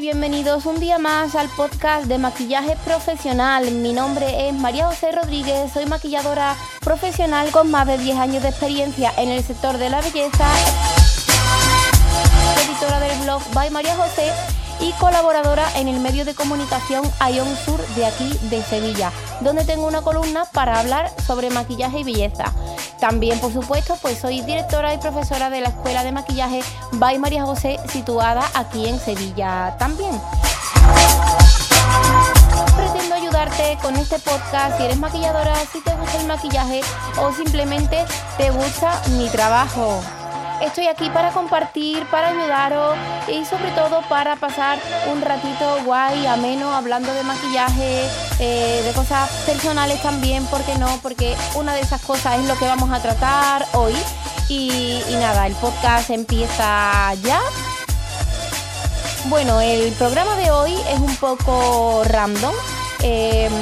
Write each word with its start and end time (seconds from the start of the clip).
bienvenidos 0.00 0.66
un 0.66 0.80
día 0.80 0.98
más 0.98 1.34
al 1.34 1.48
podcast 1.50 2.06
de 2.06 2.18
maquillaje 2.18 2.76
profesional. 2.84 3.70
Mi 3.70 3.92
nombre 3.92 4.48
es 4.48 4.54
María 4.54 4.86
José 4.86 5.12
Rodríguez, 5.12 5.72
soy 5.72 5.86
maquilladora 5.86 6.56
profesional 6.80 7.50
con 7.50 7.70
más 7.70 7.86
de 7.86 7.98
10 7.98 8.16
años 8.18 8.42
de 8.42 8.50
experiencia 8.50 9.12
en 9.16 9.30
el 9.30 9.42
sector 9.42 9.78
de 9.78 9.90
la 9.90 10.00
belleza, 10.00 10.46
editora 12.64 13.00
del 13.00 13.18
blog 13.20 13.42
By 13.52 13.70
María 13.70 13.96
José 13.96 14.55
y 14.80 14.92
colaboradora 14.92 15.66
en 15.76 15.88
el 15.88 16.00
medio 16.00 16.24
de 16.24 16.34
comunicación 16.34 17.04
Ion 17.32 17.56
Sur 17.64 17.80
de 17.94 18.06
aquí 18.06 18.38
de 18.50 18.62
Sevilla, 18.62 19.12
donde 19.40 19.64
tengo 19.64 19.86
una 19.86 20.02
columna 20.02 20.44
para 20.46 20.78
hablar 20.78 21.12
sobre 21.26 21.50
maquillaje 21.50 22.00
y 22.00 22.04
belleza. 22.04 22.52
También, 23.00 23.38
por 23.40 23.52
supuesto, 23.52 23.96
pues 24.00 24.18
soy 24.18 24.40
directora 24.42 24.94
y 24.94 24.98
profesora 24.98 25.50
de 25.50 25.60
la 25.60 25.68
Escuela 25.68 26.04
de 26.04 26.12
Maquillaje 26.12 26.62
By 26.92 27.18
María 27.18 27.44
José, 27.44 27.78
situada 27.88 28.42
aquí 28.54 28.88
en 28.88 28.98
Sevilla 28.98 29.76
también. 29.78 30.20
Pretendo 32.76 33.14
ayudarte 33.14 33.78
con 33.82 33.96
este 33.96 34.18
podcast 34.18 34.76
si 34.78 34.84
eres 34.84 34.98
maquilladora, 34.98 35.54
si 35.72 35.80
te 35.82 35.94
gusta 35.94 36.20
el 36.20 36.26
maquillaje 36.26 36.80
o 37.18 37.32
simplemente 37.32 38.04
te 38.36 38.50
gusta 38.50 39.00
mi 39.10 39.28
trabajo. 39.28 40.00
Estoy 40.62 40.86
aquí 40.86 41.10
para 41.10 41.32
compartir, 41.32 42.06
para 42.06 42.28
ayudaros 42.28 42.96
y 43.28 43.44
sobre 43.44 43.70
todo 43.72 44.00
para 44.08 44.36
pasar 44.36 44.78
un 45.12 45.20
ratito 45.20 45.84
guay, 45.84 46.26
ameno, 46.26 46.74
hablando 46.74 47.12
de 47.12 47.22
maquillaje, 47.24 48.08
eh, 48.38 48.82
de 48.82 48.92
cosas 48.92 49.30
personales 49.44 50.00
también, 50.02 50.46
¿por 50.46 50.62
qué 50.62 50.76
no? 50.76 50.88
Porque 51.02 51.36
una 51.56 51.74
de 51.74 51.80
esas 51.80 52.00
cosas 52.00 52.38
es 52.38 52.46
lo 52.46 52.56
que 52.56 52.64
vamos 52.64 52.90
a 52.90 53.00
tratar 53.00 53.66
hoy. 53.74 53.94
Y, 54.48 55.02
nada, 55.10 55.46
el 55.46 55.54
podcast 55.56 56.08
empieza 56.10 57.12
ya. 57.22 57.40
Bueno, 59.26 59.60
el 59.60 59.92
programa 59.92 60.36
de 60.36 60.50
hoy 60.52 60.74
es 60.88 61.00
un 61.00 61.16
poco 61.16 62.02
random. 62.04 62.54
Em, 63.02 63.52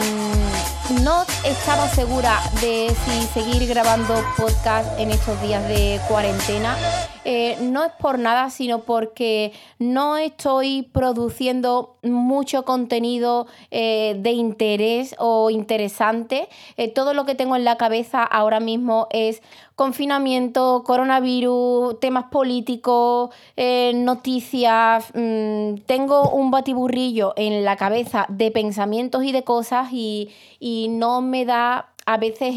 no 0.91 1.23
estaba 1.45 1.89
segura 1.89 2.39
de 2.61 2.95
si 3.05 3.27
seguir 3.29 3.67
grabando 3.67 4.15
podcast 4.37 4.99
en 4.99 5.11
estos 5.11 5.41
días 5.41 5.67
de 5.67 5.99
cuarentena. 6.09 6.77
Eh, 7.25 7.57
no 7.63 7.85
es 7.85 7.93
por 7.93 8.19
nada, 8.19 8.51
sino 8.51 8.81
porque 8.81 9.53
no 9.79 10.19
estoy 10.19 10.83
produciendo 10.93 11.97
mucho 12.03 12.65
contenido 12.65 13.47
eh, 13.71 14.17
de 14.19 14.33
interés 14.33 15.15
o 15.19 15.49
interesante. 15.49 16.49
Eh, 16.77 16.89
todo 16.89 17.15
lo 17.15 17.25
que 17.25 17.35
tengo 17.35 17.57
en 17.57 17.65
la 17.65 17.77
cabeza 17.77 18.23
ahora 18.23 18.61
mismo 18.61 19.07
es 19.11 19.43
confinamiento, 19.75 20.83
coronavirus, 20.84 21.98
temas 22.00 22.25
políticos, 22.25 23.30
noticias. 23.94 25.06
Mm, 25.14 25.77
tengo 25.86 26.30
un 26.30 26.50
batiburrillo 26.50 27.33
en 27.36 27.64
la 27.64 27.77
cabeza 27.77 28.27
de 28.28 28.50
pensamientos 28.50 29.25
y 29.25 29.33
de 29.33 29.42
cosas 29.42 29.89
y 29.92 30.30
no 30.91 31.22
me 31.22 31.45
da 31.45 31.94
a 32.07 32.17
veces 32.19 32.55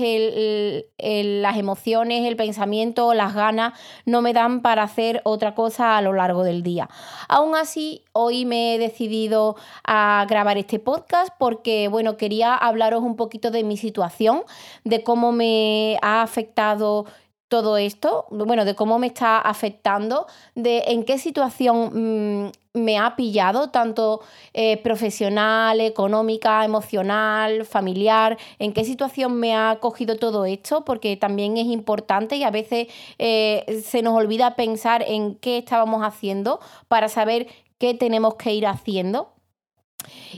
las 0.97 1.57
emociones, 1.57 2.25
el 2.25 2.35
pensamiento, 2.35 3.13
las 3.13 3.33
ganas 3.33 3.73
no 4.05 4.21
me 4.21 4.33
dan 4.33 4.61
para 4.61 4.83
hacer 4.83 5.21
otra 5.23 5.55
cosa 5.55 5.97
a 5.97 6.01
lo 6.01 6.13
largo 6.13 6.43
del 6.43 6.63
día. 6.63 6.89
Aún 7.27 7.55
así, 7.55 8.03
hoy 8.13 8.45
me 8.45 8.75
he 8.75 8.79
decidido 8.79 9.55
a 9.83 10.25
grabar 10.29 10.57
este 10.57 10.79
podcast 10.79 11.33
porque, 11.37 11.87
bueno, 11.87 12.17
quería 12.17 12.55
hablaros 12.55 13.03
un 13.03 13.15
poquito 13.15 13.51
de 13.51 13.63
mi 13.63 13.77
situación, 13.77 14.43
de 14.83 15.03
cómo 15.03 15.31
me 15.31 15.97
ha 16.01 16.21
afectado 16.21 17.05
todo 17.47 17.77
esto, 17.77 18.25
bueno, 18.29 18.65
de 18.65 18.75
cómo 18.75 18.99
me 18.99 19.07
está 19.07 19.39
afectando, 19.39 20.27
de 20.55 20.83
en 20.87 21.03
qué 21.03 21.17
situación 21.17 22.43
mm, 22.43 22.51
me 22.73 22.97
ha 22.97 23.15
pillado, 23.15 23.69
tanto 23.69 24.21
eh, 24.53 24.77
profesional, 24.77 25.79
económica, 25.81 26.65
emocional, 26.65 27.65
familiar, 27.65 28.37
en 28.59 28.73
qué 28.73 28.83
situación 28.83 29.39
me 29.39 29.55
ha 29.55 29.77
cogido 29.79 30.17
todo 30.17 30.45
esto, 30.45 30.83
porque 30.83 31.15
también 31.15 31.57
es 31.57 31.67
importante 31.67 32.35
y 32.35 32.43
a 32.43 32.51
veces 32.51 32.87
eh, 33.17 33.81
se 33.83 34.01
nos 34.01 34.13
olvida 34.15 34.55
pensar 34.55 35.03
en 35.07 35.35
qué 35.35 35.57
estábamos 35.57 36.03
haciendo 36.03 36.59
para 36.87 37.07
saber 37.09 37.47
qué 37.77 37.93
tenemos 37.93 38.35
que 38.35 38.53
ir 38.53 38.67
haciendo. 38.67 39.33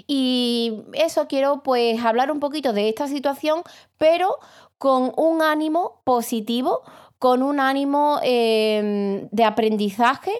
Y 0.07 0.83
eso 0.93 1.27
quiero 1.27 1.61
pues 1.63 2.03
hablar 2.03 2.31
un 2.31 2.39
poquito 2.39 2.73
de 2.73 2.89
esta 2.89 3.07
situación, 3.07 3.61
pero 3.97 4.37
con 4.79 5.13
un 5.17 5.43
ánimo 5.43 6.01
positivo, 6.05 6.81
con 7.19 7.43
un 7.43 7.59
ánimo 7.59 8.17
em, 8.23 9.27
de 9.29 9.43
aprendizaje 9.43 10.31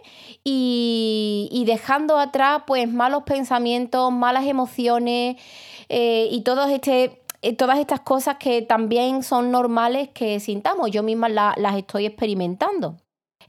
y, 0.44 1.64
dejando 1.68 2.18
atrás 2.18 2.64
pues 2.66 2.92
malos 2.92 3.24
pensamientos, 3.24 4.12
malas 4.12 4.46
emociones 4.46 5.36
eh, 5.90 6.30
y 6.32 6.44
este, 6.72 7.22
eh, 7.42 7.56
todas 7.56 7.80
estas 7.80 8.00
cosas 8.00 8.38
que 8.40 8.62
también 8.62 9.24
son 9.24 9.52
normales 9.52 10.10
que 10.14 10.40
sintamos. 10.40 10.90
Yo 10.90 11.04
misma 11.04 11.30
las 11.30 11.76
estoy 11.78 12.06
experimentando. 12.06 12.96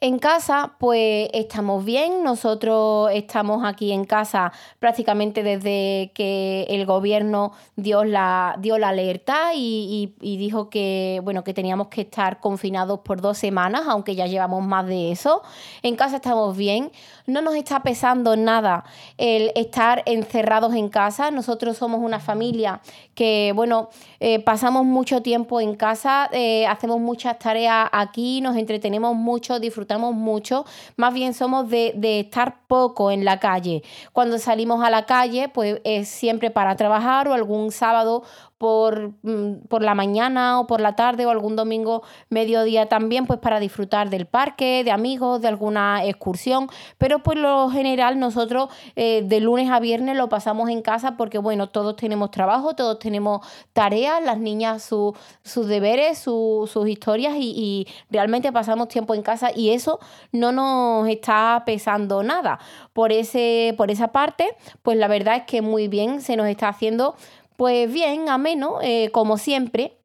En 0.03 0.19
casa, 0.19 0.77
pues 0.79 1.29
estamos 1.35 1.85
bien. 1.85 2.23
Nosotros 2.25 3.11
estamos 3.13 3.63
aquí 3.67 3.93
en 3.93 4.07
casa 4.07 4.51
prácticamente 4.79 5.43
desde 5.43 6.11
que 6.15 6.63
el 6.71 6.87
gobierno 6.87 7.53
dio 7.77 8.05
la, 8.05 8.57
dio 8.61 8.79
la 8.79 8.89
alerta 8.89 9.53
y, 9.55 10.15
dijo 10.19 10.71
que, 10.71 11.21
bueno, 11.23 11.45
que 11.45 11.53
teníamos 11.53 11.89
que 11.89 12.01
estar 12.01 12.41
confinados 12.41 13.01
por 13.01 13.21
dos 13.21 13.37
semanas, 13.37 13.83
aunque 13.89 14.15
ya 14.15 14.27
llevamos 14.27 14.65
más 14.65 14.87
de 14.87 15.13
eso. 15.13 15.43
En 15.83 15.97
casa 15.97 16.17
estamos 16.17 16.57
bien. 16.57 16.93
No 17.27 17.43
nos 17.43 17.55
está 17.55 17.83
pesando 17.83 18.37
nada 18.37 18.85
el 19.19 19.53
estar 19.55 20.03
encerrados 20.07 20.73
en 20.73 20.89
casa. 20.89 21.31
Nosotros 21.31 21.77
somos 21.77 22.01
una 22.01 22.21
familia 22.21 22.81
que, 23.15 23.53
bueno, 23.55 23.91
eh, 24.19 24.39
pasamos 24.39 24.87
mucho 24.87 25.21
tiempo 25.21 25.61
en 25.61 25.75
casa, 25.75 26.31
eh, 26.33 26.67
hacemos 26.67 27.01
muchas 27.01 27.39
tareas 27.39 27.87
aquí, 27.93 28.41
nos 28.41 28.57
entretenemos 28.57 29.15
mucho, 29.15 29.61
disfrutamos 29.61 29.90
mucho, 29.99 30.65
más 30.97 31.13
bien 31.13 31.35
somos 31.35 31.69
de, 31.69 31.93
de 31.97 32.21
estar 32.21 32.67
poco 32.67 33.11
en 33.11 33.25
la 33.25 33.41
calle. 33.41 33.83
Cuando 34.13 34.39
salimos 34.39 34.85
a 34.85 34.91
la 34.91 35.07
calle, 35.07 35.49
pues 35.49 35.81
es 35.85 36.09
siempre 36.09 36.51
para 36.51 36.77
trabajar 36.77 37.29
o 37.29 37.35
algún 37.35 37.73
sábado 37.73 38.23
Mm, 38.61 39.67
por, 39.69 39.83
la 39.83 39.95
mañana 39.95 40.61
o 40.61 40.67
por 40.67 40.83
la 40.83 40.95
tarde 40.95 41.25
o 41.25 41.31
algún 41.31 41.57
domingo 41.57 42.03
mediodía 42.29 42.91
también, 42.91 43.27
pues 43.27 43.39
para 43.39 43.59
disfrutar 43.59 44.11
del 44.11 44.27
parque, 44.27 44.85
de 44.85 44.91
amigos, 44.91 45.41
de 45.41 45.49
alguna 45.49 46.05
excursión. 46.05 46.69
Pero 46.99 47.23
por 47.23 47.39
lo 47.39 47.71
general 47.71 48.19
nosotros 48.19 48.69
eh, 48.97 49.23
de 49.25 49.41
lunes 49.41 49.71
a 49.71 49.81
viernes 49.81 50.17
lo 50.17 50.29
pasamos 50.29 50.69
en 50.69 50.83
casa 50.83 51.17
porque 51.17 51.39
bueno, 51.39 51.71
todos 51.71 51.97
tenemos 51.97 52.31
trabajo, 52.31 52.75
todos 52.75 52.99
tenemos 52.99 53.47
tareas, 53.73 54.23
las 54.23 54.39
niñas 54.39 54.83
sus 54.83 55.67
deberes, 55.67 56.19
sus 56.19 56.87
historias 56.87 57.37
y, 57.39 57.55
y 57.57 57.89
realmente 58.11 58.53
pasamos 58.53 58.89
tiempo 58.89 59.15
en 59.15 59.23
casa 59.23 59.53
y 59.55 59.71
eso 59.71 60.01
no 60.33 60.53
nos 60.53 61.09
está 61.09 61.63
pesando 61.65 62.23
nada. 62.23 62.59
Por, 62.93 63.11
ese, 63.13 63.75
por 63.79 63.91
esa 63.91 64.09
parte, 64.09 64.55
pues 64.83 64.99
la 64.99 65.09
verdad 65.09 65.37
es 65.37 65.43
que 65.45 65.63
muy 65.63 65.89
bien 65.89 66.21
se 66.21 66.37
nos 66.37 66.47
está 66.47 66.69
haciendo 66.69 67.15
pues 67.61 67.93
bien, 67.93 68.31
ameno, 68.31 68.79
eh, 68.81 69.11
como 69.13 69.37
siempre. 69.37 69.99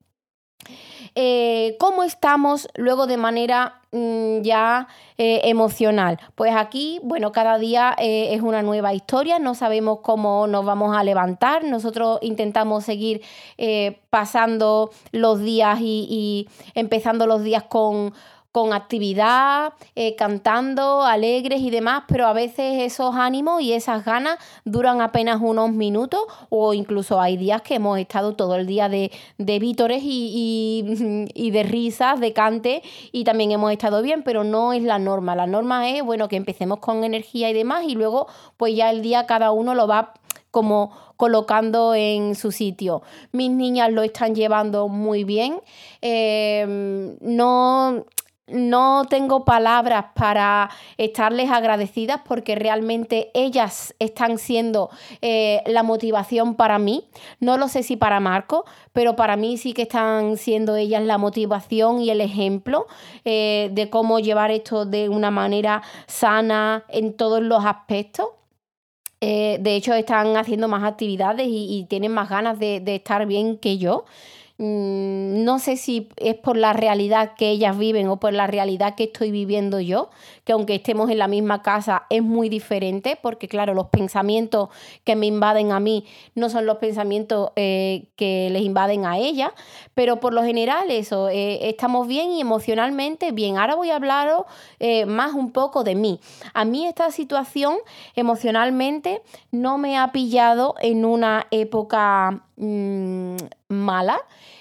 Eh, 1.15 1.77
¿Cómo 1.79 2.03
estamos 2.03 2.67
luego 2.75 3.07
de 3.07 3.15
manera 3.15 3.79
mm, 3.93 4.41
ya 4.41 4.89
eh, 5.17 5.39
emocional? 5.45 6.19
Pues 6.35 6.53
aquí, 6.53 6.99
bueno, 7.01 7.31
cada 7.31 7.57
día 7.57 7.95
es 7.97 8.41
una 8.41 8.61
nueva 8.61 8.93
historia, 8.93 9.39
no 9.39 9.55
sabemos 9.55 9.99
cómo 10.03 10.47
nos 10.47 10.65
vamos 10.65 10.97
a 10.97 11.05
levantar, 11.05 11.63
nosotros 11.63 12.19
intentamos 12.21 12.83
seguir 12.83 13.21
pasando 14.09 14.89
los 15.13 15.39
días 15.39 15.79
y 15.79 16.49
empezando 16.73 17.25
los 17.25 17.41
días 17.41 17.63
con, 17.63 18.13
con 18.55 18.71
actividad, 18.71 19.73
eh, 19.97 20.15
cantando, 20.15 21.03
alegres 21.03 21.59
y 21.59 21.71
demás, 21.71 22.05
pero 22.07 22.25
a 22.25 22.31
veces 22.31 22.83
esos 22.83 23.13
ánimos 23.13 23.61
y 23.61 23.73
esas 23.73 24.05
ganas 24.05 24.39
duran 24.63 25.01
apenas 25.01 25.41
unos 25.41 25.73
minutos 25.73 26.21
o 26.47 26.73
incluso 26.73 27.19
hay 27.19 27.35
días 27.35 27.61
que 27.63 27.75
hemos 27.75 27.99
estado 27.99 28.33
todo 28.37 28.55
el 28.55 28.65
día 28.65 28.87
de, 28.87 29.11
vítores 29.37 30.03
y, 30.05 31.27
y, 31.33 31.51
de 31.51 31.63
risas, 31.63 32.21
de 32.21 32.31
cante 32.31 32.81
y 33.11 33.25
también 33.25 33.51
hemos 33.51 33.73
estado 33.73 34.01
bien, 34.01 34.23
pero 34.23 34.45
no 34.45 34.71
es 34.71 34.83
la 34.83 34.99
norma. 34.99 35.35
La 35.35 35.47
norma 35.47 35.89
es, 35.89 36.01
bueno, 36.01 36.29
que 36.29 36.37
empecemos 36.37 36.79
con 36.79 37.03
energía 37.03 37.49
y 37.49 37.53
demás 37.53 37.83
y 37.85 37.95
luego 37.95 38.27
pues 38.55 38.73
ya 38.73 38.89
el 38.89 39.01
día 39.01 39.25
cada 39.25 39.51
uno 39.51 39.75
lo 39.75 39.85
va 39.85 40.13
como 40.49 40.91
colocando 41.17 41.93
en 41.93 42.35
su 42.35 42.53
sitio. 42.53 43.01
Mis 43.33 43.51
niñas 43.51 43.91
lo 43.91 44.01
están 44.01 44.33
llevando 44.33 44.87
muy 44.87 45.25
bien. 45.25 45.59
Eh, 46.01 47.17
no 47.19 48.05
no 48.47 49.05
tengo 49.09 49.43
palabras 49.43 50.05
para 50.13 50.69
estarles 50.97 51.49
agradecidas 51.49 52.21
porque 52.25 52.55
realmente 52.55 53.31
ellas 53.33 53.95
están 53.97 54.37
siendo 54.37 54.89
eh, 55.21 55.63
la 55.65 55.81
motivación 55.81 56.55
para 56.55 56.77
mí. 56.77 57.05
No 57.39 57.57
lo 57.57 57.67
sé 57.67 57.81
si 57.81 57.95
para 57.95 58.19
Marco, 58.19 58.65
pero 58.93 59.15
para 59.15 59.35
mí 59.35 59.57
sí 59.57 59.73
que 59.73 59.83
están 59.83 60.37
siendo 60.37 60.75
ellas 60.75 61.03
la 61.03 61.17
motivación 61.17 62.01
y 62.01 62.11
el 62.11 62.21
ejemplo 62.21 62.85
eh, 63.23 63.69
de 63.71 63.89
cómo 63.89 64.19
llevar 64.19 64.51
esto 64.51 64.85
de 64.85 65.09
una 65.09 65.31
manera 65.31 65.81
sana 66.05 66.85
en 66.89 67.13
todos 67.13 67.41
los 67.41 67.65
aspectos. 67.65 68.27
Eh, 69.21 69.57
de 69.59 69.75
hecho, 69.75 69.93
están 69.93 70.37
haciendo 70.37 70.67
más 70.67 70.83
actividades 70.83 71.47
y, 71.49 71.87
tienen 71.89 72.11
más 72.11 72.29
ganas 72.29 72.59
de 72.59 72.83
estar 72.85 73.25
bien 73.25 73.57
que 73.57 73.79
yo. 73.79 74.05
Mm, 74.57 75.43
no 75.43 75.59
sé 75.59 75.75
si 75.75 76.07
es 76.15 76.35
por 76.35 76.55
la 76.55 76.71
realidad 76.71 77.33
que 77.37 77.49
ellas 77.49 77.77
viven 77.77 78.07
o 78.07 78.19
por 78.19 78.31
la 78.33 78.47
realidad 78.47 78.95
que 78.95 79.03
estoy 79.05 79.29
viviendo 79.31 79.81
yo, 79.81 80.09
que 80.45 80.53
aunque 80.53 80.75
estemos 80.75 81.09
en 81.09 81.17
la 81.17 81.27
misma 81.27 81.61
casa 81.61 82.03
es 82.09 82.23
muy 82.23 82.47
diferente, 82.47 83.17
porque 83.21 83.47
claro, 83.47 83.73
los 83.73 83.87
pensamientos 83.87 84.69
que 85.03 85.15
me 85.15 85.25
invaden 85.25 85.71
a 85.71 85.79
mí 85.79 86.05
no 86.35 86.49
son 86.49 86.65
los 86.65 86.77
pensamientos 86.77 87.51
eh, 87.55 88.05
que 88.15 88.49
les 88.51 88.61
invaden 88.61 89.05
a 89.05 89.17
ella, 89.17 89.53
pero 89.93 90.19
por 90.19 90.33
lo 90.33 90.43
general 90.43 90.91
eso, 90.91 91.29
eh, 91.29 91.67
estamos 91.67 92.07
bien 92.07 92.31
y 92.31 92.41
emocionalmente 92.41 93.31
bien. 93.31 93.57
Ahora 93.57 93.75
voy 93.75 93.89
a 93.89 93.95
hablaros 93.95 94.43
eh, 94.79 95.05
más 95.05 95.33
un 95.33 95.51
poco 95.51 95.83
de 95.83 95.95
mí. 95.95 96.19
A 96.53 96.63
mí 96.63 96.85
esta 96.85 97.11
situación 97.11 97.77
emocionalmente 98.15 99.21
no 99.51 99.77
me 99.77 99.97
ha 99.97 100.11
pillado 100.11 100.75
en 100.79 101.05
una 101.05 101.47
época 101.51 102.45
Mm, 102.57 103.35
mala. 103.67 104.17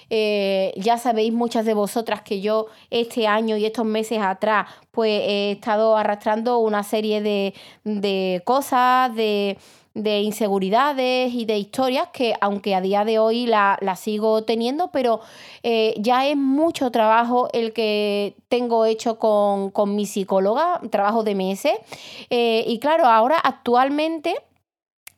Eh, 0.09 0.73
ya 0.77 0.97
sabéis 0.97 1.33
muchas 1.33 1.65
de 1.65 1.73
vosotras 1.73 2.21
que 2.21 2.41
yo 2.41 2.67
este 2.89 3.27
año 3.27 3.57
y 3.57 3.65
estos 3.65 3.85
meses 3.85 4.19
atrás 4.21 4.67
pues 4.91 5.21
he 5.25 5.51
estado 5.53 5.97
arrastrando 5.97 6.59
una 6.59 6.83
serie 6.83 7.21
de, 7.21 8.41
cosas, 8.45 9.13
de, 9.15 9.57
inseguridades 9.95 11.33
y 11.33 11.45
de 11.45 11.57
historias 11.57 12.09
que 12.13 12.33
aunque 12.39 12.75
a 12.75 12.81
día 12.81 13.03
de 13.03 13.19
hoy 13.19 13.45
la, 13.45 13.77
sigo 13.97 14.43
teniendo, 14.43 14.91
pero 14.91 15.21
eh, 15.63 15.95
ya 15.97 16.27
es 16.27 16.37
mucho 16.37 16.91
trabajo 16.91 17.49
el 17.53 17.73
que 17.73 18.35
tengo 18.47 18.85
hecho 18.85 19.17
con, 19.19 19.95
mi 19.95 20.05
psicóloga, 20.05 20.81
trabajo 20.91 21.23
de 21.23 21.35
meses. 21.35 21.73
Eh, 22.29 22.63
y 22.67 22.79
claro, 22.79 23.05
ahora 23.05 23.37
actualmente 23.37 24.35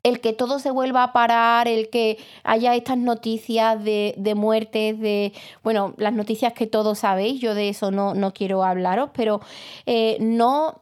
el 0.08 0.22
que 0.22 0.34
todo 0.34 0.60
se 0.60 0.72
vuelva 0.72 1.04
a 1.04 1.14
parar, 1.14 1.68
el 1.68 1.90
que 1.90 2.18
haya 2.44 2.76
estas 2.76 2.98
noticias 2.98 3.84
de, 3.84 4.14
de 4.18 4.36
muertes, 4.36 5.00
de, 5.00 5.34
bueno, 5.64 5.94
las 5.98 6.14
noticias 6.14 6.54
que 6.54 6.68
todos 6.68 7.00
sabéis, 7.00 7.42
yo 7.42 7.54
de 7.54 7.70
eso 7.70 7.92
no, 7.92 8.14
no 8.14 8.34
quiero 8.34 8.64
hablaros, 8.64 9.10
pero 9.14 9.42
eh, 9.86 10.18
no 10.20 10.82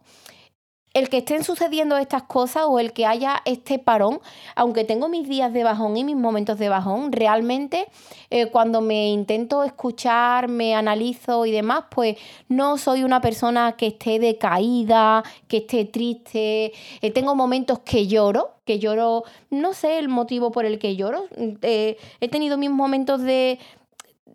el 0.95 1.09
que 1.09 1.17
estén 1.17 1.43
sucediendo 1.43 1.97
estas 1.97 2.23
cosas 2.23 2.63
o 2.67 2.79
el 2.79 2.93
que 2.93 3.05
haya 3.05 3.41
este 3.43 3.77
parón, 3.79 4.21
aunque 4.55 4.85
tengo 4.85 5.09
mis 5.09 5.27
días 5.27 5.51
de 5.51 5.65
bajón 5.65 5.97
y 5.97 6.05
mis 6.05 6.15
momentos 6.15 6.57
de 6.57 6.69
bajón, 6.69 7.11
realmente 7.11 7.87
eh, 8.29 8.47
cuando 8.47 8.79
me 8.79 9.09
intento 9.09 9.65
escuchar, 9.65 10.47
me 10.47 10.73
analizo 10.73 11.45
y 11.45 11.51
demás, 11.51 11.83
pues 11.91 12.17
no 12.47 12.77
soy 12.77 13.03
una 13.03 13.19
persona 13.19 13.73
que 13.73 13.87
esté 13.87 14.19
decaída, 14.19 15.23
que 15.49 15.57
esté 15.57 15.83
triste. 15.83 16.71
Eh, 17.01 17.11
tengo 17.11 17.35
momentos 17.35 17.79
que 17.79 18.07
lloro, 18.07 18.51
que 18.63 18.79
lloro, 18.79 19.25
no 19.49 19.73
sé 19.73 19.99
el 19.99 20.07
motivo 20.07 20.53
por 20.53 20.63
el 20.63 20.79
que 20.79 20.95
lloro. 20.95 21.25
Eh, 21.61 21.97
he 22.21 22.29
tenido 22.29 22.57
mis 22.57 22.71
momentos 22.71 23.21
de 23.21 23.59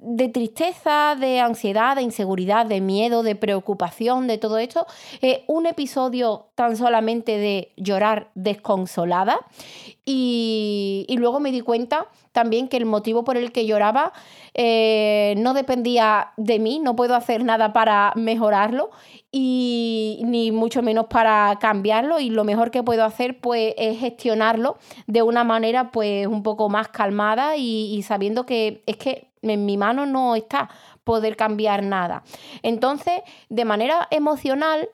de 0.02 0.29
tristeza, 0.29 1.14
de 1.19 1.41
ansiedad, 1.41 1.97
de 1.97 2.02
inseguridad, 2.02 2.64
de 2.64 2.81
miedo, 2.81 3.23
de 3.23 3.37
preocupación, 3.37 4.26
de 4.26 4.38
todo 4.38 4.58
esto. 4.58 4.87
Eh, 5.20 5.44
un 5.47 5.67
episodio 5.67 6.47
tan 6.55 6.76
solamente 6.76 7.37
de 7.37 7.73
llorar 7.76 8.31
desconsolada. 8.35 9.38
Y, 10.06 11.06
luego 11.19 11.38
me 11.38 11.52
di 11.52 11.61
cuenta 11.61 12.06
también 12.32 12.67
que 12.67 12.79
el 12.79 12.87
motivo 12.87 13.25
por 13.25 13.37
el 13.37 13.52
que 13.52 13.67
lloraba 13.67 14.14
eh, 14.55 15.35
no 15.37 15.52
dependía 15.52 16.32
de 16.38 16.58
mí, 16.58 16.79
no 16.79 16.96
puedo 16.96 17.14
hacer 17.14 17.44
nada 17.44 17.75
para 17.75 18.12
mejorarlo 18.17 18.91
y 19.31 20.23
ni 20.25 20.50
mucho 20.50 20.81
menos 20.81 21.06
para 21.06 21.58
cambiarlo 21.61 22.19
y 22.19 22.31
lo 22.31 22.44
mejor 22.44 22.70
que 22.70 22.82
puedo 22.82 23.05
hacer 23.05 23.38
pues 23.41 23.75
es 23.76 24.00
gestionarlo 24.00 24.79
de 25.06 25.23
una 25.23 25.44
manera 25.44 25.91
pues 25.91 26.26
un 26.26 26.43
poco 26.43 26.70
más 26.70 26.88
calmada 26.88 27.56
y 27.56 28.03
sabiendo 28.03 28.46
que 28.46 28.82
es 28.87 28.96
que 28.96 29.30
en 29.43 29.67
mi 29.67 29.77
mano 29.77 30.07
no 30.07 30.37
está 30.37 30.71
poder 31.05 31.37
cambiar 31.37 31.83
nada. 31.83 32.23
Entonces, 32.63 33.23
de 33.49 33.65
manera 33.65 34.07
emocional, 34.11 34.89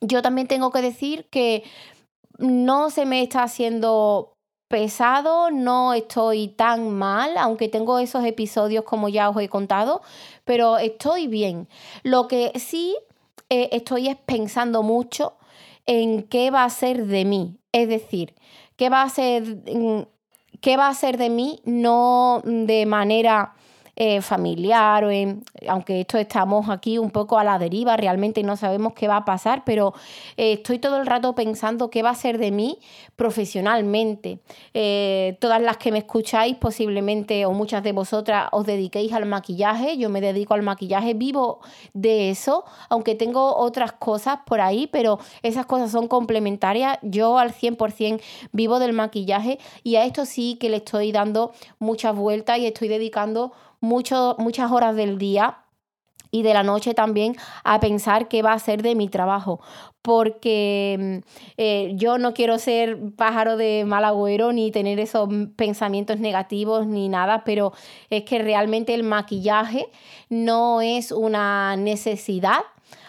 yo 0.00 0.22
también 0.22 0.48
tengo 0.48 0.70
que 0.70 0.82
decir 0.82 1.26
que 1.30 1.64
no 2.38 2.90
se 2.90 3.04
me 3.04 3.22
está 3.22 3.42
haciendo 3.42 4.32
pesado, 4.68 5.50
no 5.50 5.94
estoy 5.94 6.48
tan 6.48 6.90
mal, 6.90 7.36
aunque 7.38 7.68
tengo 7.68 7.98
esos 7.98 8.24
episodios 8.24 8.84
como 8.84 9.08
ya 9.08 9.30
os 9.30 9.40
he 9.40 9.48
contado, 9.48 10.02
pero 10.44 10.78
estoy 10.78 11.26
bien. 11.26 11.68
Lo 12.02 12.28
que 12.28 12.52
sí 12.58 12.96
eh, 13.48 13.70
estoy 13.72 14.08
es 14.08 14.16
pensando 14.16 14.82
mucho 14.82 15.36
en 15.86 16.22
qué 16.24 16.50
va 16.50 16.64
a 16.64 16.70
ser 16.70 17.06
de 17.06 17.24
mí, 17.24 17.56
es 17.72 17.88
decir, 17.88 18.34
qué 18.76 18.90
va 18.90 19.02
a 19.02 19.08
ser, 19.08 19.42
mm, 19.42 20.02
qué 20.60 20.76
va 20.76 20.88
a 20.88 20.94
ser 20.94 21.16
de 21.16 21.30
mí 21.30 21.60
no 21.64 22.42
de 22.44 22.84
manera 22.84 23.54
eh, 24.00 24.22
familiar, 24.22 25.04
o 25.04 25.10
aunque 25.66 26.02
esto 26.02 26.18
estamos 26.18 26.70
aquí 26.70 26.98
un 26.98 27.10
poco 27.10 27.36
a 27.36 27.42
la 27.42 27.58
deriva, 27.58 27.96
realmente 27.96 28.44
no 28.44 28.56
sabemos 28.56 28.92
qué 28.92 29.08
va 29.08 29.16
a 29.16 29.24
pasar, 29.24 29.64
pero 29.66 29.92
eh, 30.36 30.52
estoy 30.52 30.78
todo 30.78 31.00
el 31.00 31.06
rato 31.06 31.34
pensando 31.34 31.90
qué 31.90 32.04
va 32.04 32.10
a 32.10 32.14
ser 32.14 32.38
de 32.38 32.52
mí 32.52 32.78
profesionalmente. 33.16 34.38
Eh, 34.72 35.36
todas 35.40 35.60
las 35.60 35.78
que 35.78 35.90
me 35.90 35.98
escucháis, 35.98 36.54
posiblemente, 36.54 37.44
o 37.44 37.50
muchas 37.50 37.82
de 37.82 37.90
vosotras, 37.90 38.48
os 38.52 38.64
dediquéis 38.64 39.12
al 39.12 39.26
maquillaje, 39.26 39.98
yo 39.98 40.10
me 40.10 40.20
dedico 40.20 40.54
al 40.54 40.62
maquillaje, 40.62 41.14
vivo 41.14 41.58
de 41.92 42.30
eso, 42.30 42.64
aunque 42.90 43.16
tengo 43.16 43.56
otras 43.56 43.90
cosas 43.90 44.38
por 44.46 44.60
ahí, 44.60 44.86
pero 44.86 45.18
esas 45.42 45.66
cosas 45.66 45.90
son 45.90 46.06
complementarias, 46.06 46.98
yo 47.02 47.36
al 47.36 47.52
100% 47.52 48.20
vivo 48.52 48.78
del 48.78 48.92
maquillaje 48.92 49.58
y 49.82 49.96
a 49.96 50.04
esto 50.04 50.24
sí 50.24 50.56
que 50.60 50.68
le 50.70 50.76
estoy 50.76 51.10
dando 51.10 51.50
muchas 51.80 52.14
vueltas 52.14 52.60
y 52.60 52.66
estoy 52.66 52.86
dedicando 52.86 53.50
muchas 53.80 54.70
horas 54.70 54.96
del 54.96 55.18
día 55.18 55.58
y 56.30 56.42
de 56.42 56.54
la 56.54 56.62
noche 56.62 56.94
también 56.94 57.36
a 57.64 57.80
pensar 57.80 58.28
qué 58.28 58.42
va 58.42 58.52
a 58.52 58.58
ser 58.58 58.82
de 58.82 58.94
mi 58.94 59.08
trabajo. 59.08 59.60
Porque 60.02 60.96
mm, 60.98 61.28
eh, 61.56 61.92
yo 61.94 62.18
no 62.18 62.34
quiero 62.34 62.58
ser 62.58 62.98
pájaro 63.16 63.56
de 63.56 63.84
mal 63.86 64.04
agüero 64.04 64.52
ni 64.52 64.70
tener 64.70 65.00
esos 65.00 65.28
pensamientos 65.56 66.20
negativos 66.20 66.86
ni 66.86 67.08
nada, 67.08 67.44
pero 67.44 67.72
es 68.10 68.24
que 68.24 68.38
realmente 68.38 68.94
el 68.94 69.02
maquillaje 69.02 69.88
no 70.28 70.80
es 70.80 71.12
una 71.12 71.76
necesidad 71.76 72.60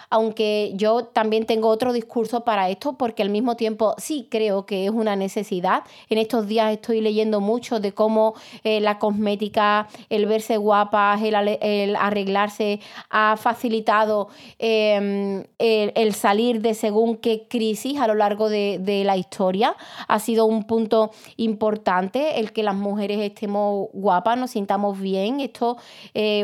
aunque 0.10 0.72
yo 0.76 1.06
también 1.06 1.46
tengo 1.46 1.68
otro 1.68 1.94
discurso 1.94 2.44
para 2.44 2.70
esto 2.70 2.94
porque 2.94 3.22
al 3.22 3.30
mismo 3.30 3.56
tiempo 3.56 3.96
sí 3.98 4.28
creo 4.30 4.66
que 4.66 4.86
es 4.86 4.92
una 4.92 5.16
necesidad. 5.16 5.84
En 6.10 6.18
estos 6.18 6.48
días 6.48 6.72
estoy 6.74 7.02
leyendo 7.02 7.42
mucho 7.42 7.80
de 7.80 7.94
cómo 7.94 8.34
eh, 8.64 8.80
la 8.80 8.98
cosmética, 8.98 9.88
el 10.10 10.26
verse 10.26 10.58
guapas, 10.58 11.22
el, 11.22 11.96
arreglarse 11.96 12.80
ha 13.10 13.38
facilitado 13.38 14.30
em, 14.58 15.44
el, 15.60 16.14
salir 16.14 16.62
de 16.62 16.74
según 16.74 17.18
qué 17.18 17.48
crisis 17.48 18.00
a 18.00 18.08
lo 18.08 18.16
largo 18.16 18.50
de, 18.50 18.80
la 19.06 19.18
historia. 19.18 19.76
Ha 20.08 20.20
sido 20.20 20.46
un 20.46 20.66
punto 20.66 21.12
importante 21.38 22.40
el 22.40 22.52
que 22.52 22.64
las 22.64 22.76
mujeres 22.76 23.20
estemos 23.20 23.88
guapas, 23.94 24.38
nos 24.38 24.52
sintamos 24.52 25.00
bien, 25.00 25.40
esto, 25.40 25.78
eh, 26.14 26.44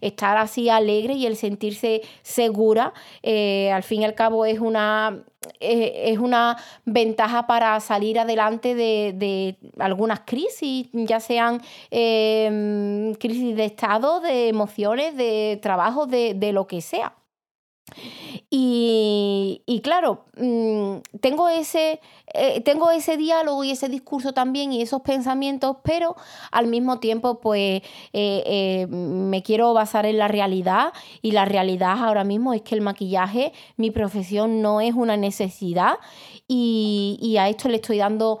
estar 0.00 0.36
así 0.38 0.68
alegre 0.68 1.14
y 1.14 1.26
el 1.26 1.36
sentirse 1.36 2.02
seguro 2.22 2.69
eh, 3.22 3.70
al 3.72 3.82
fin 3.82 4.02
y 4.02 4.04
al 4.04 4.14
cabo 4.14 4.44
es 4.44 4.60
una, 4.60 5.24
eh, 5.60 6.04
es 6.06 6.18
una 6.18 6.56
ventaja 6.84 7.46
para 7.46 7.78
salir 7.80 8.18
adelante 8.18 8.74
de, 8.74 9.56
algunas 9.78 10.20
crisis, 10.20 10.88
ya 10.92 11.20
sean 11.20 11.60
em, 11.90 13.14
crisis 13.14 13.56
de 13.56 13.64
estado, 13.64 14.20
de 14.20 14.48
emociones, 14.48 15.16
de 15.16 15.58
trabajo, 15.62 16.06
de, 16.06 16.34
de 16.34 16.52
lo 16.52 16.66
que 16.66 16.80
sea. 16.80 17.19
Y, 18.50 19.80
claro, 19.84 20.24
mm, 20.36 20.96
tengo 21.20 21.48
ese, 21.48 22.00
eh, 22.34 22.60
tengo 22.62 22.90
ese 22.90 23.16
diálogo 23.16 23.62
y 23.64 23.70
ese 23.70 23.88
discurso 23.88 24.32
también 24.32 24.72
y 24.72 24.82
esos 24.82 25.02
pensamientos, 25.02 25.76
pero 25.82 26.16
al 26.50 26.66
mismo 26.66 26.98
tiempo 26.98 27.40
pues 27.40 27.82
eh, 28.12 28.42
eh, 28.46 28.86
me 28.88 29.42
quiero 29.42 29.72
basar 29.72 30.06
en 30.06 30.18
la 30.18 30.28
realidad 30.28 30.92
y 31.22 31.30
la 31.32 31.44
realidad 31.44 31.96
ahora 32.04 32.24
mismo 32.24 32.52
es 32.52 32.62
que 32.62 32.74
el 32.74 32.80
maquillaje, 32.80 33.52
mi 33.76 33.90
profesión 33.90 34.62
no 34.62 34.80
es 34.80 34.94
una 34.94 35.16
necesidad 35.16 35.94
y, 36.48 37.18
y 37.20 37.36
a 37.36 37.48
esto 37.48 37.68
le 37.68 37.76
estoy 37.76 37.98
dando 37.98 38.40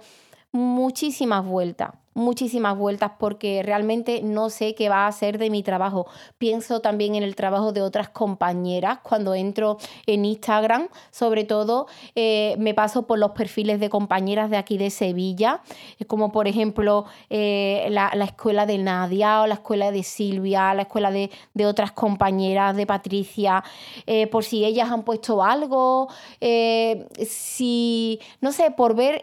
muchísimas 0.52 1.44
vueltas. 1.44 1.99
Muchísimas 2.14 2.76
vueltas 2.76 3.12
porque 3.18 3.62
realmente 3.62 4.20
no 4.22 4.50
sé 4.50 4.74
qué 4.74 4.88
va 4.88 5.06
a 5.06 5.12
ser 5.12 5.38
de 5.38 5.48
mi 5.48 5.62
trabajo. 5.62 6.06
Pienso 6.38 6.80
también 6.80 7.14
en 7.14 7.22
el 7.22 7.36
trabajo 7.36 7.72
de 7.72 7.82
otras 7.82 8.08
compañeras. 8.08 8.98
Cuando 9.02 9.34
entro 9.34 9.78
en 10.06 10.24
Instagram, 10.24 10.88
sobre 11.10 11.44
todo, 11.44 11.86
eh, 12.16 12.56
me 12.58 12.74
paso 12.74 13.06
por 13.06 13.18
los 13.18 13.30
perfiles 13.32 13.78
de 13.78 13.88
compañeras 13.90 14.50
de 14.50 14.56
aquí 14.56 14.76
de 14.76 14.90
Sevilla, 14.90 15.62
como 16.08 16.32
por 16.32 16.48
ejemplo 16.48 17.04
eh, 17.28 17.86
la, 17.90 18.08
escuela 18.24 18.66
de 18.66 18.78
Nadia 18.78 19.42
o 19.42 19.46
la 19.46 19.54
escuela 19.54 19.92
de 19.92 20.02
Silvia, 20.02 20.74
la 20.74 20.82
escuela 20.82 21.10
de, 21.10 21.30
otras 21.64 21.92
compañeras 21.92 22.74
de 22.74 22.86
Patricia, 22.86 23.62
eh, 24.06 24.26
por 24.26 24.44
si 24.44 24.64
ellas 24.64 24.90
han 24.90 25.04
puesto 25.04 25.44
algo, 25.44 26.08
si, 26.40 28.18
no 28.40 28.50
sé, 28.50 28.70
por 28.70 28.96
ver 28.96 29.22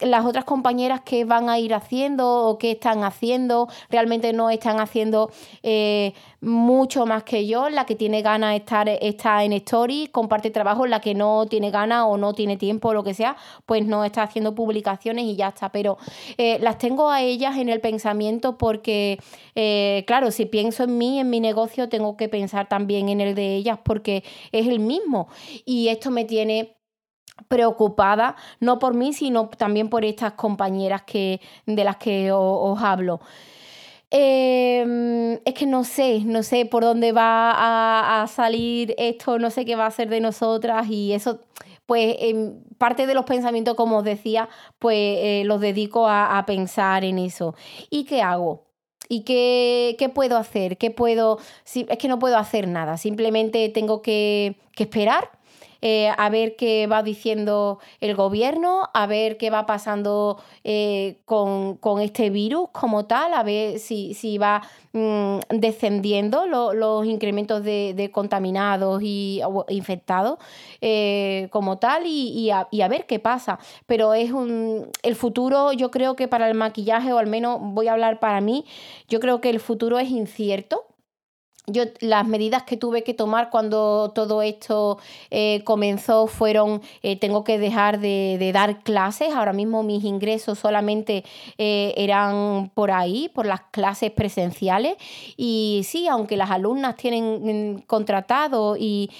las 0.00 0.24
otras 0.24 0.44
compañeras 0.44 1.02
que 1.02 1.24
van 1.24 1.48
a 1.48 1.58
ir 1.58 1.74
haciendo 1.74 1.99
o 2.18 2.58
qué 2.58 2.72
están 2.72 3.04
haciendo. 3.04 3.68
Realmente 3.90 4.32
no 4.32 4.50
están 4.50 4.80
haciendo 4.80 5.30
eh, 5.62 6.14
mucho 6.40 7.06
más 7.06 7.24
que 7.24 7.46
yo. 7.46 7.68
La 7.68 7.84
que 7.84 7.94
tiene 7.94 8.22
ganas 8.22 8.56
estar 8.56 8.88
está 8.88 9.44
en 9.44 9.52
Story, 9.52 10.08
comparte 10.10 10.50
trabajo. 10.50 10.86
La 10.86 11.00
que 11.00 11.14
no 11.14 11.46
tiene 11.46 11.70
ganas 11.70 12.04
o 12.08 12.16
no 12.16 12.32
tiene 12.32 12.56
tiempo 12.56 12.88
o 12.88 12.94
lo 12.94 13.04
que 13.04 13.14
sea, 13.14 13.36
pues 13.66 13.84
no 13.84 14.04
está 14.04 14.22
haciendo 14.22 14.54
publicaciones 14.54 15.24
y 15.24 15.36
ya 15.36 15.48
está. 15.48 15.70
Pero 15.70 15.98
eh, 16.38 16.58
las 16.60 16.78
tengo 16.78 17.10
a 17.10 17.22
ellas 17.22 17.56
en 17.58 17.68
el 17.68 17.80
pensamiento 17.80 18.56
porque, 18.56 19.18
eh, 19.54 20.04
claro, 20.06 20.30
si 20.30 20.46
pienso 20.46 20.84
en 20.84 20.96
mí, 20.98 21.20
en 21.20 21.30
mi 21.30 21.40
negocio, 21.40 21.88
tengo 21.88 22.16
que 22.16 22.28
pensar 22.28 22.68
también 22.68 23.08
en 23.08 23.20
el 23.20 23.34
de 23.34 23.56
ellas 23.56 23.78
porque 23.82 24.24
es 24.52 24.66
el 24.66 24.80
mismo. 24.80 25.28
Y 25.64 25.88
esto 25.88 26.10
me 26.10 26.24
tiene 26.24 26.79
preocupada, 27.48 28.36
no 28.60 28.78
por 28.78 28.94
mí, 28.94 29.12
sino 29.12 29.48
también 29.48 29.88
por 29.88 30.04
estas 30.04 30.32
compañeras 30.34 31.02
que, 31.02 31.40
de 31.66 31.84
las 31.84 31.96
que 31.96 32.30
os, 32.32 32.82
hablo. 32.82 33.20
Em, 34.10 35.34
es 35.44 35.54
que 35.54 35.66
no 35.66 35.84
sé, 35.84 36.20
no 36.24 36.42
sé 36.42 36.66
por 36.66 36.82
dónde 36.82 37.12
va 37.12 38.22
a, 38.22 38.26
salir 38.26 38.94
esto, 38.98 39.38
no 39.38 39.50
sé 39.50 39.64
qué 39.64 39.76
va 39.76 39.86
a 39.86 39.90
ser 39.90 40.08
de 40.08 40.20
nosotras 40.20 40.88
y 40.88 41.12
eso, 41.12 41.40
pues 41.86 42.16
en 42.20 42.64
parte 42.78 43.06
de 43.06 43.14
los 43.14 43.24
pensamientos, 43.24 43.74
como 43.74 43.98
os 43.98 44.04
decía, 44.04 44.48
pues 44.78 44.96
eh, 44.96 45.42
los 45.44 45.60
dedico 45.60 46.08
a, 46.08 46.42
pensar 46.46 47.04
en 47.04 47.18
eso. 47.18 47.54
¿Y 47.88 48.04
qué 48.04 48.22
hago? 48.22 48.64
¿Y 49.08 49.22
qué, 49.22 49.96
qué 49.98 50.08
puedo 50.08 50.36
hacer? 50.36 50.76
¿Qué 50.78 50.90
puedo...? 50.90 51.38
es 51.64 51.98
que 51.98 52.08
no 52.08 52.18
puedo 52.18 52.36
hacer 52.36 52.68
nada, 52.68 52.96
simplemente 52.96 53.68
tengo 53.68 54.02
que, 54.02 54.56
que 54.74 54.84
esperar 54.84 55.39
eh, 55.82 56.10
a 56.16 56.28
ver 56.28 56.56
qué 56.56 56.86
va 56.86 57.02
diciendo 57.02 57.78
el 58.00 58.14
gobierno, 58.14 58.88
a 58.92 59.06
ver 59.06 59.36
qué 59.36 59.50
va 59.50 59.66
pasando 59.66 60.38
eh, 60.64 61.18
con, 61.24 61.78
este 62.00 62.30
virus 62.30 62.68
como 62.72 63.06
tal, 63.06 63.34
a 63.34 63.42
ver 63.42 63.78
si, 63.78 64.14
si 64.14 64.38
va 64.38 64.62
mm, 64.92 65.38
descendiendo 65.50 66.46
los 66.46 67.06
incrementos 67.06 67.64
de, 67.64 68.10
contaminados 68.12 69.02
y 69.02 69.40
infectados 69.68 70.38
eh, 70.80 71.48
como 71.50 71.78
tal 71.78 72.06
y, 72.06 72.50
a, 72.50 72.68
y, 72.70 72.82
a, 72.82 72.88
ver 72.88 73.06
qué 73.06 73.18
pasa. 73.18 73.58
Pero 73.86 74.14
es 74.14 74.32
un, 74.32 74.90
el 75.02 75.16
futuro, 75.16 75.72
yo 75.72 75.90
creo 75.90 76.16
que 76.16 76.28
para 76.28 76.48
el 76.48 76.54
maquillaje, 76.54 77.12
o 77.12 77.18
al 77.18 77.26
menos 77.26 77.58
voy 77.60 77.88
a 77.88 77.92
hablar 77.92 78.20
para 78.20 78.40
mí, 78.40 78.64
yo 79.08 79.20
creo 79.20 79.40
que 79.40 79.50
el 79.50 79.60
futuro 79.60 79.98
es 79.98 80.10
incierto 80.10 80.89
yo 81.72 81.84
las 82.00 82.26
medidas 82.26 82.62
que 82.64 82.76
tuve 82.76 83.02
que 83.02 83.14
tomar 83.14 83.50
cuando 83.50 84.12
todo 84.14 84.42
esto 84.42 84.98
eh, 85.30 85.62
comenzó 85.64 86.26
fueron 86.26 86.82
eh, 87.02 87.16
tengo 87.16 87.44
que 87.44 87.58
dejar 87.58 88.00
de, 88.00 88.50
dar 88.52 88.82
clases. 88.82 89.34
Ahora 89.34 89.52
mismo 89.52 89.82
mis 89.82 90.04
ingresos 90.04 90.58
solamente 90.58 91.24
eh, 91.58 91.94
eran 91.96 92.70
por 92.74 92.90
ahí 92.90 93.30
por 93.32 93.46
las 93.46 93.60
clases 93.70 94.10
presenciales. 94.10 94.96
Y 95.36 95.82
sí 95.84 96.08
aunque 96.08 96.36
las 96.36 96.50
alumnas 96.50 96.96
tienen 96.96 97.76
mm, 97.76 97.80
contratado 97.82 98.76
y, 98.78 99.10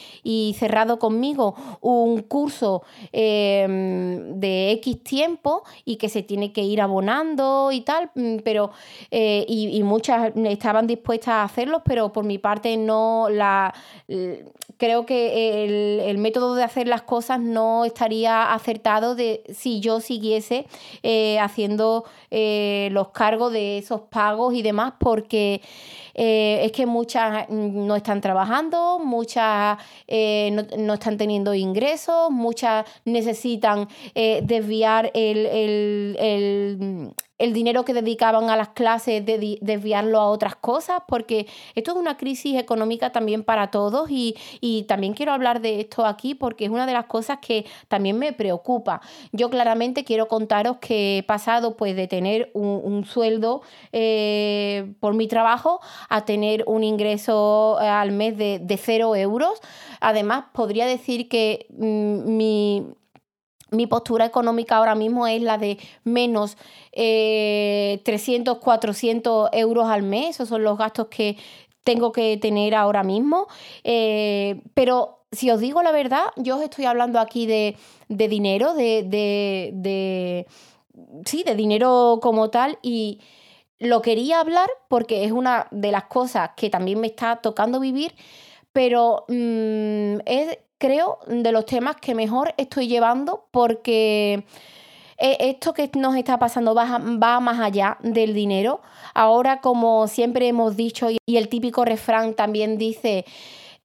cerrado 0.59 0.99
conmigo 0.99 1.55
un 1.81 2.23
curso 2.23 2.83
em, 3.13 4.39
de 4.41 4.73
X 4.73 5.03
tiempo 5.03 5.63
y 5.85 5.97
que 5.97 6.09
se 6.09 6.23
tiene 6.23 6.53
que 6.53 6.63
ir 6.63 6.81
abonando 6.81 7.73
y 7.73 7.81
tal 7.83 8.11
mm, 8.15 8.39
pero 8.45 8.71
y, 9.11 9.71
y 9.73 9.83
muchas 9.83 10.33
estaban 10.37 10.87
dispuestas 10.87 11.29
a 11.29 11.45
hacerlo 11.45 11.83
pero 11.85 12.13
por 12.13 12.25
mi 12.25 12.39
parte 12.41 12.77
no 12.77 13.29
la 13.31 13.75
creo 14.81 15.05
que 15.05 16.09
el, 16.11 16.19
método 16.19 16.55
de 16.55 16.65
hacer 16.65 16.89
las 16.89 17.03
cosas 17.03 17.39
no 17.39 17.85
estaría 17.85 18.53
acertado 18.53 19.15
de 19.15 19.43
si 19.55 19.81
yo 19.81 20.01
siguiese 20.01 20.67
eh, 21.03 21.39
haciendo 21.39 22.05
eh, 22.31 22.89
los 22.93 23.09
cargos 23.11 23.53
de 23.53 23.79
esos 23.79 24.01
pagos 24.03 24.55
y 24.55 24.63
demás 24.63 24.95
porque 24.99 25.61
eh, 26.15 26.61
es 26.65 26.73
que 26.73 26.87
muchas 26.87 27.49
no 27.51 27.95
están 27.95 28.23
trabajando, 28.23 28.99
muchas 28.99 29.79
no, 30.09 30.95
están 30.95 31.19
teniendo 31.19 31.55
ingresos, 31.55 32.31
muchas 32.31 32.87
necesitan 33.05 33.87
desviar 34.43 35.11
el 35.15 35.47
el 36.19 37.15
dinero 37.53 37.85
que 37.85 37.95
dedicaban 37.95 38.51
a 38.51 38.57
las 38.57 38.69
clases, 38.69 39.25
de 39.25 39.59
desviarlo 39.61 40.21
a 40.21 40.29
otras 40.29 40.55
cosas, 40.57 41.03
porque 41.09 41.47
esto 41.75 41.93
es 41.93 41.97
una 41.97 42.17
crisis 42.17 42.59
económica 42.59 43.13
también 43.13 43.45
para 43.45 43.71
todos 43.71 44.09
y, 44.11 44.37
también 44.87 45.15
quiero 45.15 45.33
hablar 45.33 45.61
de 45.61 45.81
esto 45.81 46.05
aquí 46.05 46.35
porque 46.35 46.65
es 46.65 46.71
una 46.71 46.87
de 46.87 46.93
las 46.93 47.07
cosas 47.07 47.39
que 47.41 47.67
también 47.89 48.19
me 48.19 48.33
preocupa. 48.33 49.01
Yo 49.33 49.51
claramente 49.51 50.05
quiero 50.05 50.29
contaros 50.29 50.79
que 50.79 51.19
he 51.19 51.23
pasado 51.23 51.77
pues 51.77 51.97
de 51.97 52.07
tener 52.07 52.51
un, 52.55 53.05
sueldo 53.05 53.63
eh, 53.93 54.93
por 55.01 55.15
mi 55.15 55.27
trabajo 55.27 55.81
a 56.09 56.25
tener 56.25 56.65
un 56.67 56.85
ingreso 56.85 57.79
eh, 57.81 57.89
al 57.89 58.13
mes 58.13 58.37
de, 58.37 58.59
de 58.59 58.77
cero 58.77 59.17
euros. 59.17 59.61
Además, 60.01 60.45
podría 60.53 60.87
decir 60.87 61.29
que 61.29 61.67
mm, 61.71 62.37
mi 62.37 62.87
mi 63.71 63.87
postura 63.87 64.25
económica 64.25 64.77
ahora 64.77 64.95
mismo 64.95 65.27
es 65.27 65.43
la 65.43 65.59
de 65.59 65.79
menos 66.05 66.57
300, 66.93 66.95
eh, 66.95 68.61
400 68.61 69.51
euros 69.53 69.89
al 69.89 70.03
mes. 70.03 70.37
Esos 70.37 70.49
son 70.49 70.63
los 70.65 70.79
gastos 70.79 71.09
que 71.09 71.37
tengo 71.85 72.13
que 72.13 72.37
tener 72.37 72.75
ahora 72.75 73.03
mismo. 73.03 73.47
Eh, 73.85 74.63
pero 74.75 75.25
si 75.33 75.51
os 75.51 75.61
digo 75.61 75.83
la 75.83 75.93
verdad, 75.93 76.25
yo 76.37 76.57
os 76.57 76.63
estoy 76.63 76.85
hablando 76.85 77.19
aquí 77.21 77.47
de, 77.47 77.77
dinero, 78.09 78.75
de, 78.75 79.05
de, 79.73 80.47
Sí, 81.25 81.43
de 81.45 81.55
dinero 81.55 82.19
como 82.23 82.51
tal. 82.51 82.79
Y 82.83 83.21
lo 83.79 84.03
quería 84.03 84.41
hablar 84.41 84.69
porque 84.89 85.25
es 85.25 85.33
una 85.33 85.67
de 85.71 85.93
las 85.93 86.05
cosas 86.05 86.51
que 86.57 86.71
también 86.71 87.01
me 87.01 87.07
está 87.07 87.37
tocando 87.37 87.81
vivir. 87.81 88.15
Pero 88.73 89.25
mm, 89.29 90.21
es 90.27 90.59
creo, 90.81 91.19
de 91.29 91.53
los 91.53 91.67
temas 91.67 91.97
que 91.97 92.15
mejor 92.15 92.55
estoy 92.57 92.89
llevando 92.89 93.47
porque 93.53 94.45
eh, 95.19 95.37
esto 95.41 95.75
que 95.75 95.91
nos 95.97 96.17
está 96.17 96.39
pasando 96.39 96.75
va, 96.75 96.99
más 97.41 97.61
allá 97.61 97.99
del 98.01 98.33
dinero. 98.33 98.81
Ahora, 99.15 99.61
como 99.61 100.09
siempre 100.09 100.49
hemos 100.49 100.77
dicho, 100.77 101.09
y 101.11 101.37
el 101.37 101.49
típico 101.49 101.85
refrán 101.85 102.35
también 102.35 102.79
dice, 102.79 103.27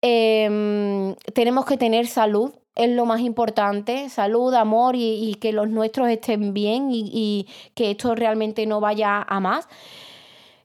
em, 0.01 1.15
tenemos 1.33 1.65
que 1.65 1.77
tener 1.77 2.07
salud, 2.07 2.51
es 2.75 2.89
lo 2.89 3.05
más 3.05 3.19
importante, 3.21 4.09
salud, 4.09 4.53
amor 4.53 4.95
y, 4.95 5.35
que 5.41 5.51
los 5.51 5.67
nuestros 5.69 6.07
estén 6.09 6.53
bien 6.53 6.89
y, 6.91 7.47
que 7.73 7.91
esto 7.91 8.15
realmente 8.15 8.65
no 8.65 8.79
vaya 8.79 9.21
a 9.21 9.39
más. 9.41 9.67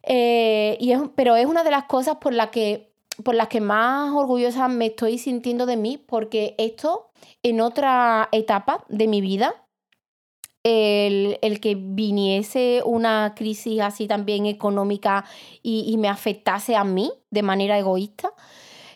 Eh, 0.05 0.77
y 0.81 0.95
pero 1.17 1.37
es 1.37 1.47
una 1.47 1.63
de 1.65 1.71
las 1.71 1.85
cosas 1.85 2.17
por 2.21 2.33
las 2.33 2.49
que 2.51 2.90
por 3.25 3.35
las 3.35 3.49
que 3.49 3.61
más 3.61 4.13
orgullosa 4.15 4.69
me 4.69 4.87
estoy 4.87 5.19
sintiendo 5.19 5.67
de 5.67 5.77
mí, 5.77 5.99
porque 5.99 6.55
esto 6.59 7.11
en 7.43 7.61
otra 7.61 8.29
etapa 8.33 8.85
de 8.89 9.07
mi 9.09 9.21
vida, 9.21 9.55
el, 10.63 11.61
que 11.61 11.75
viniese 11.75 12.83
una 12.85 13.35
crisis 13.35 13.81
así 13.81 14.07
también 14.07 14.47
económica 14.47 15.25
y, 15.63 15.97
me 15.99 16.09
afectase 16.09 16.77
a 16.77 16.85
mí 16.85 17.13
de 17.31 17.43
manera 17.43 17.79
egoísta, 17.79 18.33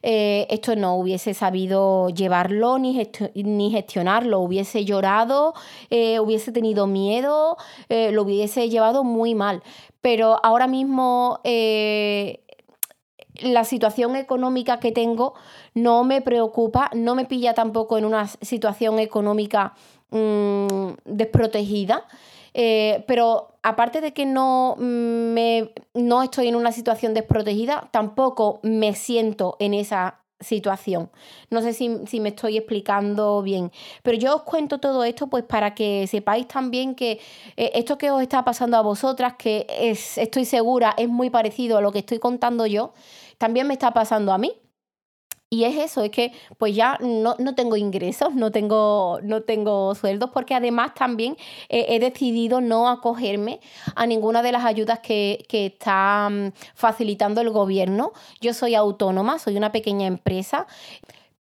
eh, 0.02 0.46
esto 0.50 0.76
no 0.76 0.96
hubiese 0.96 1.32
sabido 1.32 2.10
llevarlo 2.10 2.78
ni, 2.78 3.08
ni 3.34 3.70
gestionarlo, 3.70 4.40
hubiese 4.40 4.84
llorado, 4.84 5.54
eh, 5.88 6.20
hubiese 6.20 6.52
tenido 6.52 6.86
miedo, 6.86 7.56
eh, 7.88 8.12
lo 8.12 8.22
hubiese 8.22 8.68
llevado 8.68 9.02
muy 9.02 9.34
mal. 9.34 9.62
Pero 10.02 10.38
ahora 10.44 10.66
mismo 10.66 11.40
la 13.40 13.64
situación 13.64 14.16
económica 14.16 14.78
que 14.78 14.92
tengo 14.92 15.34
no 15.74 16.04
me 16.04 16.22
preocupa, 16.22 16.90
no 16.94 17.14
me 17.14 17.24
pilla 17.24 17.54
tampoco 17.54 17.98
en 17.98 18.04
una 18.04 18.26
situación 18.26 18.98
económica 18.98 19.74
mm, 20.10 20.92
desprotegida. 21.04 22.06
Eh, 22.56 23.04
pero 23.08 23.48
aparte 23.62 24.00
de 24.00 24.12
que 24.12 24.26
no, 24.26 24.76
me, 24.78 25.72
no 25.92 26.22
estoy 26.22 26.46
en 26.46 26.54
una 26.54 26.70
situación 26.70 27.12
desprotegida, 27.12 27.88
tampoco 27.90 28.60
me 28.62 28.94
siento 28.94 29.56
en 29.58 29.74
esa 29.74 30.20
situación. 30.44 31.10
No 31.50 31.62
sé 31.62 31.72
si, 31.72 32.20
me 32.20 32.28
estoy 32.28 32.56
explicando 32.56 33.42
bien, 33.42 33.72
pero 34.02 34.16
yo 34.16 34.36
os 34.36 34.42
cuento 34.42 34.78
todo 34.78 35.02
esto 35.04 35.26
pues 35.26 35.44
para 35.44 35.74
que 35.74 36.06
sepáis 36.06 36.46
también 36.46 36.94
que 36.94 37.20
eh, 37.56 37.72
esto 37.74 37.98
que 37.98 38.10
os 38.10 38.22
está 38.22 38.44
pasando 38.44 38.76
a 38.76 38.82
vosotras, 38.82 39.34
que 39.36 39.66
es, 39.68 40.18
estoy 40.18 40.44
segura 40.44 40.94
es 40.96 41.08
muy 41.08 41.30
parecido 41.30 41.78
a 41.78 41.80
lo 41.80 41.90
que 41.90 42.00
estoy 42.00 42.18
contando 42.18 42.66
yo, 42.66 42.92
también 43.38 43.66
me 43.66 43.74
está 43.74 43.92
pasando 43.92 44.32
a 44.32 44.38
mí. 44.38 44.52
Y 45.50 45.64
es 45.64 45.76
eso, 45.76 46.02
es 46.02 46.10
que 46.10 46.32
pues 46.58 46.74
ya 46.74 46.98
no, 47.00 47.36
tengo 47.54 47.76
ingresos, 47.76 48.34
no 48.34 48.50
tengo, 48.50 49.20
no 49.22 49.42
tengo 49.42 49.94
sueldos, 49.94 50.30
porque 50.30 50.54
además 50.54 50.94
también 50.94 51.36
he 51.68 52.00
decidido 52.00 52.60
no 52.60 52.88
acogerme 52.88 53.60
a 53.94 54.04
ninguna 54.06 54.42
de 54.42 54.50
las 54.50 54.64
ayudas 54.64 54.98
que, 54.98 55.44
que 55.48 55.66
está 55.66 56.28
mm, 56.28 56.52
facilitando 56.74 57.40
el 57.40 57.50
gobierno. 57.50 58.12
Yo 58.40 58.52
soy 58.52 58.74
autónoma, 58.74 59.38
soy 59.38 59.56
una 59.56 59.70
pequeña 59.70 60.08
empresa 60.08 60.66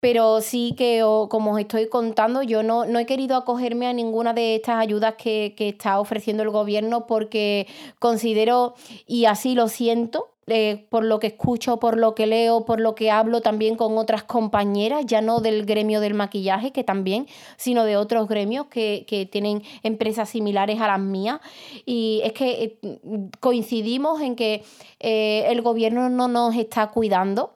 pero 0.00 0.40
sí 0.40 0.74
que, 0.76 1.00
como 1.28 1.52
os 1.52 1.60
estoy 1.60 1.88
contando, 1.88 2.42
yo 2.42 2.62
no, 2.62 2.86
no, 2.86 2.98
he 2.98 3.06
querido 3.06 3.36
acogerme 3.36 3.86
a 3.86 3.92
ninguna 3.92 4.32
de 4.32 4.56
estas 4.56 4.76
ayudas 4.80 5.14
que, 5.16 5.54
que, 5.56 5.68
está 5.68 6.00
ofreciendo 6.00 6.42
el 6.42 6.48
gobierno 6.48 7.06
porque 7.06 7.66
considero, 7.98 8.74
y 9.06 9.26
así 9.26 9.54
lo 9.54 9.68
siento, 9.68 10.29
eh, 10.46 10.86
por 10.88 11.04
lo 11.04 11.20
que 11.20 11.28
escucho, 11.28 11.78
por 11.78 11.96
lo 11.96 12.14
que 12.14 12.26
leo, 12.26 12.64
por 12.64 12.80
lo 12.80 12.94
que 12.94 13.10
hablo 13.10 13.40
también 13.40 13.76
con 13.76 13.96
otras 13.98 14.24
compañeras, 14.24 15.06
ya 15.06 15.20
no 15.20 15.40
del 15.40 15.64
gremio 15.64 16.00
del 16.00 16.14
maquillaje, 16.14 16.72
que 16.72 16.82
también, 16.82 17.26
sino 17.56 17.84
de 17.84 17.96
otros 17.96 18.26
gremios 18.26 18.66
que, 18.66 19.28
tienen 19.30 19.62
empresas 19.82 20.30
similares 20.30 20.80
a 20.80 20.88
las 20.88 20.98
mías. 20.98 21.40
Y 21.84 22.20
es 22.24 22.32
que 22.32 22.78
eh, 22.82 22.98
coincidimos 23.38 24.20
en 24.22 24.34
que 24.34 24.64
eh, 24.98 25.44
el 25.48 25.62
gobierno 25.62 26.08
no 26.08 26.26
nos 26.26 26.56
está 26.56 26.88
cuidando. 26.88 27.52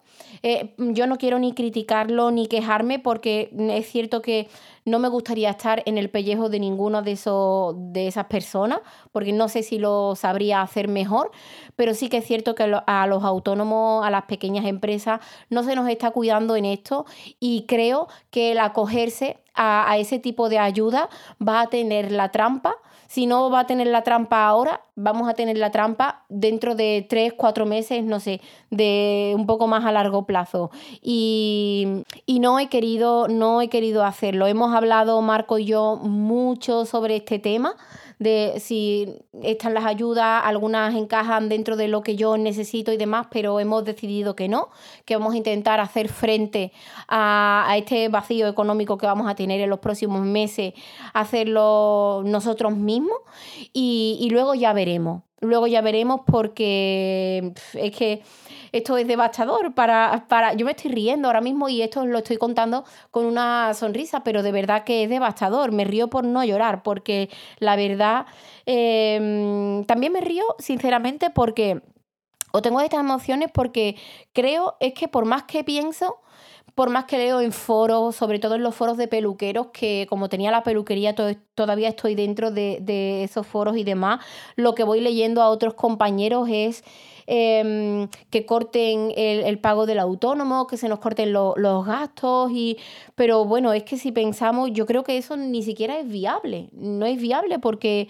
Yo 0.76 1.06
no 1.06 1.16
quiero 1.16 1.38
ni 1.38 1.54
criticarlo 1.54 2.30
ni 2.30 2.48
quejarme 2.48 2.98
porque 2.98 3.48
es 3.52 3.88
cierto 3.88 4.20
que 4.20 4.48
no 4.84 4.98
me 4.98 5.08
gustaría 5.08 5.48
estar 5.48 5.82
en 5.86 5.96
el 5.96 6.10
pellejo 6.10 6.50
de 6.50 6.60
ninguno 6.60 7.00
de, 7.00 7.12
esos, 7.12 7.74
de 7.78 8.06
esas 8.06 8.26
personas, 8.26 8.80
porque 9.10 9.32
no 9.32 9.48
sé 9.48 9.62
si 9.62 9.78
lo 9.78 10.14
sabría 10.16 10.60
hacer 10.60 10.88
mejor, 10.88 11.30
pero 11.76 11.94
sí 11.94 12.10
que 12.10 12.18
es 12.18 12.26
cierto 12.26 12.54
que 12.54 12.70
a 12.86 13.06
los 13.06 13.24
autónomos, 13.24 14.04
a 14.04 14.10
las 14.10 14.24
pequeñas 14.24 14.66
empresas, 14.66 15.20
no 15.48 15.62
se 15.62 15.74
nos 15.74 15.88
está 15.88 16.10
cuidando 16.10 16.56
en 16.56 16.66
esto 16.66 17.06
y 17.40 17.64
creo 17.66 18.08
que 18.30 18.52
el 18.52 18.58
acogerse 18.58 19.38
a 19.54 19.96
ese 19.98 20.18
tipo 20.18 20.50
de 20.50 20.58
ayuda 20.58 21.08
va 21.40 21.62
a 21.62 21.68
tener 21.68 22.12
la 22.12 22.30
trampa 22.30 22.76
si 23.06 23.26
no 23.26 23.50
va 23.50 23.60
a 23.60 23.66
tener 23.66 23.86
la 23.86 24.02
trampa 24.02 24.46
ahora, 24.46 24.82
vamos 24.96 25.28
a 25.28 25.34
tener 25.34 25.58
la 25.58 25.70
trampa 25.70 26.24
dentro 26.28 26.74
de 26.74 27.06
tres, 27.08 27.32
cuatro 27.36 27.66
meses, 27.66 28.04
no 28.04 28.20
sé, 28.20 28.40
de 28.70 29.34
un 29.36 29.46
poco 29.46 29.66
más 29.66 29.84
a 29.84 29.92
largo 29.92 30.26
plazo. 30.26 30.70
Y, 31.02 32.04
no 32.40 32.58
he 32.58 32.68
querido, 32.68 33.28
no 33.28 33.62
he 33.62 33.68
querido 33.68 34.04
hacerlo. 34.04 34.46
Hemos 34.46 34.74
hablado, 34.74 35.20
Marco 35.22 35.58
y 35.58 35.64
yo, 35.64 35.96
mucho 35.96 36.84
sobre 36.84 37.16
este 37.16 37.38
tema 37.38 37.74
de 38.18 38.54
si 38.60 39.16
están 39.42 39.74
las 39.74 39.84
ayudas, 39.84 40.42
algunas 40.44 40.94
encajan 40.94 41.48
dentro 41.48 41.76
de 41.76 41.88
lo 41.88 42.02
que 42.02 42.16
yo 42.16 42.36
necesito 42.36 42.92
y 42.92 42.96
demás, 42.96 43.26
pero 43.30 43.60
hemos 43.60 43.84
decidido 43.84 44.36
que 44.36 44.48
no, 44.48 44.68
que 45.04 45.16
vamos 45.16 45.34
a 45.34 45.36
intentar 45.36 45.80
hacer 45.80 46.08
frente 46.08 46.72
a, 47.08 47.74
este 47.76 48.08
vacío 48.08 48.48
económico 48.48 48.98
que 48.98 49.06
vamos 49.06 49.28
a 49.28 49.34
tener 49.34 49.60
en 49.60 49.70
los 49.70 49.80
próximos 49.80 50.24
meses, 50.24 50.74
hacerlo 51.12 52.22
nosotros 52.24 52.76
mismos 52.76 53.18
y, 53.72 54.18
y 54.20 54.30
luego 54.30 54.54
ya 54.54 54.72
veremos. 54.72 55.22
Luego 55.44 55.66
ya 55.66 55.80
veremos 55.80 56.20
porque 56.26 57.52
es 57.74 57.96
que 57.96 58.22
esto 58.72 58.96
es 58.96 59.06
devastador 59.06 59.72
para, 59.74 60.26
para... 60.28 60.54
Yo 60.54 60.66
me 60.66 60.72
estoy 60.72 60.90
riendo 60.90 61.28
ahora 61.28 61.40
mismo 61.40 61.68
y 61.68 61.80
esto 61.80 62.04
lo 62.04 62.18
estoy 62.18 62.38
contando 62.38 62.84
con 63.12 63.24
una 63.24 63.72
sonrisa, 63.72 64.24
pero 64.24 64.42
de 64.42 64.50
verdad 64.50 64.82
que 64.82 65.04
es 65.04 65.08
devastador. 65.08 65.70
Me 65.70 65.84
río 65.84 66.08
por 66.08 66.24
no 66.24 66.44
llorar, 66.44 66.82
porque 66.82 67.30
la 67.58 67.76
verdad... 67.76 68.26
Em, 68.66 69.84
también 69.84 70.12
me 70.12 70.20
río, 70.20 70.44
sinceramente, 70.58 71.30
porque... 71.30 71.82
O 72.50 72.62
tengo 72.62 72.80
estas 72.80 73.00
emociones 73.00 73.50
porque 73.52 73.96
creo 74.32 74.76
es 74.78 74.94
que 74.94 75.08
por 75.08 75.24
más 75.24 75.42
que 75.42 75.64
pienso, 75.64 76.18
por 76.74 76.90
más 76.90 77.04
que 77.04 77.18
leo 77.18 77.40
en 77.40 77.52
foros, 77.52 78.16
sobre 78.16 78.38
todo 78.38 78.56
en 78.56 78.62
los 78.62 78.74
foros 78.74 78.96
de 78.96 79.08
peluqueros, 79.08 79.68
que 79.72 80.06
como 80.08 80.28
tenía 80.28 80.50
la 80.50 80.62
peluquería, 80.62 81.14
todavía 81.54 81.88
estoy 81.88 82.14
dentro 82.14 82.50
de, 82.50 83.24
esos 83.24 83.46
foros 83.46 83.76
y 83.76 83.84
demás, 83.84 84.20
lo 84.56 84.74
que 84.74 84.84
voy 84.84 85.00
leyendo 85.00 85.42
a 85.42 85.48
otros 85.48 85.74
compañeros 85.74 86.48
es 86.50 86.84
Em, 87.26 88.08
que 88.30 88.44
corten 88.44 89.12
el, 89.16 89.58
pago 89.58 89.86
del 89.86 89.98
autónomo, 89.98 90.66
que 90.66 90.76
se 90.76 90.88
nos 90.88 90.98
corten 90.98 91.32
los 91.32 91.86
gastos. 91.86 92.50
Y, 92.52 92.78
pero 93.14 93.44
bueno, 93.44 93.72
es 93.72 93.84
que 93.84 93.96
si 93.96 94.12
pensamos, 94.12 94.70
yo 94.72 94.86
creo 94.86 95.04
que 95.04 95.16
eso 95.16 95.36
ni 95.36 95.62
siquiera 95.62 95.98
es 95.98 96.08
viable. 96.08 96.68
No 96.72 97.06
es 97.06 97.20
viable 97.20 97.58
porque 97.58 98.08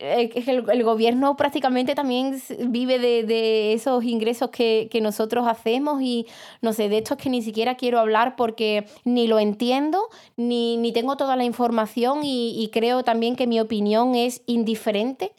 el, 0.00 0.84
gobierno 0.84 1.36
prácticamente 1.36 1.94
también 1.94 2.40
vive 2.68 2.98
de, 2.98 3.72
esos 3.72 4.04
ingresos 4.04 4.50
que, 4.50 4.88
nosotros 5.02 5.46
hacemos 5.46 6.00
y 6.02 6.26
no 6.62 6.72
sé, 6.72 6.88
de 6.88 6.98
esto 6.98 7.14
es 7.14 7.22
que 7.22 7.30
ni 7.30 7.42
siquiera 7.42 7.76
quiero 7.76 8.00
hablar 8.00 8.34
porque 8.34 8.86
ni 9.04 9.28
lo 9.28 9.38
entiendo, 9.38 10.08
ni, 10.36 10.76
ni 10.78 10.92
tengo 10.92 11.16
toda 11.16 11.36
la 11.36 11.44
información 11.44 12.20
y 12.22 12.70
creo 12.72 13.04
también 13.04 13.36
que 13.36 13.46
mi 13.46 13.60
opinión 13.60 14.14
es 14.14 14.42
indiferente. 14.46 15.32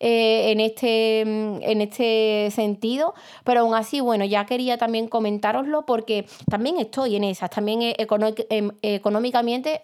Eh, 0.00 0.50
en, 0.52 0.60
este, 0.60 1.20
en 1.20 1.80
este 1.80 2.50
sentido, 2.50 3.14
pero 3.42 3.60
aún 3.60 3.74
así, 3.74 4.00
bueno, 4.00 4.24
ya 4.24 4.44
quería 4.44 4.76
también 4.76 5.08
comentároslo 5.08 5.86
porque 5.86 6.26
también 6.50 6.78
estoy 6.78 7.16
en 7.16 7.24
esas, 7.24 7.48
también 7.48 7.94
em, 8.50 8.72
económicamente 8.82 9.82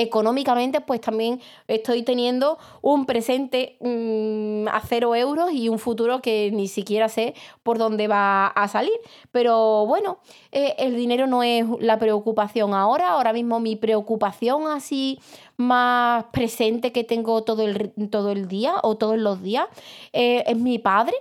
económicamente, 0.00 0.80
pues 0.80 1.00
también 1.00 1.40
estoy 1.68 2.02
teniendo 2.02 2.58
un 2.82 3.06
presente 3.06 3.76
mm, 3.80 4.68
a 4.68 4.80
cero 4.86 5.14
euros 5.14 5.52
y 5.52 5.68
un 5.68 5.78
futuro 5.78 6.20
que 6.20 6.50
ni 6.52 6.68
siquiera 6.68 7.08
sé 7.08 7.34
por 7.62 7.78
dónde 7.78 8.08
va 8.08 8.46
a 8.46 8.68
salir. 8.68 8.92
Pero 9.30 9.86
bueno, 9.86 10.18
eh, 10.52 10.74
el 10.78 10.96
dinero 10.96 11.26
no 11.26 11.42
es 11.42 11.64
la 11.80 11.98
preocupación 11.98 12.74
ahora. 12.74 13.10
Ahora 13.10 13.32
mismo 13.32 13.60
mi 13.60 13.76
preocupación 13.76 14.66
así 14.68 15.18
más 15.56 16.24
presente 16.32 16.92
que 16.92 17.04
tengo 17.04 17.42
todo 17.42 17.62
el, 17.62 17.92
todo 18.10 18.30
el 18.30 18.48
día 18.48 18.74
o 18.82 18.96
todos 18.96 19.18
los 19.18 19.42
días 19.42 19.66
eh, 20.12 20.42
es 20.46 20.56
mi 20.56 20.78
padre 20.78 21.14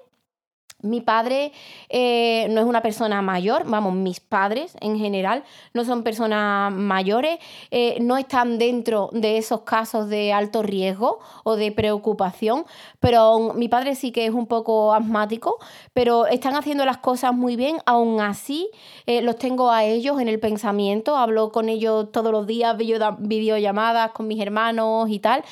mi 0.81 1.01
padre 1.01 1.51
eh, 1.89 2.47
no 2.49 2.61
es 2.61 2.65
una 2.65 2.81
persona 2.81 3.21
mayor, 3.21 3.63
vamos, 3.65 3.93
mis 3.93 4.19
padres 4.19 4.75
en 4.79 4.97
general 4.97 5.43
no 5.73 5.83
son 5.83 6.03
personas 6.03 6.73
mayores, 6.73 7.39
eh, 7.71 7.97
no 8.01 8.17
están 8.17 8.57
dentro 8.57 9.09
de 9.11 9.37
esos 9.37 9.61
casos 9.61 10.09
de 10.09 10.31
alto 10.31 10.63
riesgo 10.63 11.19
o 11.43 11.55
de 11.55 11.71
preocupación, 11.71 12.65
pero 12.99 13.53
mi 13.55 13.67
padre 13.67 13.95
sí 13.95 14.11
que 14.11 14.25
es 14.25 14.33
un 14.33 14.47
poco 14.47 14.93
asmático, 14.93 15.57
pero 15.93 16.27
están 16.27 16.55
haciendo 16.55 16.85
las 16.85 16.97
cosas 16.97 17.33
muy 17.33 17.55
bien, 17.55 17.77
aún 17.85 18.21
así 18.21 18.69
eh, 19.05 19.21
los 19.21 19.35
tengo 19.37 19.71
a 19.71 19.83
ellos 19.83 20.21
en 20.21 20.29
el 20.29 20.39
pensamiento, 20.39 21.17
hablo 21.17 21.51
con 21.51 21.67
ellos 21.67 22.11
todos 22.11 22.31
los 22.31 22.47
días, 22.47 22.77
videollamadas 22.77 24.11
con 24.11 24.27
mis 24.27 24.41
hermanos 24.41 25.09
y 25.09 25.19
tal, 25.19 25.43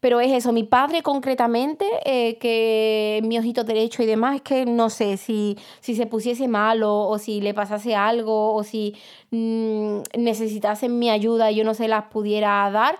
pero 0.00 0.20
es 0.20 0.32
eso, 0.32 0.52
mi 0.52 0.64
padre 0.64 1.02
concretamente, 1.02 1.86
que 2.40 3.20
mi 3.24 3.38
ojito 3.38 3.64
derecho 3.64 3.97
y 4.02 4.06
demás, 4.06 4.36
es 4.36 4.42
que 4.42 4.66
no 4.66 4.90
sé 4.90 5.16
si, 5.16 5.56
si 5.80 5.94
se 5.94 6.06
pusiese 6.06 6.48
malo 6.48 7.00
o 7.08 7.18
si 7.18 7.40
le 7.40 7.54
pasase 7.54 7.94
algo 7.94 8.54
o 8.54 8.64
si 8.64 8.94
mmm, 9.30 10.00
necesitasen 10.16 10.98
mi 10.98 11.10
ayuda 11.10 11.50
y 11.50 11.56
yo 11.56 11.64
no 11.64 11.74
se 11.74 11.88
las 11.88 12.04
pudiera 12.04 12.70
dar. 12.70 12.98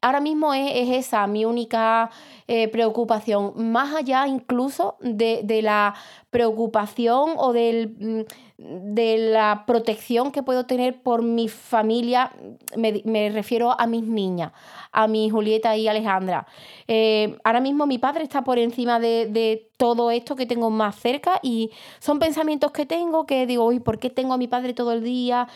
Ahora 0.00 0.20
mismo 0.20 0.54
es, 0.54 0.90
esa 0.90 1.26
mi 1.26 1.44
única 1.44 2.10
eh, 2.46 2.68
preocupación, 2.68 3.52
más 3.70 3.94
allá 3.94 4.26
incluso 4.26 4.96
de, 5.00 5.40
de 5.44 5.62
la 5.62 5.94
preocupación 6.30 7.32
o 7.36 7.52
del, 7.52 7.96
mm, 7.98 8.94
de 8.94 9.18
la 9.18 9.64
protección 9.66 10.32
que 10.32 10.42
puedo 10.42 10.66
tener 10.66 11.00
por 11.02 11.22
mi 11.22 11.48
familia, 11.48 12.32
me, 12.76 13.02
me 13.04 13.30
refiero 13.30 13.78
a 13.78 13.86
mis 13.86 14.04
niñas, 14.04 14.52
a 14.92 15.06
mi 15.06 15.30
Julieta 15.30 15.76
y 15.76 15.88
Alejandra. 15.88 16.46
Eh, 16.86 17.36
ahora 17.44 17.60
mismo 17.60 17.86
mi 17.86 17.98
padre 17.98 18.24
está 18.24 18.42
por 18.42 18.58
encima 18.58 18.98
de, 19.00 19.26
de, 19.26 19.70
todo 19.76 20.10
esto 20.10 20.34
que 20.34 20.46
tengo 20.46 20.70
más 20.70 20.96
cerca 20.96 21.38
y 21.42 21.70
son 22.00 22.18
pensamientos 22.18 22.72
que 22.72 22.86
tengo 22.86 23.26
que 23.26 23.46
digo, 23.46 23.64
uy, 23.64 23.80
¿por 23.80 23.98
qué 23.98 24.10
tengo 24.10 24.34
a 24.34 24.38
mi 24.38 24.48
padre 24.48 24.74
todo 24.74 24.92
el 24.92 25.04
día? 25.04 25.48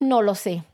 No 0.00 0.22
lo 0.22 0.34
sé. 0.34 0.64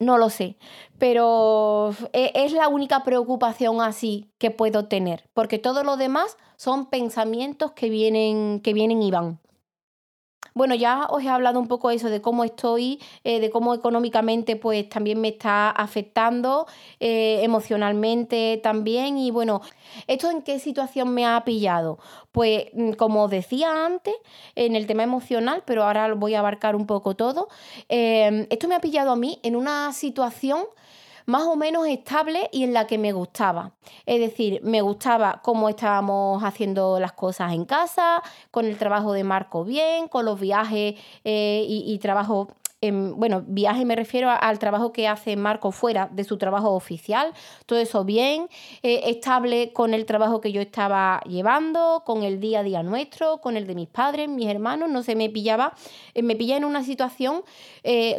No 0.00 0.18
lo 0.18 0.28
sé, 0.28 0.56
pero 0.98 1.94
e, 2.12 2.32
es 2.34 2.52
la 2.52 2.66
única 2.68 3.04
preocupación 3.04 3.80
así 3.80 4.28
que 4.38 4.50
puedo 4.50 4.86
tener, 4.86 5.28
porque 5.34 5.58
todo 5.58 5.84
lo 5.84 5.96
demás 5.96 6.36
son 6.56 6.86
pensamientos 6.86 7.72
que 7.72 7.88
vienen, 7.90 8.60
que 8.60 8.74
vienen 8.74 9.02
y 9.02 9.12
van. 9.12 9.38
Bueno, 10.54 10.76
ya 10.76 11.06
os 11.10 11.22
he 11.24 11.28
hablado 11.28 11.58
un 11.58 11.66
poco 11.66 11.90
eso, 11.90 12.08
de 12.08 12.20
cómo 12.20 12.44
estoy, 12.44 13.00
eh, 13.24 13.40
de 13.40 13.50
cómo 13.50 13.74
económicamente 13.74 14.54
pues 14.54 14.88
también 14.88 15.20
me 15.20 15.28
está 15.28 15.70
afectando, 15.70 16.66
eh, 17.00 17.40
emocionalmente 17.42 18.60
también. 18.62 19.18
Y 19.18 19.32
bueno, 19.32 19.62
¿esto 20.06 20.30
en 20.30 20.42
qué 20.42 20.60
situación 20.60 21.12
me 21.12 21.26
ha 21.26 21.42
pillado? 21.44 21.98
Pues 22.30 22.66
mm, 22.72 22.92
como 22.92 23.24
os 23.24 23.30
decía 23.30 23.84
antes, 23.84 24.14
en 24.54 24.76
el 24.76 24.86
tema 24.86 25.02
emocional, 25.02 25.64
pero 25.66 25.84
ahora 25.84 26.14
voy 26.14 26.34
a 26.34 26.38
abarcar 26.38 26.76
un 26.76 26.86
poco 26.86 27.16
todo, 27.16 27.48
eh, 27.88 28.46
esto 28.50 28.68
me 28.68 28.76
ha 28.76 28.80
pillado 28.80 29.10
a 29.10 29.16
mí 29.16 29.40
en 29.42 29.56
una 29.56 29.92
situación 29.92 30.64
más 31.26 31.42
o 31.44 31.56
menos 31.56 31.86
estable 31.86 32.48
y 32.52 32.64
en 32.64 32.72
la 32.72 32.86
que 32.86 32.98
me 32.98 33.12
gustaba. 33.12 33.72
Es 34.06 34.20
decir, 34.20 34.60
me 34.62 34.82
gustaba 34.82 35.40
cómo 35.42 35.68
estábamos 35.68 36.42
haciendo 36.42 36.98
las 37.00 37.12
cosas 37.12 37.52
en 37.52 37.64
casa, 37.64 38.22
con 38.50 38.66
el 38.66 38.76
trabajo 38.78 39.12
de 39.12 39.24
Marco 39.24 39.64
bien, 39.64 40.08
con 40.08 40.24
los 40.24 40.38
viajes 40.40 40.94
eh, 41.24 41.64
y, 41.66 41.98
trabajo 41.98 42.48
bueno, 43.16 43.42
viaje 43.46 43.86
me 43.86 43.96
refiero 43.96 44.28
al 44.28 44.58
trabajo 44.58 44.92
que 44.92 45.08
hace 45.08 45.36
Marco 45.36 45.72
fuera 45.72 46.06
de 46.12 46.22
su 46.22 46.36
trabajo 46.36 46.72
oficial, 46.72 47.32
todo 47.64 47.78
eso 47.78 48.04
bien, 48.04 48.46
eh, 48.82 49.04
estable 49.06 49.72
con 49.72 49.94
el 49.94 50.04
trabajo 50.04 50.42
que 50.42 50.52
yo 50.52 50.60
estaba 50.60 51.22
llevando, 51.26 52.02
con 52.04 52.24
el 52.24 52.40
día 52.40 52.60
a 52.60 52.62
día 52.62 52.82
nuestro, 52.82 53.38
con 53.38 53.56
el 53.56 53.66
de 53.66 53.74
mis 53.74 53.88
padres, 53.88 54.28
mis 54.28 54.48
hermanos, 54.48 54.90
no 54.90 55.02
se 55.02 55.16
me 55.16 55.30
pillaba, 55.30 55.72
eh, 56.12 56.22
me 56.22 56.36
pilla 56.36 56.58
en 56.58 56.66
una 56.66 56.84
situación 56.84 57.42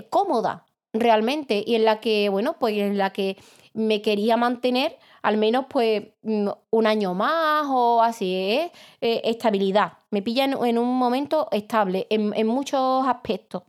cómoda, 0.09 0.65
realmente 0.99 1.63
y 1.65 1.75
en 1.75 1.86
la 1.86 1.99
que, 1.99 2.29
bueno, 2.29 2.55
pues 2.60 2.77
en 2.77 2.97
la 2.97 3.12
que 3.12 3.38
me 3.73 4.01
quería 4.01 4.38
mantener 4.38 4.97
al 5.25 5.38
menos 5.38 5.65
pues 5.67 6.03
mm, 6.21 6.49
un 6.69 6.88
año 6.88 7.15
más 7.15 7.65
o 7.67 8.01
así, 8.01 8.34
¿eh? 8.34 8.71
eh 9.01 9.21
estabilidad. 9.25 9.93
Me 10.12 10.21
pilla 10.21 10.45
en, 10.45 10.77
un 10.77 10.97
momento 10.97 11.47
estable 11.51 12.05
en, 12.12 12.47
muchos 12.47 13.08
aspectos. 13.08 13.63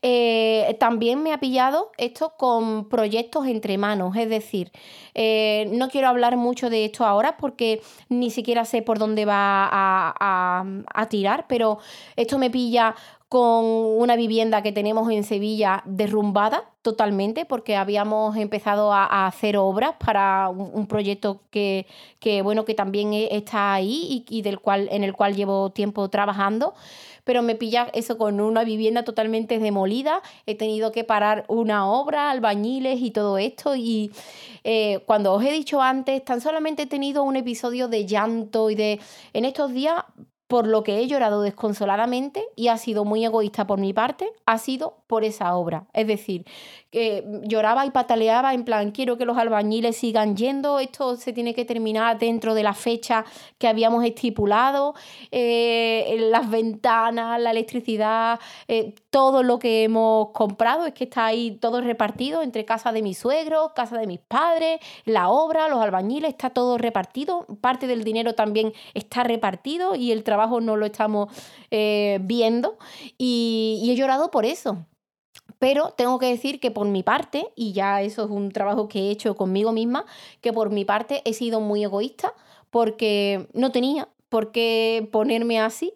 Eh, 0.00 0.76
también 0.80 1.22
me 1.22 1.32
ha 1.32 1.38
pillado 1.38 1.92
esto 1.96 2.32
con 2.36 2.88
proyectos 2.88 3.46
entre 3.46 3.78
manos, 3.78 4.16
es 4.16 4.28
decir, 4.28 4.72
eh, 5.14 5.68
no 5.70 5.90
quiero 5.90 6.08
hablar 6.08 6.36
mucho 6.36 6.70
de 6.70 6.86
esto 6.86 7.04
ahora 7.04 7.36
porque 7.36 7.80
ni 8.08 8.30
siquiera 8.30 8.64
sé 8.64 8.82
por 8.82 8.98
dónde 8.98 9.26
va 9.26 9.68
a 9.70 11.08
tirar, 11.08 11.46
pero 11.46 11.78
esto 12.16 12.38
me 12.38 12.50
pilla 12.50 12.96
con 13.32 13.64
una 13.64 14.14
vivienda 14.14 14.62
que 14.62 14.72
tenemos 14.72 15.10
en 15.10 15.24
Sevilla 15.24 15.82
derrumbada 15.86 16.64
totalmente 16.82 17.46
porque 17.46 17.76
habíamos 17.76 18.36
empezado 18.36 18.92
a, 18.92 19.26
hacer 19.26 19.56
obras 19.56 19.94
para 20.04 20.50
un, 20.50 20.86
proyecto 20.86 21.40
que, 21.50 21.86
bueno 22.44 22.66
que 22.66 22.74
también 22.74 23.14
e, 23.14 23.34
está 23.34 23.72
ahí 23.72 24.26
y, 24.28 24.42
del 24.42 24.60
cual 24.60 24.86
en 24.92 25.02
el 25.02 25.14
cual 25.14 25.34
llevo 25.34 25.70
tiempo 25.70 26.10
trabajando. 26.10 26.74
Pero 27.24 27.40
me 27.40 27.54
pilla 27.54 27.88
eso 27.94 28.18
con 28.18 28.38
una 28.38 28.64
vivienda 28.64 29.02
totalmente 29.02 29.58
demolida. 29.58 30.20
He 30.44 30.54
tenido 30.54 30.92
que 30.92 31.02
parar 31.02 31.46
una 31.48 31.90
obra 31.90 32.30
albañiles 32.30 33.00
y 33.00 33.12
todo 33.12 33.38
esto. 33.38 33.76
Y 33.76 34.10
eh, 34.62 35.00
cuando 35.06 35.32
os 35.32 35.42
he 35.42 35.52
dicho 35.52 35.80
antes 35.80 36.22
tan 36.22 36.42
solamente 36.42 36.82
he 36.82 36.86
tenido 36.86 37.22
un 37.22 37.36
episodio 37.36 37.88
de 37.88 38.04
llanto 38.04 38.68
y 38.68 38.74
de 38.74 39.00
en 39.32 39.46
estos 39.46 39.72
días 39.72 40.04
por 40.52 40.66
lo 40.66 40.82
que 40.82 40.98
he 40.98 41.06
llorado 41.06 41.40
desconsoladamente 41.40 42.44
y 42.56 42.68
ha 42.68 42.76
sido 42.76 43.06
muy 43.06 43.24
egoísta 43.24 43.66
por 43.66 43.80
mi 43.80 43.94
parte, 43.94 44.30
ha 44.44 44.58
sido 44.58 44.98
por 45.12 45.24
esa 45.24 45.54
obra. 45.56 45.84
Es 45.92 46.06
decir, 46.06 46.46
que 46.90 47.22
lloraba 47.42 47.84
y 47.84 47.90
pataleaba 47.90 48.54
en 48.54 48.64
plan, 48.64 48.92
quiero 48.92 49.18
que 49.18 49.26
los 49.26 49.36
albañiles 49.36 49.94
sigan 49.94 50.38
yendo, 50.38 50.78
esto 50.78 51.16
se 51.16 51.34
tiene 51.34 51.52
que 51.52 51.66
terminar 51.66 52.18
dentro 52.18 52.54
de 52.54 52.62
la 52.62 52.72
fecha 52.72 53.26
que 53.58 53.68
habíamos 53.68 54.06
estipulado, 54.06 54.94
eh, 55.30 56.16
las 56.30 56.48
ventanas, 56.48 57.38
la 57.42 57.50
electricidad, 57.50 58.40
eh, 58.68 58.94
todo 59.10 59.42
lo 59.42 59.58
que 59.58 59.84
hemos 59.84 60.30
comprado, 60.30 60.86
es 60.86 60.94
que 60.94 61.04
está 61.04 61.26
ahí 61.26 61.58
todo 61.60 61.82
repartido 61.82 62.40
entre 62.40 62.64
casa 62.64 62.90
de 62.90 63.02
mis 63.02 63.18
suegros, 63.18 63.72
casa 63.74 63.98
de 63.98 64.06
mis 64.06 64.20
padres, 64.20 64.80
la 65.04 65.28
obra, 65.28 65.68
los 65.68 65.82
albañiles, 65.82 66.30
está 66.30 66.48
todo 66.48 66.78
repartido, 66.78 67.44
parte 67.60 67.86
del 67.86 68.02
dinero 68.02 68.32
también 68.34 68.72
está 68.94 69.24
repartido 69.24 69.94
y 69.94 70.10
el 70.10 70.24
trabajo 70.24 70.62
no 70.62 70.76
lo 70.76 70.86
estamos 70.86 71.28
eh, 71.70 72.18
viendo 72.22 72.78
y 73.18 73.86
he 73.90 73.94
llorado 73.94 74.30
por 74.30 74.46
eso 74.46 74.86
pero 75.62 75.90
tengo 75.90 76.18
que 76.18 76.26
decir 76.26 76.58
que 76.58 76.72
por 76.72 76.88
mi 76.88 77.04
parte, 77.04 77.52
y 77.54 77.72
ya 77.72 78.02
eso 78.02 78.24
es 78.24 78.30
un 78.32 78.50
trabajo 78.50 78.88
que 78.88 78.98
he 78.98 79.10
hecho 79.12 79.36
conmigo 79.36 79.70
misma, 79.70 80.06
que 80.40 80.52
por 80.52 80.70
mi 80.70 80.84
parte 80.84 81.22
he 81.24 81.34
sido 81.34 81.60
muy 81.60 81.84
egoísta 81.84 82.34
porque 82.70 83.46
no 83.52 83.70
tenía 83.70 84.08
por 84.28 84.50
qué 84.50 85.08
ponerme 85.12 85.60
así 85.60 85.94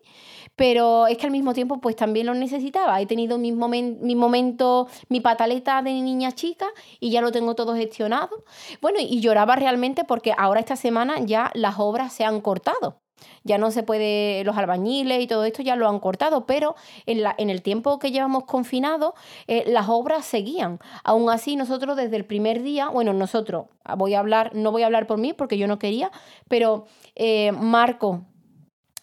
pero 0.55 1.09
es 1.09 1.19
que 1.19 1.27
al 1.27 1.33
mismo 1.33 1.53
tiempo 1.53 1.81
pues 1.83 1.97
también 1.97 2.25
lo 2.25 2.33
necesitaba. 2.33 2.99
He 3.03 3.05
tenido 3.05 3.37
mi, 3.37 3.53
mi 3.53 4.15
momento, 4.15 4.89
mi 5.11 5.21
pataleta 5.21 5.83
de 5.83 5.93
niña 5.93 6.33
chica 6.33 6.67
y 6.99 7.11
ya 7.11 7.21
lo 7.21 7.31
tengo 7.31 7.55
todo 7.55 7.75
gestionado. 7.75 8.45
Bueno, 8.81 8.99
y 9.01 9.21
lloraba 9.21 9.57
realmente 9.57 10.05
porque 10.05 10.33
ahora 10.39 10.61
esta 10.61 10.77
semana 10.77 11.19
ya 11.21 11.51
las 11.53 11.75
obras 11.79 12.15
se 12.15 12.25
han 12.25 12.41
cortado. 12.41 13.03
Ya 13.45 13.59
no 13.59 13.71
se 13.71 13.83
puede, 13.83 14.45
los 14.45 14.57
albañiles 14.57 15.23
y 15.23 15.27
todo 15.27 15.45
esto 15.45 15.63
ya 15.63 15.77
lo 15.77 15.89
han 15.89 16.01
cortado, 16.01 16.47
pero 16.47 16.75
en, 17.07 17.23
la, 17.23 17.35
en 17.39 17.51
el 17.51 17.63
tiempo 17.63 17.99
que 17.99 18.11
llevamos 18.11 18.45
confinados, 18.45 19.15
eh, 19.47 19.65
las 19.67 19.89
obras 19.89 20.25
seguían. 20.25 20.79
Aún 21.05 21.31
así, 21.31 21.57
nosotros 21.57 21.97
desde 21.97 22.17
el 22.17 22.25
primer 22.25 22.63
día, 22.63 22.89
bueno, 22.89 23.13
nosotros, 23.13 23.67
voy 23.97 24.15
a 24.15 24.21
hablar, 24.21 24.55
no 24.55 24.73
voy 24.73 24.83
a 24.83 24.87
hablar 24.87 25.07
por 25.07 25.19
mí 25.19 25.33
porque 25.33 25.59
yo 25.59 25.67
no 25.67 25.79
quería, 25.79 26.11
pero 26.49 26.87
eh, 27.15 27.53
Marco, 27.53 28.23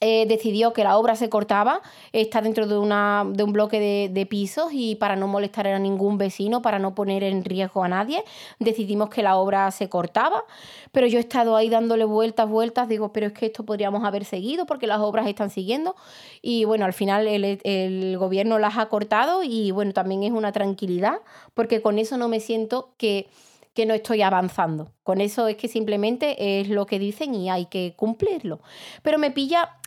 eh, 0.05 0.25
decidió 0.27 0.73
que 0.73 0.83
la 0.83 0.97
obra 0.97 1.15
se 1.15 1.29
cortaba, 1.29 1.81
está 2.11 2.41
dentro 2.41 2.67
de, 2.67 2.77
una, 2.77 3.25
de 3.25 3.41
un 3.41 3.53
bloque 3.53 3.79
de, 3.79 4.25
pisos 4.25 4.73
y 4.73 4.95
para 4.95 5.15
no 5.15 5.29
molestar 5.29 5.65
a 5.67 5.79
ningún 5.79 6.17
vecino, 6.17 6.61
para 6.61 6.77
no 6.77 6.93
poner 6.93 7.23
en 7.23 7.45
riesgo 7.45 7.85
a 7.85 7.87
nadie, 7.87 8.21
decidimos 8.59 9.09
que 9.09 9.23
la 9.23 9.37
obra 9.37 9.71
se 9.71 9.87
cortaba, 9.87 10.43
pero 10.91 11.07
yo 11.07 11.19
he 11.19 11.21
estado 11.21 11.55
ahí 11.55 11.69
dándole 11.69 12.03
vueltas, 12.03 12.49
vueltas, 12.49 12.89
digo, 12.89 13.13
pero 13.13 13.27
es 13.27 13.33
que 13.33 13.45
esto 13.45 13.63
podríamos 13.63 14.03
haber 14.03 14.25
seguido 14.25 14.65
porque 14.65 14.87
las 14.87 14.99
obras 14.99 15.25
están 15.25 15.49
siguiendo 15.49 15.95
y 16.41 16.65
bueno, 16.65 16.83
al 16.83 16.93
final 16.93 17.25
el, 17.25 17.61
el 17.63 18.17
gobierno 18.17 18.59
las 18.59 18.77
ha 18.77 18.87
cortado 18.87 19.41
y 19.41 19.71
bueno, 19.71 19.93
también 19.93 20.23
es 20.23 20.33
una 20.33 20.51
tranquilidad 20.51 21.21
porque 21.53 21.81
con 21.81 21.97
eso 21.97 22.17
no 22.17 22.27
me 22.27 22.41
siento 22.41 22.89
que 22.97 23.29
que 23.73 23.85
no 23.85 23.93
estoy 23.93 24.21
avanzando. 24.21 24.91
Con 25.03 25.19
eso 25.19 25.47
es 25.47 25.57
que 25.57 25.67
simplemente 25.67 26.61
es 26.61 26.69
lo 26.69 26.85
que 26.85 26.99
dicen 26.99 27.33
y 27.33 27.49
hay 27.49 27.65
que 27.65 27.93
cumplirlo. 27.95 28.59
Pero 29.01 29.17
me 29.17 29.31
pilla 29.31 29.77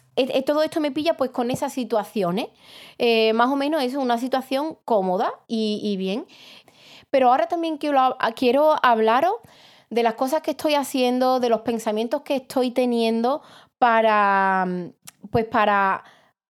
todo 0.44 0.62
esto 0.62 0.80
me 0.80 0.90
pilla 0.90 1.16
pues 1.16 1.30
con 1.30 1.50
esas 1.50 1.72
situaciones. 1.72 2.48
Eh, 2.98 3.32
más 3.34 3.50
o 3.50 3.56
menos 3.56 3.82
es 3.82 3.94
una 3.94 4.18
situación 4.18 4.78
cómoda 4.84 5.32
y, 5.46 5.96
bien. 5.96 6.26
Pero 7.10 7.30
ahora 7.30 7.46
también 7.48 7.76
quiero, 7.76 8.16
quiero 8.34 8.74
hablaros 8.82 9.34
de 9.90 10.02
las 10.02 10.14
cosas 10.14 10.42
que 10.42 10.52
estoy 10.52 10.74
haciendo, 10.74 11.40
de 11.40 11.48
los 11.48 11.60
pensamientos 11.60 12.22
que 12.22 12.36
estoy 12.36 12.70
teniendo 12.70 13.42
para, 13.78 14.66
pues 15.30 15.44
para 15.44 16.04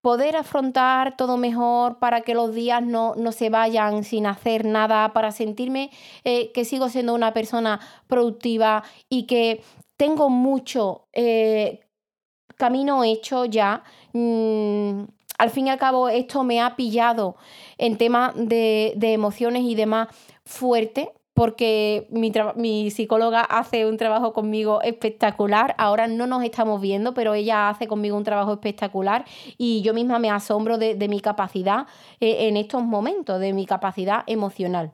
poder 0.07 0.37
afrontar 0.37 1.17
todo 1.17 1.37
mejor, 1.37 1.99
para 1.99 2.21
que 2.21 2.35
los 2.35 2.55
días 2.55 2.81
no, 2.81 3.17
se 3.33 3.51
vayan 3.51 4.05
sin 4.05 4.27
hacer 4.27 4.65
nada, 4.65 5.13
para 5.13 5.33
sentirme 5.33 5.91
eh, 6.23 6.53
que 6.53 6.65
sigo 6.65 6.89
siendo 6.89 7.13
una 7.13 7.33
persona 7.33 7.81
productiva 8.07 8.85
y 9.09 9.25
que 9.25 9.65
tengo 9.97 10.31
mucho 10.31 11.09
eh, 11.13 11.86
camino 12.57 13.05
hecho 13.05 13.45
ya. 13.45 13.83
Mm, 14.13 15.05
al 15.39 15.51
fin 15.51 15.67
y 15.67 15.71
al 15.71 15.79
cabo, 15.79 16.09
esto 16.09 16.45
me 16.45 16.61
ha 16.61 16.77
pillado 16.77 17.37
en 17.79 17.99
temas 17.99 18.33
de, 18.37 18.95
emociones 19.01 19.63
y 19.65 19.75
demás 19.75 20.09
fuerte, 20.45 21.13
porque 21.35 22.09
mi, 22.11 22.91
psicóloga 22.91 23.43
hace 23.43 23.87
un 23.87 23.99
trabajo 23.99 24.33
conmigo 24.33 24.81
espectacular. 24.81 25.75
Ahora 25.77 26.07
no 26.07 26.27
nos 26.27 26.43
estamos 26.43 26.81
viendo, 26.81 27.13
pero 27.13 27.35
ella 27.35 27.69
hace 27.69 27.87
conmigo 27.87 28.17
un 28.17 28.25
trabajo 28.25 28.55
espectacular 28.55 29.27
y 29.59 29.83
yo 29.83 29.93
misma 29.93 30.19
me 30.19 30.31
asombro 30.31 30.79
de, 30.79 31.09
mi 31.09 31.21
capacidad 31.21 31.87
eh, 32.21 32.49
en 32.49 32.57
estos 32.57 32.83
momentos, 32.83 33.39
de 33.39 33.53
mi 33.53 33.67
capacidad 33.67 34.25
emocional. 34.27 34.93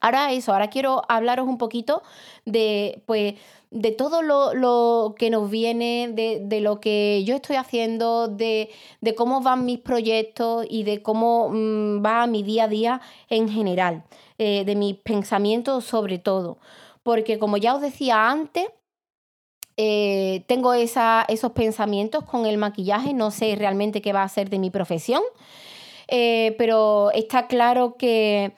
Ahora 0.00 0.32
eso, 0.32 0.52
ahora 0.52 0.70
quiero 0.70 1.02
hablaros 1.08 1.48
un 1.48 1.58
poquito 1.58 2.02
de, 2.44 3.02
pues, 3.06 3.34
de 3.70 3.92
todo 3.92 4.22
lo, 4.22 5.14
que 5.18 5.30
nos 5.30 5.50
viene, 5.50 6.08
de, 6.12 6.60
lo 6.60 6.80
que 6.80 7.24
yo 7.24 7.36
estoy 7.36 7.56
haciendo, 7.56 8.28
de, 8.28 8.70
cómo 9.16 9.40
van 9.40 9.64
mis 9.64 9.80
proyectos 9.80 10.66
y 10.68 10.84
de 10.84 11.02
cómo 11.02 11.50
mm, 11.50 12.04
va 12.04 12.26
mi 12.26 12.42
día 12.42 12.64
a 12.64 12.68
día 12.68 13.00
en 13.28 13.48
general, 13.48 14.04
eh, 14.38 14.64
de 14.64 14.76
mis 14.76 14.96
pensamientos 14.96 15.84
sobre 15.84 16.18
todo. 16.18 16.58
Porque 17.02 17.38
como 17.38 17.56
ya 17.56 17.74
os 17.74 17.82
decía 17.82 18.30
antes, 18.30 18.68
eh, 19.76 20.44
tengo 20.46 20.74
esos 20.74 21.52
pensamientos 21.52 22.24
con 22.24 22.46
el 22.46 22.58
maquillaje, 22.58 23.14
no 23.14 23.30
sé 23.30 23.54
realmente 23.56 24.02
qué 24.02 24.12
va 24.12 24.22
a 24.22 24.28
ser 24.28 24.50
de 24.50 24.58
mi 24.58 24.70
profesión, 24.70 25.22
eh, 26.08 26.54
pero 26.58 27.10
está 27.12 27.46
claro 27.46 27.96
que 27.96 28.52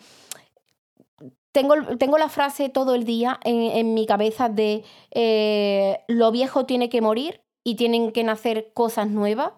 tengo, 1.52 1.74
tengo, 1.98 2.18
la 2.18 2.28
frase 2.28 2.68
todo 2.68 2.94
el 2.94 3.04
día 3.04 3.40
en, 3.44 3.94
mi 3.94 4.06
cabeza 4.06 4.48
de 4.48 4.84
eh, 5.10 6.00
lo 6.08 6.30
viejo 6.30 6.66
tiene 6.66 6.88
que 6.88 7.00
morir 7.00 7.40
y 7.64 7.74
tienen 7.74 8.12
que 8.12 8.24
nacer 8.24 8.72
cosas 8.72 9.08
nuevas. 9.08 9.52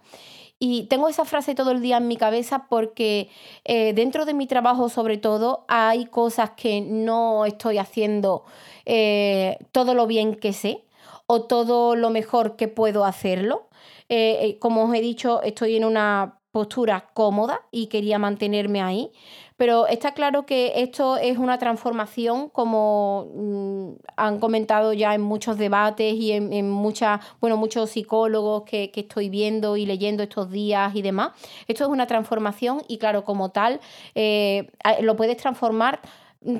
Y 0.58 0.84
tengo 0.84 1.08
esa 1.08 1.24
frase 1.24 1.56
todo 1.56 1.72
el 1.72 1.82
día 1.82 1.96
en 1.96 2.06
mi 2.06 2.16
cabeza 2.16 2.66
porque 2.68 3.30
eh, 3.64 3.92
dentro 3.94 4.24
de 4.24 4.32
mi 4.32 4.46
trabajo 4.46 4.88
sobre 4.88 5.18
todo 5.18 5.64
hay 5.66 6.06
cosas 6.06 6.50
que 6.50 6.80
no 6.80 7.44
estoy 7.46 7.78
haciendo 7.78 8.44
eh, 8.86 9.58
todo 9.72 9.94
lo 9.94 10.06
bien 10.06 10.36
que 10.36 10.52
sé 10.52 10.84
o 11.26 11.42
todo 11.42 11.96
lo 11.96 12.10
mejor 12.10 12.56
que 12.56 12.68
puedo 12.68 13.04
hacerlo. 13.04 13.68
Como 14.60 14.84
os 14.84 14.94
he 14.94 15.00
dicho, 15.00 15.42
estoy 15.42 15.76
en 15.76 15.86
una 15.86 16.42
postura 16.52 17.08
cómoda 17.14 17.62
y 17.70 17.86
quería 17.86 18.18
mantenerme 18.18 18.82
ahí. 18.82 19.10
Pero 19.62 19.86
está 19.86 20.12
claro 20.12 20.44
que 20.44 20.72
esto 20.74 21.18
es 21.18 21.38
una 21.38 21.56
transformación, 21.56 22.48
como 22.48 23.28
mm, 23.32 23.90
han 24.16 24.40
comentado 24.40 24.92
ya 24.92 25.14
en 25.14 25.20
muchos 25.20 25.56
debates 25.56 26.14
y 26.14 26.32
en, 26.32 26.68
muchas, 26.68 27.20
bueno, 27.40 27.56
muchos 27.56 27.90
psicólogos 27.90 28.64
que, 28.64 28.90
estoy 28.92 29.28
viendo 29.28 29.76
y 29.76 29.86
leyendo 29.86 30.24
estos 30.24 30.50
días 30.50 30.96
y 30.96 31.02
demás. 31.02 31.30
Esto 31.68 31.84
es 31.84 31.90
una 31.90 32.08
transformación 32.08 32.82
y 32.88 32.98
claro, 32.98 33.22
como 33.22 33.52
tal, 33.52 33.78
eh, 34.16 34.68
lo 35.00 35.14
puedes 35.14 35.36
transformar 35.36 36.00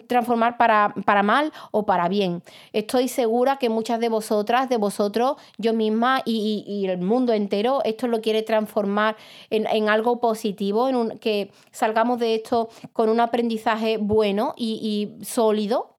transformar 0.06 0.56
para, 0.56 0.94
para, 1.04 1.22
mal 1.22 1.52
o 1.70 1.84
para 1.84 2.08
bien. 2.08 2.42
Estoy 2.72 3.08
segura 3.08 3.56
que 3.56 3.68
muchas 3.68 4.00
de 4.00 4.08
vosotras, 4.08 4.68
de 4.68 4.76
vosotros, 4.76 5.36
yo 5.58 5.72
misma 5.72 6.22
y, 6.24 6.86
el 6.88 6.98
mundo 6.98 7.32
entero, 7.32 7.80
esto 7.84 8.06
lo 8.08 8.20
quiere 8.20 8.42
transformar 8.42 9.16
en, 9.50 9.88
algo 9.88 10.20
positivo, 10.20 10.88
en 10.88 10.96
un, 10.96 11.18
que 11.18 11.50
salgamos 11.70 12.18
de 12.18 12.34
esto 12.34 12.68
con 12.92 13.08
un 13.08 13.20
aprendizaje 13.20 13.96
bueno 13.98 14.54
y, 14.56 15.14
y 15.20 15.24
sólido 15.24 15.91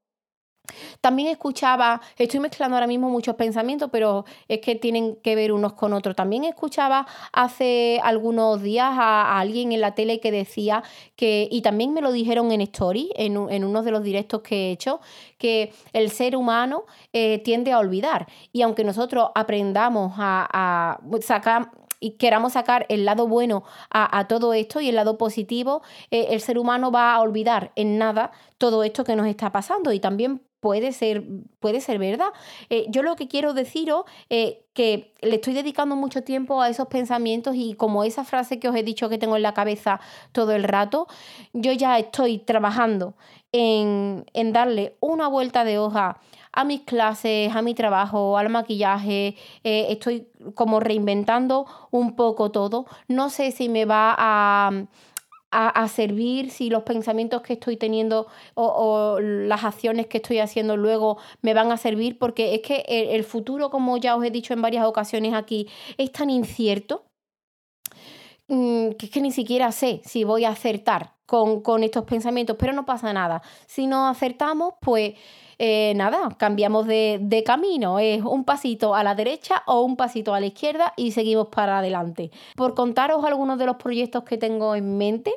también 1.02 1.28
escuchaba, 1.28 2.02
estoy 2.18 2.40
mezclando 2.40 2.78
ahora 2.78 2.88
mismo 2.88 3.10
muchos 3.10 3.36
pensamientos, 3.36 3.90
pero 3.92 4.24
es 4.48 4.60
que 4.60 4.76
tienen 4.76 5.18
que 5.18 5.36
ver 5.36 5.52
unos 5.52 5.74
con 5.74 5.92
otros. 5.92 6.16
También 6.16 6.46
escuchaba 6.46 7.06
hace 7.34 8.00
algunos 8.04 8.62
días 8.62 8.90
a, 8.94 9.38
alguien 9.40 9.74
en 9.74 9.82
la 9.82 9.96
tele 9.96 10.22
que 10.22 10.32
decía 10.32 10.84
que, 11.18 11.48
y 11.52 11.62
también 11.62 11.94
me 11.94 12.02
lo 12.02 12.12
dijeron 12.12 12.52
en 12.54 12.62
Story, 12.62 13.12
en, 13.16 13.38
uno 13.38 13.84
de 13.84 13.92
los 13.92 14.02
directos 14.02 14.42
que 14.42 14.70
he 14.70 14.72
hecho, 14.72 15.02
que 15.38 15.74
el 15.92 16.10
ser 16.10 16.38
humano 16.38 16.86
eh, 17.12 17.40
tiende 17.40 17.74
a 17.74 17.80
olvidar. 17.80 18.28
Y 18.54 18.62
aunque 18.62 18.86
nosotros 18.86 19.30
aprendamos 19.36 20.14
a, 20.18 21.00
sacar 21.22 21.72
y 22.00 22.12
queramos 22.12 22.54
sacar 22.54 22.86
el 22.90 23.06
lado 23.06 23.28
bueno 23.28 23.64
a, 23.90 24.28
todo 24.28 24.54
esto 24.54 24.82
y 24.82 24.90
el 24.90 24.96
lado 24.96 25.18
positivo, 25.18 25.82
eh, 26.12 26.28
el 26.32 26.42
ser 26.42 26.58
humano 26.58 26.92
va 26.92 27.14
a 27.14 27.22
olvidar 27.22 27.72
en 27.76 27.98
nada 27.98 28.32
todo 28.58 28.84
esto 28.84 29.04
que 29.04 29.16
nos 29.16 29.28
está 29.28 29.52
pasando 29.52 29.92
y 29.92 30.00
también 30.00 30.42
puede 30.64 30.94
ser, 30.94 31.26
puede 31.60 31.82
ser 31.82 32.00
verdad. 32.00 32.30
Eh, 32.70 32.86
yo 32.88 33.04
lo 33.04 33.18
que 33.18 33.28
quiero 33.28 33.54
deciros 33.54 34.06
eh, 34.30 34.64
que 34.72 35.14
le 35.22 35.36
estoy 35.36 35.54
dedicando 35.54 35.98
mucho 35.98 36.24
tiempo 36.24 36.62
a 36.62 36.70
esos 36.70 36.88
pensamientos 36.88 37.54
y 37.58 37.74
como 37.74 38.06
esa 38.06 38.24
frase 38.24 38.62
que 38.62 38.70
os 38.70 38.76
he 38.78 38.82
dicho 38.82 39.10
que 39.10 39.18
tengo 39.18 39.36
en 39.36 39.42
la 39.42 39.54
cabeza 39.54 40.00
todo 40.32 40.54
el 40.54 40.64
rato, 40.64 41.08
yo 41.52 41.74
ya 41.74 42.00
estoy 42.00 42.38
trabajando 42.38 43.14
en, 43.52 44.24
darle 44.54 44.96
una 45.02 45.28
vuelta 45.28 45.66
de 45.66 45.80
hoja 45.80 46.22
a 46.54 46.64
mis 46.64 46.84
clases, 46.84 47.54
a 47.54 47.62
mi 47.62 47.74
trabajo, 47.74 48.38
al 48.38 48.48
maquillaje, 48.48 49.36
eh, 49.66 49.88
estoy 49.90 50.30
como 50.56 50.80
reinventando 50.80 51.66
un 51.92 52.16
poco 52.16 52.52
todo. 52.52 52.86
No 53.10 53.30
sé 53.30 53.52
si 53.52 53.68
me 53.68 53.84
va 53.84 54.16
a 54.18 54.72
a, 55.54 55.88
servir, 55.88 56.50
si 56.50 56.70
los 56.70 56.84
pensamientos 56.84 57.42
que 57.42 57.54
estoy 57.54 57.78
teniendo 57.78 58.28
o, 58.56 59.20
las 59.22 59.64
acciones 59.64 60.08
que 60.08 60.18
estoy 60.18 60.40
haciendo 60.40 60.78
luego 60.78 61.18
me 61.42 61.54
van 61.54 61.72
a 61.72 61.78
servir, 61.78 62.18
porque 62.18 62.56
es 62.56 62.62
que 62.62 62.84
el, 62.88 63.24
futuro, 63.24 63.70
como 63.70 63.98
ya 63.98 64.16
os 64.16 64.26
he 64.26 64.32
dicho 64.32 64.54
en 64.54 64.62
varias 64.62 64.86
ocasiones 64.86 65.34
aquí, 65.34 65.68
es 65.98 66.12
tan 66.12 66.30
incierto 66.30 67.06
mm, 68.48 68.92
que 68.92 69.06
es 69.06 69.12
que 69.12 69.22
ni 69.22 69.32
siquiera 69.32 69.72
sé 69.72 70.02
si 70.06 70.24
voy 70.24 70.46
a 70.46 70.50
acertar 70.50 71.13
con, 71.34 71.62
con 71.62 71.84
estos 71.84 72.04
pensamientos, 72.04 72.58
pero 72.60 72.74
no 72.74 72.86
pasa 72.86 73.12
nada. 73.12 73.42
Si 73.66 73.88
no 73.88 74.08
acertamos, 74.08 74.76
pues 74.80 75.16
eh, 75.58 75.94
nada, 75.96 76.30
cambiamos 76.38 76.86
de, 76.86 77.44
camino. 77.44 77.98
Es 77.98 78.22
un 78.22 78.44
pasito 78.44 78.94
a 78.94 79.04
la 79.04 79.16
derecha 79.16 79.64
o 79.66 79.82
un 79.82 79.96
pasito 79.96 80.36
a 80.36 80.40
la 80.40 80.46
izquierda 80.46 80.94
y 80.96 81.10
seguimos 81.10 81.48
para 81.48 81.80
adelante. 81.80 82.30
Por 82.56 82.76
contaros 82.76 83.26
algunos 83.26 83.58
de 83.58 83.66
los 83.66 83.78
proyectos 83.78 84.24
que 84.26 84.38
tengo 84.38 84.76
en 84.76 85.00
mente, 85.00 85.34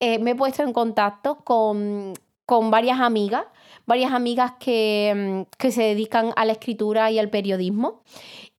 eh, 0.00 0.18
me 0.18 0.32
he 0.32 0.34
puesto 0.34 0.64
en 0.64 0.72
contacto 0.72 1.36
con, 1.44 2.14
varias 2.48 2.98
amigas, 2.98 3.44
varias 3.86 4.10
amigas 4.10 4.54
que, 4.58 5.46
que 5.58 5.70
se 5.70 5.84
dedican 5.84 6.32
a 6.34 6.44
la 6.44 6.54
escritura 6.54 7.08
y 7.12 7.20
al 7.20 7.30
periodismo 7.30 8.02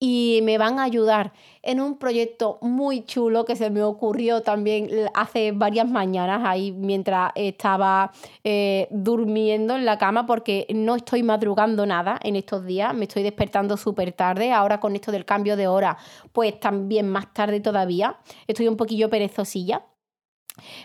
y 0.03 0.39
me 0.41 0.57
van 0.57 0.79
a 0.79 0.83
ayudar 0.83 1.31
en 1.61 1.79
un 1.79 1.99
proyecto 1.99 2.57
muy 2.61 3.05
chulo 3.05 3.45
que 3.45 3.55
se 3.55 3.69
me 3.69 3.83
ocurrió 3.83 4.41
también 4.41 4.89
hace 5.13 5.51
varias 5.51 5.87
mañanas 5.87 6.41
ahí 6.43 6.71
mientras 6.71 7.31
estaba 7.35 8.11
eh, 8.43 8.87
durmiendo 8.89 9.75
en 9.75 9.85
la 9.85 9.99
cama 9.99 10.25
porque 10.25 10.65
no 10.73 10.95
estoy 10.95 11.21
madrugando 11.21 11.85
nada 11.85 12.19
en 12.23 12.35
estos 12.35 12.65
días, 12.65 12.95
me 12.95 13.03
estoy 13.03 13.21
despertando 13.21 13.77
súper 13.77 14.11
tarde, 14.11 14.51
ahora 14.51 14.79
con 14.79 14.95
esto 14.95 15.11
del 15.11 15.23
cambio 15.23 15.55
de 15.55 15.67
hora 15.67 15.95
pues 16.31 16.59
también 16.59 17.07
más 17.07 17.31
tarde 17.31 17.59
todavía, 17.59 18.17
estoy 18.47 18.67
un 18.67 18.77
poquillo 18.77 19.07
perezosilla. 19.07 19.83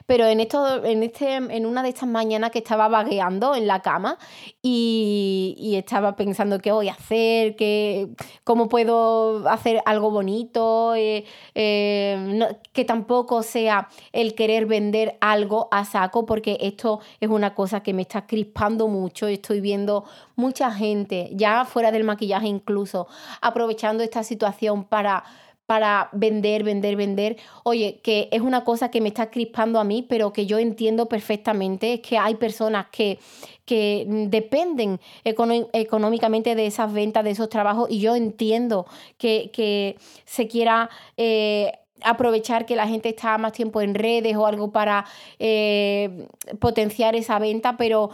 Pero 0.07 0.27
en 0.27 0.41
esto, 0.41 0.85
en 0.85 1.03
este, 1.03 1.35
en 1.35 1.67
una 1.67 1.83
de 1.83 1.91
estas 1.91 2.09
mañanas 2.09 2.51
que 2.51 2.59
estaba 2.59 2.89
vagueando 2.89 3.55
en 3.55 3.67
la 3.67 3.81
cama 3.83 4.19
y, 4.63 5.75
estaba 5.77 6.17
pensando 6.17 6.59
qué 6.59 6.73
voy 6.73 6.89
a 6.89 6.93
hacer, 6.93 7.55
qué, 7.55 8.09
cómo 8.45 8.69
puedo 8.69 9.47
hacer 9.49 9.83
algo 9.85 10.11
bonito, 10.11 10.95
eh, 10.95 11.25
eh, 11.55 12.49
que 12.73 12.85
tampoco 12.85 13.43
sea 13.43 13.89
el 14.13 14.35
querer 14.35 14.67
vender 14.67 15.19
algo 15.21 15.69
a 15.71 15.85
saco, 15.85 16.25
porque 16.25 16.57
esto 16.61 17.01
es 17.21 17.29
una 17.29 17.55
cosa 17.55 17.83
que 17.83 17.93
me 17.93 18.03
está 18.03 18.27
crispando 18.27 18.89
mucho. 18.89 19.27
Estoy 19.27 19.61
viendo 19.61 20.05
mucha 20.35 20.71
gente, 20.71 21.31
ya 21.33 21.65
fuera 21.65 21.93
del 21.93 22.05
maquillaje 22.05 22.47
incluso, 22.47 23.07
aprovechando 23.41 24.03
esta 24.03 24.23
situación 24.23 24.85
para 24.85 25.25
para 25.67 26.09
vender, 26.13 26.63
vender, 26.63 26.97
vender. 26.97 27.37
Oye, 27.65 28.01
que 28.03 28.29
es 28.31 28.41
una 28.41 28.65
cosa 28.65 28.91
que 28.91 29.01
me 29.01 29.09
está 29.09 29.31
crispando 29.31 29.81
a 29.81 29.85
mí, 29.85 30.07
pero 30.09 30.33
que 30.33 30.47
yo 30.47 30.59
entiendo 30.59 31.07
perfectamente, 31.07 31.95
es 31.95 32.01
que 32.01 32.19
hay 32.19 32.37
personas 32.37 32.87
que, 32.91 33.19
que 33.65 34.07
dependen 34.29 35.01
económicamente 35.25 36.55
de 36.55 36.67
esas 36.67 36.93
ventas, 36.93 37.25
de 37.25 37.31
esos 37.33 37.49
trabajos, 37.49 37.91
y 37.91 37.99
yo 37.99 38.15
entiendo 38.15 38.87
que, 39.19 39.97
se 40.25 40.49
quiera... 40.49 40.89
Eh, 41.17 41.73
aprovechar 42.03 42.67
que 42.67 42.77
la 42.77 42.87
gente 42.87 43.09
está 43.09 43.39
más 43.39 43.53
tiempo 43.53 43.81
en 43.81 43.95
redes 43.95 44.37
o 44.37 44.47
algo 44.47 44.71
para 44.71 45.07
eh, 45.39 46.29
potenciar 46.61 47.17
esa 47.17 47.39
venta, 47.39 47.79
pero 47.79 48.11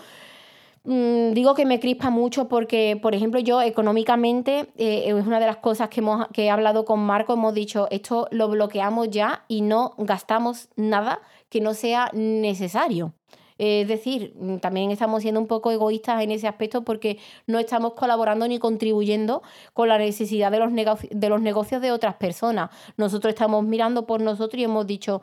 Mm, 0.84 1.32
digo 1.32 1.54
que 1.54 1.64
me 1.64 1.78
crispa 1.78 2.10
mucho 2.10 2.48
porque, 2.48 2.98
por 3.00 3.14
ejemplo, 3.14 3.38
yo 3.38 3.62
económicamente 3.62 4.72
eh, 4.76 5.04
es 5.06 5.26
una 5.26 5.38
de 5.38 5.46
las 5.46 5.58
cosas 5.58 5.88
que, 5.88 6.00
hemos, 6.00 6.26
que 6.32 6.44
he 6.44 6.50
hablado 6.50 6.84
con 6.84 7.00
Marco, 7.00 7.34
hemos 7.34 7.54
dicho, 7.54 7.86
esto 7.90 8.26
lo 8.32 8.48
bloqueamos 8.48 9.08
ya 9.10 9.44
y 9.46 9.60
no 9.62 9.94
gastamos 9.98 10.68
nada 10.74 11.20
que 11.48 11.60
no 11.60 11.74
sea 11.74 12.10
necesario. 12.12 13.14
Es 13.58 13.86
decir, 13.86 14.34
mm, 14.36 14.56
también 14.56 14.90
estamos 14.90 15.22
siendo 15.22 15.40
un 15.40 15.46
poco 15.46 15.70
egoístas 15.70 16.20
en 16.22 16.32
ese 16.32 16.48
aspecto 16.48 16.82
porque 16.82 17.18
no 17.46 17.60
estamos 17.60 17.92
colaborando 17.94 18.48
ni 18.48 18.58
contribuyendo 18.58 19.42
con 19.74 19.88
la 19.88 19.98
necesidad 19.98 20.50
de 20.50 20.58
los, 20.58 20.72
de 20.72 21.28
los 21.28 21.40
negocios 21.40 21.80
de 21.80 21.92
otras 21.92 22.16
personas. 22.16 22.70
Nosotros 22.96 23.32
estamos 23.34 23.64
mirando 23.64 24.04
por 24.04 24.20
nosotros 24.20 24.60
y 24.60 24.64
hemos 24.64 24.86
dicho, 24.88 25.22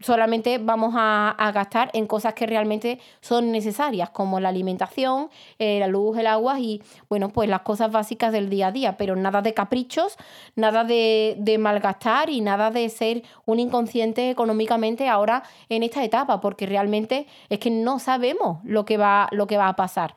solamente 0.00 0.58
vamos 0.58 0.94
a, 0.96 1.34
gastar 1.54 1.90
en 1.94 2.06
cosas 2.06 2.34
que 2.34 2.46
realmente 2.46 3.00
son 3.20 3.52
necesarias, 3.52 4.10
como 4.10 4.40
la 4.40 4.48
alimentación, 4.48 5.30
eh, 5.58 5.78
la 5.80 5.86
luz, 5.86 6.16
el 6.18 6.26
agua 6.26 6.60
y, 6.60 6.82
bueno, 7.08 7.30
pues 7.30 7.48
las 7.48 7.62
cosas 7.62 7.90
básicas 7.90 8.32
del 8.32 8.50
día 8.50 8.68
a 8.68 8.72
día, 8.72 8.96
pero 8.96 9.16
nada 9.16 9.42
de 9.42 9.54
caprichos, 9.54 10.16
nada 10.56 10.84
de, 10.84 11.36
de 11.38 11.58
malgastar 11.58 12.30
y 12.30 12.40
nada 12.40 12.70
de 12.70 12.88
ser 12.88 13.22
un 13.46 13.58
inconsciente 13.58 14.30
económicamente 14.30 15.08
ahora 15.08 15.42
en 15.68 15.82
esta 15.82 16.04
etapa, 16.04 16.40
porque 16.40 16.66
realmente 16.66 17.26
es 17.48 17.58
que 17.58 17.70
no 17.70 17.98
sabemos 17.98 18.58
lo 18.64 18.84
que 18.84 18.96
va, 18.96 19.28
lo 19.32 19.46
que 19.46 19.56
va 19.56 19.68
a 19.68 19.76
pasar. 19.76 20.16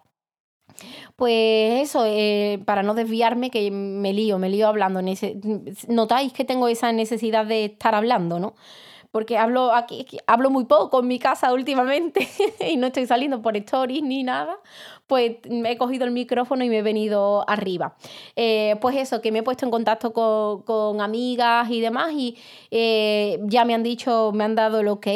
Pues 1.16 1.82
eso, 1.90 2.06
eh, 2.06 2.62
para 2.66 2.84
no 2.84 2.94
desviarme, 2.94 3.50
que 3.52 3.70
me 3.72 4.14
lío, 4.14 4.40
me 4.40 4.50
lío 4.50 4.68
hablando. 4.68 5.02
Notáis 5.88 6.34
que 6.34 6.46
tengo 6.46 6.68
esa 6.68 6.92
necesidad 6.92 7.46
de 7.46 7.66
estar 7.66 7.96
hablando, 7.96 8.40
¿no? 8.40 8.56
Porque 9.14 9.38
hablo 9.38 9.72
aquí, 9.74 10.08
hablo 10.26 10.50
muy 10.50 10.66
poco 10.66 11.02
en 11.02 11.08
mi 11.08 11.20
casa 11.20 11.54
últimamente 11.54 12.28
y 12.68 12.78
no 12.78 12.88
estoy 12.88 13.06
saliendo 13.06 13.44
por 13.44 13.56
stories 13.56 14.02
ni 14.02 14.24
nada, 14.24 14.58
pues 15.06 15.36
me 15.48 15.74
he 15.74 15.78
cogido 15.78 16.06
el 16.06 16.12
micrófono 16.12 16.64
y 16.64 16.70
me 16.70 16.80
he 16.80 16.82
venido 16.82 17.48
arriba. 17.48 17.96
Eh, 18.36 18.76
pues 18.82 18.96
eso, 18.96 19.22
que 19.22 19.32
me 19.32 19.40
he 19.40 19.44
puesto 19.44 19.66
en 19.66 19.72
contacto 19.72 20.14
con, 20.14 21.00
amigas 21.00 21.70
y 21.70 21.80
demás 21.80 22.14
y 22.14 22.38
eh, 22.72 23.40
ya 23.44 23.66
me 23.66 23.76
han 23.76 23.84
dicho, 23.84 24.32
me 24.34 24.46
han 24.46 24.56
dado 24.56 24.80
el 24.80 24.88
ok 24.88 25.08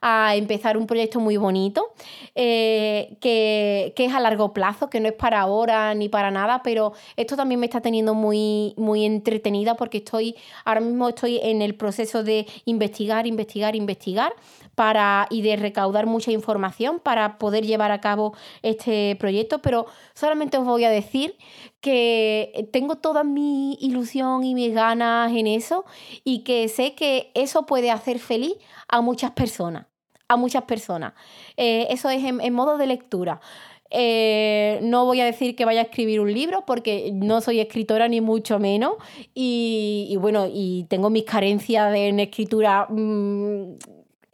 a 0.00 0.34
empezar 0.34 0.76
un 0.76 0.88
proyecto 0.88 1.20
muy 1.20 1.36
bonito, 1.36 1.92
eh, 2.34 3.16
que, 3.20 3.92
que, 3.94 4.06
es 4.06 4.14
a 4.14 4.18
largo 4.18 4.52
plazo, 4.52 4.90
que 4.90 4.98
no 4.98 5.06
es 5.06 5.14
para 5.14 5.40
ahora 5.40 5.94
ni 5.94 6.08
para 6.08 6.32
nada, 6.32 6.62
pero 6.64 6.92
esto 7.16 7.36
también 7.36 7.60
me 7.60 7.66
está 7.66 7.80
teniendo 7.80 8.14
muy, 8.14 8.74
muy 8.76 9.04
entretenida 9.04 9.76
porque 9.76 9.98
estoy, 9.98 10.34
ahora 10.64 10.80
mismo 10.80 11.10
estoy 11.10 11.38
en 11.40 11.62
el 11.62 11.76
proceso 11.76 12.24
de 12.24 12.46
investigar, 12.64 13.28
investigar, 13.28 13.43
investigar 13.74 14.32
para, 14.74 15.26
y 15.30 15.42
de 15.42 15.56
recaudar 15.56 16.06
mucha 16.06 16.32
información 16.32 17.00
para 17.00 17.38
poder 17.38 17.64
llevar 17.66 17.90
a 17.90 18.00
cabo 18.00 18.34
este 18.62 19.16
proyecto, 19.18 19.60
pero 19.60 19.86
solamente 20.14 20.58
os 20.58 20.64
voy 20.64 20.84
a 20.84 20.90
decir 20.90 21.36
que 21.80 22.68
tengo 22.72 22.96
toda 22.96 23.24
mi 23.24 23.74
ilusión 23.80 24.44
y 24.44 24.54
mis 24.54 24.74
ganas 24.74 25.32
en 25.32 25.46
eso 25.46 25.84
y 26.24 26.40
que 26.40 26.68
sé 26.68 26.94
que 26.94 27.30
eso 27.34 27.66
puede 27.66 27.90
hacer 27.90 28.18
feliz 28.18 28.54
a 28.88 29.00
muchas 29.00 29.32
personas, 29.32 29.86
a 30.28 30.36
muchas 30.36 30.62
personas. 30.64 31.12
Eh, 31.56 31.86
eso 31.90 32.08
es 32.10 32.24
en, 32.24 32.52
modo 32.52 32.78
de 32.78 32.86
lectura. 32.86 33.40
Eh, 33.90 34.80
no 34.82 35.04
voy 35.04 35.20
a 35.20 35.24
decir 35.24 35.54
que 35.54 35.64
vaya 35.64 35.80
a 35.80 35.84
escribir 35.84 36.20
un 36.20 36.32
libro 36.32 36.64
porque 36.66 37.10
no 37.12 37.40
soy 37.40 37.60
escritora 37.60 38.08
ni 38.08 38.20
mucho 38.20 38.58
menos. 38.58 38.94
Y, 39.34 40.16
bueno, 40.20 40.48
y 40.52 40.86
tengo 40.88 41.10
mis 41.10 41.24
carencias 41.24 41.94
en 41.94 42.20
escritura 42.20 42.86
mm, 42.90 43.76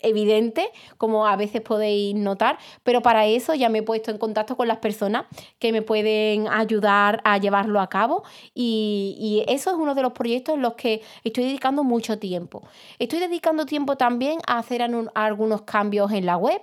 evidente, 0.02 0.70
como 0.96 1.26
a 1.26 1.36
veces 1.36 1.60
podéis 1.60 2.14
notar, 2.14 2.58
pero 2.82 3.02
para 3.02 3.26
eso 3.26 3.54
ya 3.54 3.68
me 3.68 3.78
he 3.78 3.82
puesto 3.82 4.10
en 4.10 4.18
contacto 4.18 4.56
con 4.56 4.68
las 4.68 4.78
personas 4.78 5.26
que 5.58 5.72
me 5.72 5.82
pueden 5.82 6.48
ayudar 6.48 7.20
a 7.24 7.38
llevarlo 7.38 7.80
a 7.80 7.88
cabo. 7.88 8.24
Y, 8.54 9.44
eso 9.48 9.70
es 9.70 9.76
uno 9.76 9.94
de 9.94 10.02
los 10.02 10.12
proyectos 10.12 10.54
en 10.54 10.62
los 10.62 10.74
que 10.74 11.02
estoy 11.24 11.44
dedicando 11.44 11.84
mucho 11.84 12.18
tiempo. 12.18 12.62
Estoy 12.98 13.18
dedicando 13.18 13.66
tiempo 13.66 13.96
también 13.96 14.38
a 14.46 14.58
hacer 14.58 14.82
algunos 15.14 15.62
cambios 15.62 16.12
en 16.12 16.26
la 16.26 16.36
web 16.36 16.62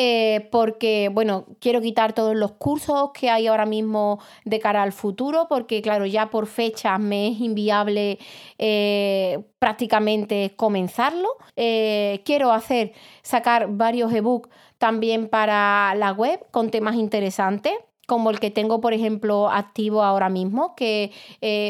eh, 0.00 0.48
porque, 0.52 1.10
bueno, 1.12 1.46
quiero 1.58 1.80
quitar 1.80 2.12
todos 2.12 2.36
los 2.36 2.52
cursos 2.52 3.10
que 3.12 3.30
hay 3.30 3.48
ahora 3.48 3.66
mismo 3.66 4.20
de 4.44 4.60
cara 4.60 4.84
al 4.84 4.92
futuro, 4.92 5.46
porque, 5.48 5.82
claro, 5.82 6.06
ya 6.06 6.30
por 6.30 6.46
fecha 6.46 6.96
me 6.98 7.26
es 7.26 7.40
inviable 7.40 8.20
eh, 8.58 9.40
prácticamente 9.58 10.54
comenzarlo. 10.54 11.28
Eh, 11.56 12.22
quiero 12.24 12.52
hacer, 12.52 12.92
sacar 13.22 13.66
varios 13.72 14.12
ebooks 14.12 14.48
también 14.78 15.28
para 15.28 15.92
la 15.96 16.12
web 16.12 16.46
con 16.52 16.70
temas 16.70 16.94
interesantes 16.94 17.72
como 18.06 18.30
el 18.30 18.38
que 18.38 18.52
tengo, 18.52 18.80
por 18.80 18.94
ejemplo, 18.94 19.50
activo 19.50 20.02
ahora 20.02 20.30
mismo, 20.30 20.74
que 20.76 21.12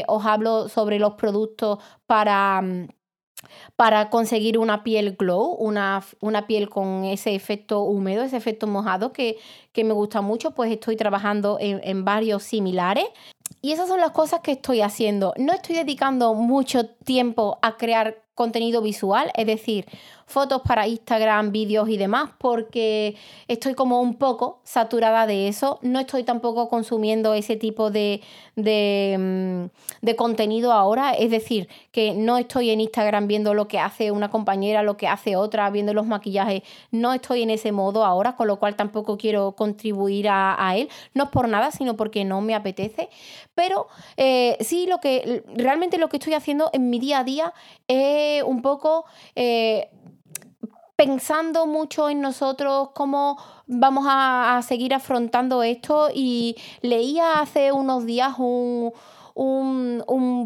os 0.06 0.24
hablo 0.24 0.68
sobre 0.68 1.00
los 1.00 1.14
productos 1.14 1.78
para 2.06 2.62
mm, 2.62 2.88
para 3.76 4.10
conseguir 4.10 4.58
una 4.58 4.82
piel 4.82 5.16
glow, 5.16 5.56
una, 5.58 6.02
piel 6.46 6.68
con 6.68 7.04
ese 7.04 7.34
efecto 7.34 7.82
húmedo, 7.82 8.22
ese 8.22 8.36
efecto 8.36 8.66
mojado 8.66 9.12
que, 9.12 9.38
me 9.76 9.92
gusta 9.92 10.20
mucho, 10.20 10.50
pues 10.52 10.72
estoy 10.72 10.96
trabajando 10.96 11.56
en, 11.60 11.80
en 11.84 12.04
varios 12.04 12.42
similares. 12.42 13.04
Y 13.62 13.72
esas 13.72 13.88
son 13.88 14.00
las 14.00 14.10
cosas 14.10 14.40
que 14.40 14.52
estoy 14.52 14.80
haciendo. 14.80 15.34
No 15.36 15.52
estoy 15.52 15.76
dedicando 15.76 16.34
mucho 16.34 16.86
tiempo 16.86 17.58
a 17.62 17.76
crear 17.76 18.22
contenido 18.34 18.82
visual, 18.82 19.30
es 19.34 19.46
decir, 19.46 19.86
fotos 20.28 20.60
para 20.62 20.86
Instagram, 20.86 21.50
vídeos 21.52 21.88
y 21.88 21.96
demás, 21.96 22.30
porque 22.38 23.16
estoy 23.48 23.74
como 23.74 24.00
un 24.02 24.14
poco 24.14 24.60
saturada 24.62 25.26
de 25.26 25.48
eso. 25.48 25.78
No 25.82 25.98
estoy 25.98 26.22
tampoco 26.22 26.68
consumiendo 26.68 27.32
ese 27.32 27.56
tipo 27.56 27.90
de, 27.90 28.20
mm, 28.56 30.04
de, 30.04 30.16
contenido 30.16 30.72
ahora. 30.72 31.14
Es 31.14 31.30
decir, 31.30 31.68
que 31.92 32.12
no 32.12 32.36
estoy 32.36 32.70
en 32.70 32.82
Instagram 32.82 33.26
viendo 33.26 33.54
lo 33.54 33.68
que 33.68 33.78
hace 33.78 34.10
una 34.10 34.30
compañera, 34.30 34.82
lo 34.82 34.98
que 34.98 35.08
hace 35.08 35.34
otra, 35.34 35.70
viendo 35.70 35.94
los 35.94 36.06
maquillajes. 36.06 36.62
No 36.90 37.14
estoy 37.14 37.42
en 37.42 37.50
ese 37.50 37.72
modo 37.72 38.04
ahora, 38.04 38.36
con 38.36 38.46
lo 38.46 38.58
cual 38.58 38.76
tampoco 38.76 39.16
quiero 39.16 39.52
contribuir 39.52 40.28
a, 40.28 40.74
él. 40.76 40.90
No 41.14 41.24
es 41.24 41.30
por 41.30 41.48
nada, 41.48 41.70
sino 41.70 41.96
porque 41.96 42.24
no 42.26 42.42
me 42.42 42.54
apetece. 42.54 43.08
Pero 43.54 43.88
eh, 44.18 44.58
sí, 44.60 44.86
lo 44.86 44.98
que 45.00 45.42
realmente 45.54 45.96
lo 45.96 46.10
que 46.10 46.18
estoy 46.18 46.34
haciendo 46.34 46.68
en 46.74 46.90
mi 46.90 46.98
día 46.98 47.20
a 47.20 47.24
día 47.24 47.54
es 47.86 48.42
un 48.42 48.60
poco 48.60 49.06
eh, 49.34 49.88
pensando 50.98 51.68
mucho 51.68 52.10
en 52.10 52.20
nosotros, 52.20 52.88
cómo 52.92 53.38
vamos 53.68 54.04
a, 54.08 54.60
seguir 54.66 54.92
afrontando 54.92 55.62
esto 55.62 56.08
y 56.12 56.56
leía 56.82 57.34
hace 57.38 57.70
unos 57.70 58.04
días 58.04 58.34
un, 58.36 58.90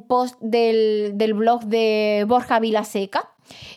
post 0.06 0.36
del, 0.40 1.14
blog 1.34 1.64
de 1.64 2.26
Borja 2.28 2.60
Vilaseca. 2.60 3.30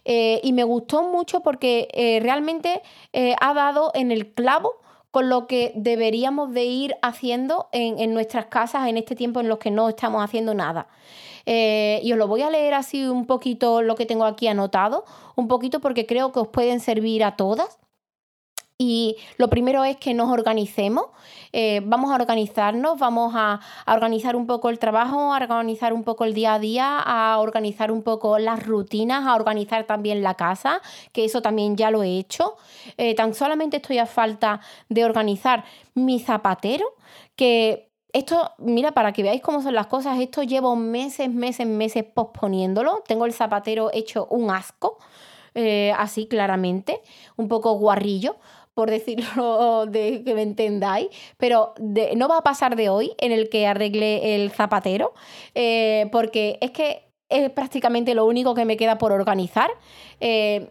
Eh, 0.03 0.41
y 0.43 0.51
me 0.51 0.65
gustó 0.65 1.03
mucho 1.03 1.39
porque 1.39 1.87
eh, 1.93 2.19
realmente 2.21 2.81
eh, 3.13 3.35
ha 3.39 3.53
dado 3.53 3.91
en 3.93 4.11
el 4.11 4.33
clavo 4.33 4.73
con 5.11 5.29
lo 5.29 5.47
que 5.47 5.71
deberíamos 5.75 6.51
de 6.51 6.65
ir 6.65 6.95
haciendo 7.01 7.69
en, 7.71 7.99
en, 7.99 8.13
nuestras 8.13 8.47
casas 8.47 8.89
en 8.89 8.97
este 8.97 9.15
tiempo 9.15 9.39
en 9.39 9.47
los 9.47 9.59
que 9.59 9.71
no 9.71 9.87
estamos 9.87 10.21
haciendo 10.21 10.53
nada. 10.53 10.87
Eh, 11.45 11.99
y 12.03 12.11
os 12.11 12.17
lo 12.17 12.27
voy 12.27 12.41
a 12.41 12.49
leer 12.49 12.73
así 12.73 13.05
un 13.05 13.25
poquito 13.25 13.81
lo 13.81 13.95
que 13.95 14.05
tengo 14.05 14.25
aquí 14.25 14.47
anotado, 14.47 15.05
un 15.35 15.47
poquito 15.47 15.79
porque 15.79 16.05
creo 16.05 16.31
que 16.31 16.39
os 16.39 16.47
pueden 16.47 16.79
servir 16.79 17.23
a 17.23 17.35
todas. 17.35 17.79
Y 18.77 19.15
lo 19.37 19.49
primero 19.49 19.85
es 19.85 19.95
que 19.95 20.13
nos 20.13 20.29
organicemos, 20.29 21.05
eh, 21.53 21.81
vamos 21.85 22.11
a 22.11 22.15
organizarnos, 22.15 22.99
vamos 22.99 23.33
a, 23.33 23.61
organizar 23.87 24.35
un 24.35 24.47
poco 24.47 24.69
el 24.69 24.79
trabajo, 24.79 25.33
a 25.33 25.37
organizar 25.37 25.93
un 25.93 26.03
poco 26.03 26.25
el 26.25 26.33
día 26.33 26.55
a 26.55 26.59
día, 26.59 26.99
a 26.99 27.39
organizar 27.39 27.89
un 27.89 28.03
poco 28.03 28.37
las 28.37 28.65
rutinas, 28.65 29.25
a 29.25 29.35
organizar 29.35 29.85
también 29.85 30.23
la 30.23 30.33
casa, 30.33 30.81
que 31.13 31.23
eso 31.23 31.41
también 31.41 31.77
ya 31.77 31.89
lo 31.89 32.03
he 32.03 32.17
hecho. 32.17 32.57
Eh, 32.97 33.15
tan 33.15 33.33
solamente 33.33 33.77
estoy 33.77 33.97
a 33.99 34.05
falta 34.05 34.59
de 34.89 35.05
organizar 35.05 35.63
mi 35.93 36.19
zapatero, 36.19 36.85
que 37.37 37.94
esto, 38.15 38.51
mira, 38.59 38.93
para 38.93 39.11
que 39.11 39.23
veáis 39.23 39.41
cómo 39.41 39.61
son 39.61 39.75
las 39.75 39.87
cosas, 39.87 40.19
esto 40.19 40.41
llevo 40.41 40.77
meses, 40.77 41.29
meses, 41.29 41.67
meses 41.67 42.05
posponiéndolo. 42.05 43.03
Tengo 43.05 43.25
el 43.25 43.33
zapatero 43.33 43.89
hecho 43.93 44.25
un 44.29 44.49
asco, 44.51 44.97
eh, 45.53 45.93
así 45.97 46.25
claramente, 46.25 47.01
un 47.35 47.49
poco 47.49 47.73
guarrillo, 47.73 48.37
por 48.73 48.89
decirlo 48.89 49.85
de 49.89 50.23
que 50.23 50.33
me 50.33 50.43
entendáis, 50.43 51.09
pero 51.37 51.73
no 52.15 52.29
va 52.29 52.37
a 52.37 52.41
pasar 52.41 52.77
de 52.77 52.87
hoy 52.87 53.13
en 53.17 53.33
el 53.33 53.49
que 53.49 53.67
arregle 53.67 54.35
el 54.35 54.49
zapatero, 54.49 55.13
eh, 55.53 56.07
porque 56.13 56.57
es 56.61 56.71
que 56.71 57.03
es 57.27 57.49
prácticamente 57.49 58.15
lo 58.15 58.25
único 58.25 58.55
que 58.55 58.63
me 58.63 58.77
queda 58.77 58.97
por 58.97 59.11
organizar. 59.11 59.69
Eh, 60.21 60.69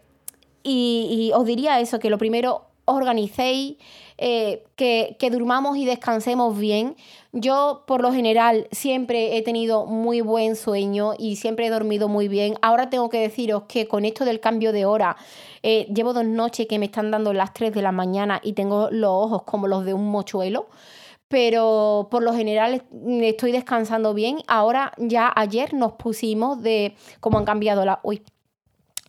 y, 0.63 1.31
os 1.35 1.45
diría 1.45 1.79
eso, 1.79 1.99
que 1.99 2.09
lo 2.09 2.17
primero, 2.17 2.65
organicéis, 2.85 3.77
eh, 4.17 4.63
que, 4.75 5.29
durmamos 5.31 5.77
y 5.77 5.85
descansemos 5.85 6.57
bien. 6.57 6.95
Yo, 7.33 7.83
por 7.85 8.01
lo 8.01 8.13
general, 8.13 8.67
siempre 8.71 9.37
he 9.37 9.41
tenido 9.41 9.85
muy 9.85 10.21
buen 10.21 10.55
sueño 10.55 11.13
y 11.17 11.35
siempre 11.35 11.67
he 11.67 11.69
dormido 11.69 12.07
muy 12.07 12.27
bien. 12.27 12.55
Ahora 12.61 12.89
tengo 12.89 13.09
que 13.09 13.19
deciros 13.19 13.63
que 13.67 13.87
con 13.87 14.05
esto 14.05 14.23
del 14.23 14.39
cambio 14.39 14.71
de 14.71 14.85
hora, 14.85 15.17
eh, 15.63 15.87
llevo 15.93 16.13
dos 16.13 16.25
noches 16.25 16.67
que 16.67 16.79
me 16.79 16.85
están 16.85 17.11
dando 17.11 17.33
las 17.33 17.53
3 17.53 17.73
de 17.73 17.81
la 17.81 17.91
mañana 17.91 18.39
y 18.43 18.53
tengo 18.53 18.89
los 18.91 19.09
ojos 19.09 19.43
como 19.43 19.67
los 19.67 19.83
de 19.85 19.93
un 19.93 20.09
mochuelo 20.09 20.67
pero 21.27 22.07
por 22.11 22.21
lo 22.23 22.33
general 22.33 22.83
estoy 23.21 23.51
descansando 23.51 24.13
bien. 24.13 24.37
Ahora 24.47 24.93
ya 24.97 25.31
ayer 25.35 25.73
nos 25.73 25.93
pusimos 25.93 26.61
de 26.61 26.95
cómo 27.19 27.39
han 27.39 27.45
cambiado 27.45 27.83
la... 27.83 27.99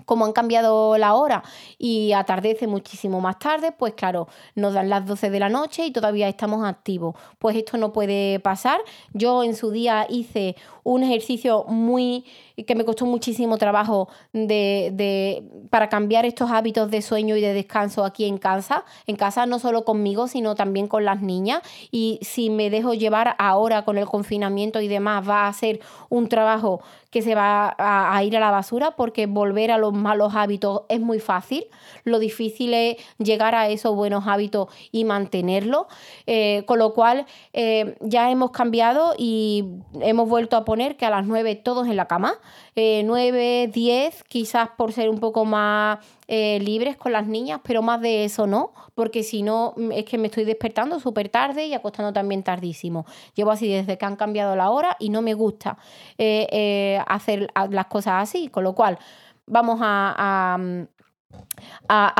como 0.07 0.25
han 0.25 0.33
cambiado 0.33 0.97
la 0.97 1.14
hora 1.14 1.42
y 1.79 2.12
atardece 2.12 2.66
muchísimo 2.66 3.21
más 3.21 3.38
tarde, 3.38 3.73
pues 3.73 3.92
claro, 3.92 4.29
nos 4.55 4.73
dan 4.73 4.88
las 4.88 5.05
12 5.05 5.29
de 5.29 5.40
la 5.40 5.51
noche 5.51 5.85
y 5.85 5.92
todavía 5.92 6.29
estamos 6.29 6.64
activos. 6.64 7.14
Pues 7.38 7.57
esto 7.57 7.77
no 7.77 7.92
puede 7.92 8.40
pasar. 8.40 8.81
Yo 9.12 9.45
en 9.45 9.55
su 9.55 9.71
día 9.71 10.07
hice 10.09 10.57
un 10.87 11.03
ejercicio 11.03 11.64
muy 11.64 12.25
que 12.64 12.75
me 12.75 12.85
costó 12.85 13.05
muchísimo 13.05 13.59
trabajo 13.59 14.09
de, 14.33 15.44
para 15.68 15.88
cambiar 15.88 16.25
estos 16.25 16.51
hábitos 16.51 16.90
de 16.90 17.03
sueño 17.03 17.37
y 17.37 17.40
de 17.40 17.53
descanso 17.53 18.05
aquí 18.05 18.25
en 18.25 18.38
casa, 18.38 18.85
en 19.07 19.16
casa 19.16 19.44
no 19.44 19.59
solo 19.59 19.85
conmigo, 19.85 20.27
sino 20.29 20.55
también 20.55 20.87
con 20.87 21.05
las 21.05 21.20
niñas. 21.20 21.61
Y 21.90 22.18
si 22.22 22.49
me 22.49 22.70
dejo 22.70 22.94
llevar 22.94 23.35
ahora 23.38 23.85
con 23.85 23.99
el 23.99 24.07
confinamiento 24.07 24.81
y 24.81 24.88
demás, 24.88 25.29
va 25.29 25.49
a 25.49 25.53
ser 25.53 25.81
un 26.09 26.29
trabajo 26.29 26.81
que 27.11 27.22
se 27.22 27.35
va 27.35 27.75
a, 27.79 28.22
ir 28.25 28.37
a 28.37 28.40
la 28.40 28.51
basura 28.51 28.90
porque 28.92 29.27
volver 29.27 29.70
a 29.70 29.79
los 29.79 29.92
malos 29.92 30.35
hábitos 30.35 30.83
es 30.88 31.01
muy 31.01 31.18
fácil. 31.18 31.66
Lo 32.05 32.18
difícil 32.18 32.75
es 32.75 32.96
llegar 33.18 33.55
a 33.55 33.68
esos 33.68 33.94
buenos 33.94 34.27
hábitos 34.27 34.68
y 34.92 35.05
mantenerlos. 35.05 35.87
Eh, 36.27 36.64
con 36.66 36.79
lo 36.79 36.94
cual 36.94 37.27
eh, 37.53 37.96
ya 38.01 38.31
hemos 38.31 38.51
cambiado 38.51 39.14
y 39.16 39.64
hemos 40.01 40.29
vuelto 40.29 40.57
a 40.57 40.64
poner 40.64 40.76
que 40.97 41.07
a 41.07 41.11
las 41.11 41.27
9 41.27 41.57
todos 41.57 41.89
en 41.89 41.97
la 41.97 42.07
cama, 42.07 42.35
eh, 42.75 43.03
9, 43.05 43.71
10, 43.73 44.25
quizás 44.25 44.69
por 44.77 44.93
ser 44.93 45.09
un 45.09 45.19
poco 45.21 45.45
más 45.45 45.99
eh, 46.29 46.59
libres 46.61 46.97
con 46.97 47.12
las 47.12 47.27
niñas, 47.27 47.61
pero 47.65 47.83
más 47.83 48.01
de 48.01 48.25
eso 48.25 48.47
no, 48.47 48.73
porque 48.95 49.23
si 49.23 49.43
no 49.43 49.73
mm, 49.77 49.93
es 49.93 50.05
que 50.05 50.19
me 50.19 50.27
estoy 50.27 50.45
despertando 50.45 51.01
súper 51.01 51.29
tarde 51.29 51.67
y 51.67 51.75
acostando 51.75 52.12
también 52.12 52.43
tardísimo. 52.43 53.07
Llevo 53.35 53.53
así 53.53 53.69
desde 53.69 53.97
que 53.97 54.05
han 54.05 54.17
cambiado 54.17 54.55
la 54.55 54.71
hora 54.71 54.97
y 54.99 55.09
no 55.09 55.23
me 55.23 55.35
gusta 55.35 55.79
eh, 56.19 56.47
eh, 56.53 57.01
hacer 57.07 57.49
las 57.71 57.87
cosas 57.87 58.23
así, 58.23 58.49
con 58.49 58.65
lo 58.65 58.75
cual 58.75 58.99
vamos 59.47 59.81
a 59.83 60.15
a, 60.19 60.59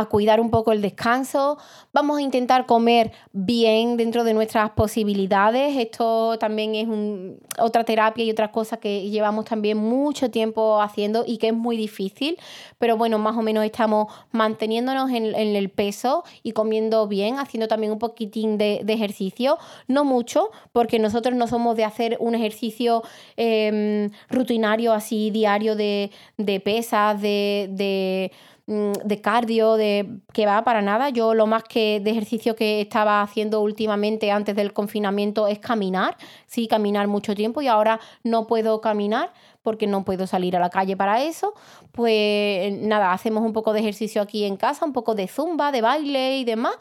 cuidar 0.09 0.41
un 0.41 0.51
poco 0.51 0.73
el 0.73 0.81
descanso, 0.81 1.59
vamos 1.93 2.19
a 2.19 2.23
intentar 2.23 2.67
comer 2.67 3.13
bien 3.33 3.97
dentro 3.97 4.25
de 4.25 4.35
nuestras 4.35 4.71
posibilidades. 4.71 5.77
Esto 5.77 6.39
también 6.39 6.75
es 6.75 6.89
otra 7.59 7.85
terapia 7.85 8.25
y 8.25 8.31
otra 8.31 8.51
cosa 8.51 8.79
que 8.79 9.09
llevamos 9.11 9.45
también 9.45 9.77
mucho 9.79 10.31
tiempo 10.31 10.81
haciendo 10.81 11.25
y 11.27 11.39
que 11.39 11.49
es 11.49 11.55
muy 11.55 11.77
difícil, 11.77 12.39
pero 12.79 12.97
bueno, 12.97 13.19
más 13.19 13.37
o 13.37 13.43
menos 13.43 13.65
estamos 13.65 14.13
manteniéndonos 14.33 15.11
en, 15.11 15.27
el 15.37 15.69
peso 15.71 16.25
y 16.43 16.53
comiendo 16.53 17.07
bien, 17.09 17.39
haciendo 17.39 17.69
también 17.69 17.93
un 17.93 17.99
poquitín 17.99 18.59
de, 18.59 18.85
ejercicio, 18.87 19.59
no 19.89 20.05
mucho, 20.05 20.51
porque 20.73 20.99
nosotros 20.99 21.35
no 21.35 21.47
somos 21.47 21.77
de 21.77 21.85
hacer 21.85 22.17
un 22.19 22.35
ejercicio 22.35 23.03
em, 23.37 24.11
rutinario 24.31 24.95
así 24.95 25.31
diario 25.31 25.77
de, 25.77 26.11
pesas, 26.65 27.21
de 27.21 28.33
Mm, 28.37 28.56
de 28.67 29.21
cardio, 29.21 29.75
de 29.75 30.19
que 30.33 30.45
va 30.45 30.65
para 30.65 30.83
nada. 30.83 31.11
Yo 31.11 31.35
lo 31.35 31.47
más 31.47 31.63
que 31.63 32.01
de 32.01 32.11
ejercicio 32.11 32.57
que 32.57 32.81
estaba 32.81 33.23
haciendo 33.23 33.61
últimamente 33.61 34.33
antes 34.33 34.57
del 34.57 34.73
confinamiento 34.73 35.47
es 35.47 35.61
caminar, 35.61 36.17
sí, 36.47 36.67
caminar 36.67 37.07
mucho 37.07 37.35
tiempo 37.35 37.63
y 37.63 37.69
ahora 37.69 38.01
no 38.25 38.47
puedo 38.47 38.81
caminar 38.81 39.33
porque 39.63 39.87
no 39.87 40.05
puedo 40.05 40.27
salir 40.27 40.57
a 40.57 40.61
la 40.61 40.71
calle 40.71 40.97
para 40.97 41.23
eso. 41.23 41.55
Pues 41.93 42.73
nada, 42.81 43.13
hacemos 43.13 43.45
un 43.45 43.53
poco 43.53 43.73
de 43.73 43.81
ejercicio 43.81 44.21
aquí 44.21 44.45
en 44.45 44.57
casa, 44.57 44.85
un 44.85 44.93
poco 44.93 45.15
de 45.15 45.29
zumba, 45.29 45.71
de 45.71 45.81
baile 45.81 46.39
y 46.39 46.45
demás, 46.45 46.75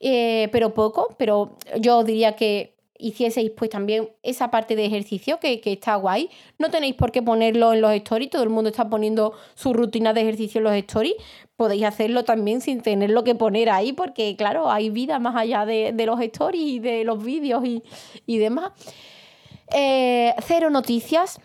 eh, 0.00 0.48
pero 0.52 0.74
poco, 0.74 1.08
pero 1.18 1.56
yo 1.80 2.04
diría 2.04 2.36
que 2.36 2.76
hicieseis 3.02 3.50
pues 3.50 3.70
también 3.70 4.08
esa 4.22 4.50
parte 4.50 4.76
de 4.76 4.86
ejercicio 4.86 5.38
que, 5.40 5.60
está 5.64 5.96
guay. 5.96 6.30
No 6.58 6.70
tenéis 6.70 6.94
por 6.94 7.12
qué 7.12 7.22
ponerlo 7.22 7.72
en 7.72 7.80
los 7.80 7.92
stories, 7.92 8.30
todo 8.30 8.42
el 8.42 8.48
mundo 8.48 8.70
está 8.70 8.88
poniendo 8.88 9.32
su 9.54 9.72
rutina 9.72 10.12
de 10.12 10.22
ejercicio 10.22 10.58
en 10.58 10.64
los 10.64 10.74
stories. 10.74 11.14
Podéis 11.56 11.84
hacerlo 11.84 12.24
también 12.24 12.60
sin 12.60 12.80
tenerlo 12.80 13.24
que 13.24 13.34
poner 13.34 13.70
ahí, 13.70 13.92
porque 13.92 14.36
claro, 14.36 14.70
hay 14.70 14.90
vida 14.90 15.18
más 15.18 15.36
allá 15.36 15.66
de, 15.66 15.92
los 16.06 16.20
stories 16.20 16.62
y 16.62 16.78
de 16.78 17.04
los 17.04 17.22
vídeos 17.22 17.64
y, 17.64 18.38
demás. 18.38 18.72
Eh, 19.74 20.34
cero 20.46 20.70
noticias 20.70 21.40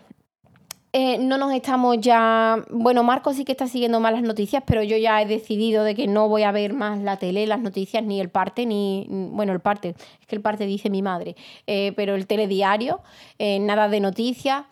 eh, 0.92 1.18
no 1.18 1.36
nos 1.36 1.52
estamos 1.52 1.98
ya. 2.00 2.64
Bueno, 2.70 3.02
Marco 3.02 3.34
sí 3.34 3.44
que 3.44 3.52
está 3.52 3.68
siguiendo 3.68 4.00
más 4.00 4.12
las 4.12 4.22
noticias, 4.22 4.62
pero 4.66 4.82
yo 4.82 4.96
ya 4.96 5.20
he 5.20 5.26
decidido 5.26 5.84
de 5.84 5.94
que 5.94 6.06
no 6.06 6.28
voy 6.28 6.44
a 6.44 6.52
ver 6.52 6.72
más 6.72 6.98
la 7.00 7.18
tele, 7.18 7.46
las 7.46 7.60
noticias, 7.60 8.02
ni 8.02 8.20
el 8.20 8.30
parte, 8.30 8.64
ni. 8.64 9.06
Bueno, 9.08 9.52
el 9.52 9.60
parte, 9.60 9.94
es 10.20 10.26
que 10.26 10.36
el 10.36 10.42
parte 10.42 10.64
dice 10.64 10.88
mi 10.88 11.02
madre, 11.02 11.36
eh, 11.66 11.92
pero 11.94 12.14
el 12.14 12.26
telediario, 12.26 13.00
eh, 13.38 13.58
nada 13.60 13.88
de 13.88 14.00
noticias. 14.00 14.64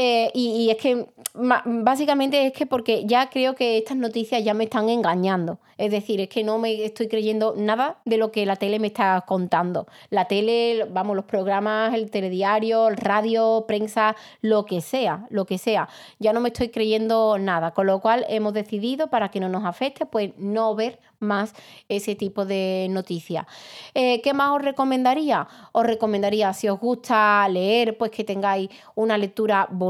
Eh, 0.00 0.30
y, 0.32 0.70
es 0.70 0.76
que 0.76 1.08
básicamente 1.34 2.46
es 2.46 2.52
que 2.52 2.66
porque 2.66 3.04
ya 3.04 3.28
creo 3.30 3.56
que 3.56 3.78
estas 3.78 3.96
noticias 3.96 4.44
ya 4.44 4.54
me 4.54 4.62
están 4.62 4.88
engañando. 4.88 5.58
Es 5.76 5.90
decir, 5.90 6.20
es 6.20 6.28
que 6.28 6.44
no 6.44 6.58
me 6.58 6.84
estoy 6.84 7.08
creyendo 7.08 7.54
nada 7.56 7.98
de 8.04 8.16
lo 8.16 8.30
que 8.30 8.46
la 8.46 8.54
tele 8.54 8.78
me 8.78 8.86
está 8.86 9.24
contando. 9.26 9.88
La 10.10 10.26
tele, 10.26 10.86
vamos, 10.88 11.16
los 11.16 11.24
programas, 11.24 11.94
el 11.94 12.12
telediario, 12.12 12.86
el 12.86 12.96
radio, 12.96 13.64
prensa, 13.66 14.14
lo 14.40 14.66
que 14.66 14.80
sea, 14.80 15.26
lo 15.30 15.46
que 15.46 15.58
sea. 15.58 15.88
Ya 16.20 16.32
no 16.32 16.38
me 16.38 16.50
estoy 16.50 16.68
creyendo 16.68 17.36
nada. 17.38 17.72
Con 17.72 17.88
lo 17.88 18.00
cual 18.00 18.24
hemos 18.28 18.54
decidido, 18.54 19.08
para 19.08 19.30
que 19.30 19.40
no 19.40 19.48
nos 19.48 19.64
afecte, 19.64 20.06
pues 20.06 20.30
no 20.38 20.76
ver 20.76 21.00
más 21.20 21.54
ese 21.88 22.14
tipo 22.14 22.44
de 22.44 22.86
noticias. 22.90 23.46
Eh, 23.94 24.20
¿Qué 24.22 24.32
más 24.32 24.50
os 24.54 24.62
recomendaría? 24.62 25.48
Os 25.72 25.84
recomendaría, 25.84 26.52
si 26.52 26.68
os 26.68 26.78
gusta 26.78 27.48
leer, 27.48 27.98
pues 27.98 28.12
que 28.12 28.22
tengáis 28.22 28.70
una 28.94 29.18
lectura 29.18 29.66
bonita. 29.70 29.87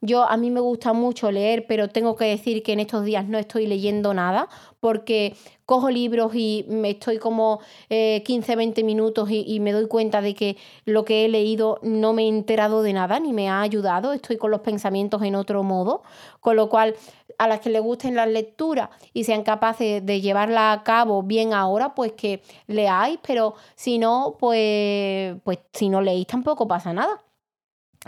Yo 0.00 0.24
a 0.24 0.36
mí 0.36 0.50
me 0.50 0.60
gusta 0.60 0.92
mucho 0.92 1.30
leer, 1.30 1.66
pero 1.66 1.88
tengo 1.88 2.16
que 2.16 2.24
decir 2.24 2.62
que 2.62 2.72
en 2.72 2.80
estos 2.80 3.04
días 3.04 3.26
no 3.26 3.38
estoy 3.38 3.66
leyendo 3.66 4.14
nada 4.14 4.48
porque 4.80 5.34
cojo 5.64 5.90
libros 5.90 6.34
y 6.34 6.66
me 6.68 6.90
estoy 6.90 7.18
como 7.18 7.60
15, 7.88 8.52
eh, 8.52 8.56
20 8.56 8.82
minutos 8.84 9.28
y, 9.30 9.60
me 9.60 9.72
doy 9.72 9.86
cuenta 9.86 10.20
de 10.20 10.34
que 10.34 10.56
lo 10.84 11.04
que 11.04 11.24
he 11.24 11.28
leído 11.28 11.78
no 11.82 12.12
me 12.12 12.24
he 12.24 12.28
enterado 12.28 12.82
de 12.82 12.92
nada 12.92 13.20
ni 13.20 13.32
me 13.32 13.48
ha 13.48 13.62
ayudado, 13.62 14.12
estoy 14.12 14.36
con 14.38 14.50
los 14.50 14.60
pensamientos 14.60 15.22
en 15.22 15.34
otro 15.36 15.62
modo, 15.62 16.02
con 16.40 16.56
lo 16.56 16.68
cual 16.68 16.94
a 17.38 17.48
las 17.48 17.60
que 17.60 17.70
les 17.70 17.80
gusten 17.80 18.16
las 18.16 18.28
lecturas 18.28 18.90
y 19.14 19.24
sean 19.24 19.44
capaces 19.44 20.04
de 20.04 20.20
llevarla 20.20 20.72
a 20.72 20.82
cabo 20.82 21.22
bien 21.22 21.54
ahora, 21.54 21.94
pues 21.94 22.12
que 22.12 22.42
leáis, 22.66 23.18
pero 23.26 23.54
si 23.74 23.98
no, 23.98 24.36
pues, 24.38 25.36
pues 25.44 25.58
si 25.72 25.88
no 25.88 26.02
leéis 26.02 26.26
tampoco 26.26 26.66
pasa 26.68 26.92
nada 26.92 27.22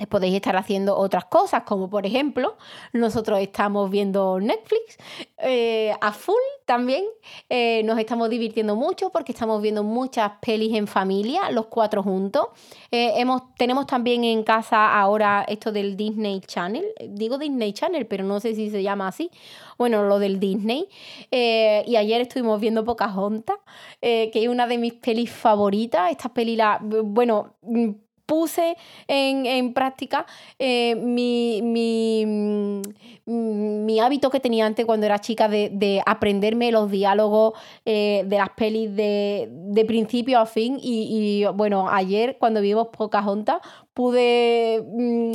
podéis 0.09 0.35
estar 0.35 0.57
haciendo 0.57 0.97
otras 0.97 1.27
cosas, 1.27 1.63
como 1.63 1.89
por 1.89 2.05
ejemplo, 2.05 2.57
nosotros 2.93 3.39
estamos 3.41 3.91
viendo 3.91 4.41
Netflix 4.41 4.99
eh, 5.39 5.95
a 6.01 6.13
full 6.13 6.35
también. 6.65 7.05
Eh, 7.49 7.83
nos 7.85 7.99
estamos 7.99 8.29
divirtiendo 8.29 8.75
mucho 8.75 9.11
porque 9.11 9.31
estamos 9.31 9.63
viendo 9.63 9.85
muchas 9.85 10.33
pelis 10.41 10.75
en 10.75 10.89
familia, 10.89 11.49
los 11.51 11.67
cuatro 11.67 12.03
juntos. 12.03 12.47
Eh, 12.91 13.13
hemos, 13.17 13.55
tenemos 13.55 13.87
también 13.87 14.25
en 14.25 14.43
casa 14.43 14.99
ahora 14.99 15.45
esto 15.47 15.71
del 15.71 15.97
Disney 15.97 16.41
Channel. 16.41 16.85
Digo 17.11 17.39
Disney 17.39 17.73
Channel, 17.73 18.07
pero 18.07 18.25
no 18.25 18.41
sé 18.41 18.55
si 18.57 18.71
se 18.71 18.83
llama 18.83 19.07
así. 19.07 19.31
Bueno, 19.79 20.05
lo 20.05 20.19
del 20.19 20.41
Disney. 20.41 20.89
y 21.31 21.97
ayer 21.97 22.21
estuvimos 22.21 22.61
viendo 22.61 22.85
Pocahontas, 22.85 23.59
que 24.01 24.31
es 24.33 24.49
una 24.49 24.67
de 24.67 24.79
mis 24.79 24.95
pelis 24.95 25.31
favoritas. 25.31 26.11
Esta 26.11 26.33
peli, 26.33 26.57
la, 26.57 26.79
bueno 26.81 27.55
puse 28.27 28.77
en, 29.09 29.75
práctica 29.75 30.27
eh, 30.59 30.95
mi, 30.97 31.61
mi, 33.27 34.01
hábito 34.01 34.31
que 34.31 34.41
tenía 34.41 34.67
antes 34.67 34.85
cuando 34.85 35.07
era 35.07 35.21
chica 35.21 35.49
de, 35.49 36.03
aprenderme 36.05 36.73
los 36.73 36.91
diálogos 36.91 37.55
eh, 37.85 38.25
de 38.27 38.37
las 38.37 38.51
pelis 38.51 38.95
de, 38.95 39.85
principio 39.87 40.39
a 40.39 40.47
fin. 40.47 40.79
Y, 40.81 41.45
bueno, 41.55 41.89
ayer 41.89 42.37
cuando 42.39 42.61
vimos 42.61 42.89
Pocahontas 42.89 43.61
pude 43.95 44.85
mm, 44.87 45.33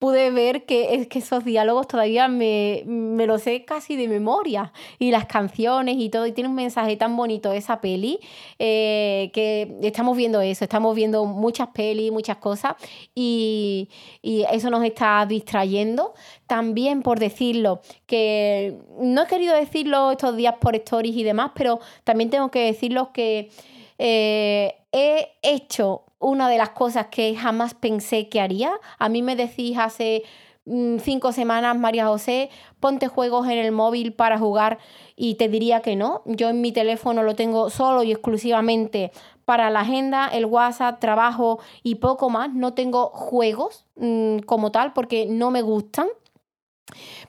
pude 0.00 0.30
ver 0.30 0.64
que 0.64 0.94
es 0.94 1.08
que 1.08 1.18
esos 1.18 1.44
diálogos 1.44 1.86
todavía 1.86 2.26
me, 2.26 2.84
me 2.86 3.26
los 3.26 3.42
sé 3.42 3.66
casi 3.66 3.96
de 3.96 4.08
memoria. 4.08 4.72
Y 4.98 5.10
las 5.10 5.26
canciones 5.26 5.96
y 5.98 6.08
todo. 6.08 6.26
Y 6.26 6.32
tiene 6.32 6.48
un 6.48 6.56
mensaje 6.56 6.96
tan 6.96 7.14
bonito 7.16 7.52
esa 7.52 7.82
peli 7.82 8.18
eh, 8.58 9.30
que 9.34 9.76
estamos 9.82 10.16
viendo 10.16 10.40
eso. 10.40 10.64
Estamos 10.64 10.96
viendo 10.96 11.26
muchas 11.26 11.68
pelis, 11.68 12.10
muchas 12.10 12.38
cosas. 12.38 12.76
Y, 13.14 13.90
y 14.22 14.44
eso 14.50 14.70
nos 14.70 14.82
está 14.84 15.26
distrayendo. 15.26 16.14
También 16.46 17.02
por 17.02 17.18
decirlo, 17.18 17.82
que 18.06 18.78
no 18.98 19.24
he 19.24 19.26
querido 19.26 19.54
decirlo 19.54 20.12
estos 20.12 20.34
días 20.34 20.54
por 20.60 20.74
stories 20.76 21.14
y 21.14 21.24
demás, 21.24 21.52
pero 21.54 21.78
también 22.04 22.30
tengo 22.30 22.50
que 22.50 22.64
decirlo 22.64 23.12
que 23.12 23.50
eh, 23.98 24.76
he 24.92 25.28
hecho 25.42 26.04
una 26.20 26.48
de 26.48 26.58
las 26.58 26.70
cosas 26.70 27.06
que 27.06 27.34
jamás 27.34 27.74
pensé 27.74 28.28
que 28.28 28.40
haría. 28.40 28.72
A 28.98 29.08
mí 29.08 29.22
me 29.22 29.34
decís 29.34 29.76
hace 29.78 30.22
mm, 30.66 30.98
cinco 30.98 31.32
semanas, 31.32 31.76
María 31.76 32.06
José, 32.06 32.50
ponte 32.78 33.08
juegos 33.08 33.48
en 33.48 33.58
el 33.58 33.72
móvil 33.72 34.12
para 34.12 34.38
jugar 34.38 34.78
y 35.16 35.34
te 35.34 35.48
diría 35.48 35.80
que 35.80 35.96
no. 35.96 36.22
Yo 36.26 36.50
en 36.50 36.60
mi 36.60 36.70
teléfono 36.70 37.24
lo 37.24 37.34
tengo 37.34 37.70
solo 37.70 38.04
y 38.04 38.12
exclusivamente 38.12 39.10
para 39.44 39.70
la 39.70 39.80
agenda, 39.80 40.28
el 40.28 40.44
WhatsApp, 40.44 41.00
trabajo 41.00 41.58
y 41.82 41.96
poco 41.96 42.30
más. 42.30 42.52
No 42.52 42.74
tengo 42.74 43.08
juegos 43.08 43.86
mm, 43.96 44.40
como 44.40 44.70
tal 44.70 44.92
porque 44.92 45.26
no 45.26 45.50
me 45.50 45.62
gustan 45.62 46.06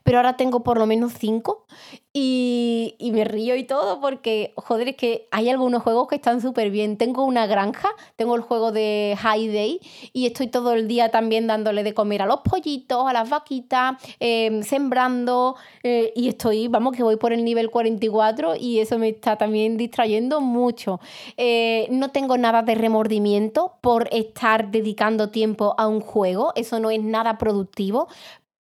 pero 0.04 0.18
ahora 0.18 0.38
tengo 0.38 0.64
por 0.64 0.78
lo 0.78 0.86
menos 0.86 1.14
cinco 1.18 1.66
y, 2.14 3.12
me 3.14 3.24
río 3.24 3.56
y 3.56 3.64
todo 3.64 4.02
porque, 4.02 4.54
joder, 4.56 4.90
es 4.90 4.96
que 4.98 5.28
hay 5.32 5.50
algunos 5.50 5.84
juegos 5.84 6.08
que 6.08 6.16
están 6.16 6.42
súper 6.42 6.70
bien. 6.70 6.98
Tengo 6.98 7.24
una 7.24 7.46
granja, 7.46 7.90
tengo 8.18 8.36
el 8.36 8.42
juego 8.42 8.72
de 8.72 9.16
High 9.18 9.48
Day 9.48 9.80
y 10.12 10.26
estoy 10.26 10.48
todo 10.48 10.74
el 10.74 10.88
día 10.88 11.10
también 11.10 11.48
dándole 11.48 11.84
de 11.84 11.94
comer 11.94 12.22
a 12.22 12.26
los 12.26 12.42
pollitos, 12.42 13.08
a 13.08 13.14
las 13.14 13.30
vaquitas, 13.30 13.96
em, 14.20 14.62
sembrando 14.64 15.56
eh, 15.84 16.12
y 16.16 16.28
estoy, 16.28 16.68
vamos, 16.68 16.96
que 16.96 17.04
voy 17.04 17.16
por 17.16 17.32
el 17.32 17.46
nivel 17.46 17.70
44 17.70 18.56
y 18.58 18.80
eso 18.80 18.98
me 18.98 19.10
está 19.10 19.38
también 19.38 19.78
distrayendo 19.78 20.42
mucho. 20.42 21.00
Eh, 21.38 21.88
no 21.92 22.12
tengo 22.12 22.38
nada 22.38 22.62
de 22.62 22.76
remordimiento 22.76 23.76
por 23.82 24.10
estar 24.12 24.70
dedicando 24.72 25.30
tiempo 25.30 25.76
a 25.78 25.88
un 25.88 26.02
juego, 26.02 26.52
eso 26.56 26.80
no 26.80 26.92
es 26.92 27.02
nada 27.02 27.38
productivo, 27.38 28.08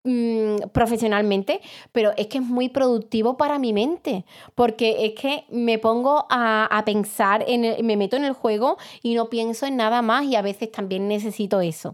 Mm, 0.03 0.69
profesionalmente, 0.73 1.61
pero 1.91 2.11
es 2.17 2.25
que 2.25 2.39
es 2.39 2.43
muy 2.43 2.69
productivo 2.69 3.37
para 3.37 3.59
mi 3.59 3.71
mente, 3.71 4.25
porque 4.55 5.05
es 5.05 5.13
que 5.13 5.43
me 5.51 5.77
pongo 5.77 6.25
a, 6.27 6.81
pensar, 6.87 7.45
en 7.47 7.85
me 7.85 7.95
meto 7.97 8.15
en 8.17 8.25
el 8.25 8.33
juego 8.33 8.79
y 9.03 9.13
no 9.13 9.29
pienso 9.29 9.67
en 9.67 9.77
nada 9.77 10.01
más 10.01 10.25
y 10.25 10.35
a 10.35 10.41
veces 10.41 10.71
también 10.71 11.07
necesito 11.07 11.61
eso. 11.61 11.93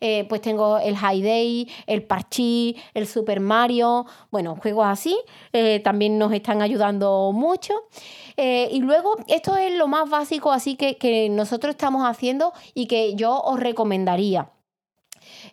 Eh, 0.00 0.26
pues 0.28 0.40
tengo 0.40 0.78
el 0.78 0.96
High 0.96 1.22
Day, 1.22 1.68
el 1.86 2.02
Parchi, 2.02 2.74
el 2.92 3.06
Super 3.06 3.38
Mario, 3.38 4.04
bueno, 4.32 4.56
juegos 4.60 4.86
así, 4.88 5.16
eh, 5.52 5.78
también 5.78 6.18
nos 6.18 6.32
están 6.32 6.60
ayudando 6.60 7.30
mucho. 7.32 7.72
Eh, 8.36 8.68
y 8.72 8.80
luego, 8.80 9.14
esto 9.28 9.56
es 9.56 9.72
lo 9.72 9.86
más 9.86 10.10
básico 10.10 10.50
así 10.50 10.74
que, 10.74 10.96
que 10.96 11.28
nosotros 11.28 11.70
estamos 11.70 12.04
haciendo 12.04 12.52
y 12.74 12.86
que 12.88 13.14
yo 13.14 13.40
os 13.40 13.60
recomendaría. 13.60 14.50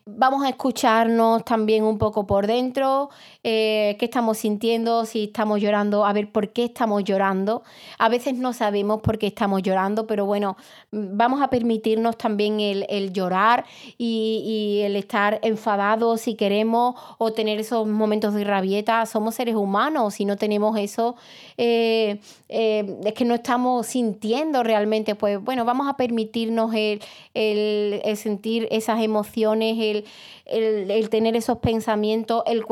Vamos 0.06 0.44
a 0.44 0.50
escucharnos 0.50 1.46
también 1.46 1.84
un 1.84 1.98
poco 1.98 2.26
por 2.26 2.48
dentro, 2.48 3.10
eh, 3.44 3.96
qué 3.98 4.06
estamos 4.06 4.38
sintiendo, 4.38 5.06
si 5.06 5.26
estamos 5.26 5.60
llorando, 5.60 6.06
a 6.06 6.14
ver 6.14 6.32
por 6.32 6.50
qué 6.50 6.66
estamos 6.66 7.04
llorando. 7.04 7.64
A 7.98 8.08
veces 8.08 8.36
no 8.36 8.54
sabemos 8.54 9.02
por 9.02 9.18
qué 9.18 9.28
estamos 9.28 9.64
llorando, 9.64 10.06
pero 10.06 10.26
bueno, 10.26 10.58
vamos 10.92 11.42
a 11.42 11.50
permitirnos 11.50 12.18
también 12.18 12.60
el, 12.60 13.14
llorar 13.14 13.66
y, 13.98 14.82
el 14.84 14.96
estar 14.96 15.40
enfadados 15.42 16.22
si 16.22 16.36
queremos 16.36 16.96
o 17.18 17.34
tener 17.34 17.60
esos 17.60 17.88
momentos 17.88 18.34
de 18.36 18.44
rabieta. 18.44 19.06
Somos 19.08 19.36
seres 19.36 19.56
humanos, 19.56 20.16
si 20.16 20.26
no 20.26 20.38
tenemos 20.38 20.78
eso, 20.78 21.16
eh, 21.58 22.20
eh, 22.48 23.00
es 23.06 23.14
que 23.14 23.26
no 23.26 23.34
estamos 23.34 23.88
sintiendo 23.88 24.62
realmente, 24.62 25.16
pues 25.16 25.44
bueno, 25.44 25.66
vamos 25.66 25.88
a 25.88 25.98
permitirnos 25.98 26.74
el, 26.76 27.02
el 27.34 28.18
sentir 28.18 28.68
esas 28.72 29.02
emociones, 29.02 30.04
el, 30.46 31.10
tener 31.10 31.36
esos 31.36 31.58
pensamientos, 31.60 32.44
el 32.46 32.66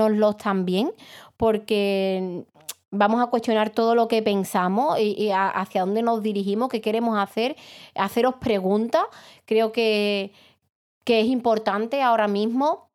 cuestionárnoslos 0.00 0.36
también, 0.38 0.92
porque 1.36 2.44
vamos 2.90 3.22
a 3.22 3.26
cuestionar 3.26 3.70
todo 3.70 3.94
lo 3.94 4.08
que 4.08 4.22
pensamos 4.22 4.98
y, 4.98 5.30
hacia 5.32 5.82
dónde 5.82 6.02
nos 6.02 6.22
dirigimos, 6.22 6.68
qué 6.68 6.80
queremos 6.80 7.18
hacer, 7.18 7.56
haceros 7.94 8.36
preguntas. 8.36 9.02
Creo 9.44 9.72
que, 9.72 10.32
es 11.06 11.26
importante 11.26 12.02
ahora 12.02 12.28
mismo. 12.28 12.88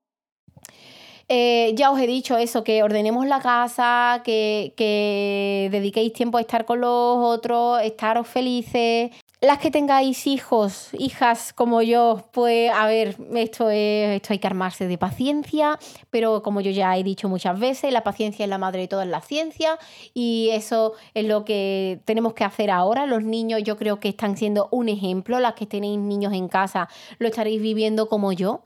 Eh, 1.27 1.73
ya 1.75 1.91
os 1.91 1.99
he 1.99 2.07
dicho 2.07 2.37
eso, 2.37 2.63
que 2.63 2.81
ordenemos 2.81 3.25
la 3.25 3.41
casa, 3.41 4.21
que, 4.23 4.73
que 4.77 5.67
dediquéis 5.69 6.13
tiempo 6.13 6.37
a 6.37 6.41
estar 6.41 6.63
con 6.63 6.79
los 6.79 7.17
otros, 7.17 7.81
estaros 7.81 8.25
felices, 8.25 9.11
las 9.45 9.59
que 9.59 9.69
tengáis 9.69 10.27
hijos, 10.27 10.89
hijas 10.97 11.53
como 11.53 11.81
yo, 11.81 12.25
pues 12.31 12.71
a 12.71 12.87
ver, 12.87 13.15
esto, 13.35 13.69
es, 13.69 14.15
esto 14.15 14.33
hay 14.33 14.39
que 14.39 14.47
armarse 14.47 14.87
de 14.87 14.97
paciencia, 14.97 15.77
pero 16.09 16.41
como 16.41 16.61
yo 16.61 16.71
ya 16.71 16.97
he 16.97 17.03
dicho 17.03 17.29
muchas 17.29 17.59
veces, 17.59 17.93
la 17.93 18.03
paciencia 18.03 18.43
es 18.43 18.49
la 18.49 18.57
madre 18.57 18.81
de 18.81 18.87
todas 18.87 19.07
las 19.07 19.25
ciencias 19.27 19.77
y 20.13 20.49
eso 20.51 20.93
es 21.13 21.25
lo 21.25 21.45
que 21.45 21.99
tenemos 22.05 22.33
que 22.33 22.43
hacer 22.43 22.71
ahora. 22.71 23.05
Los 23.05 23.23
niños 23.23 23.61
yo 23.63 23.77
creo 23.77 23.99
que 23.99 24.09
están 24.09 24.35
siendo 24.37 24.67
un 24.71 24.89
ejemplo, 24.89 25.39
las 25.39 25.53
que 25.53 25.65
tenéis 25.65 25.99
niños 25.99 26.33
en 26.33 26.47
casa 26.47 26.89
lo 27.19 27.27
estaréis 27.27 27.61
viviendo 27.61 28.09
como 28.09 28.31
yo, 28.31 28.63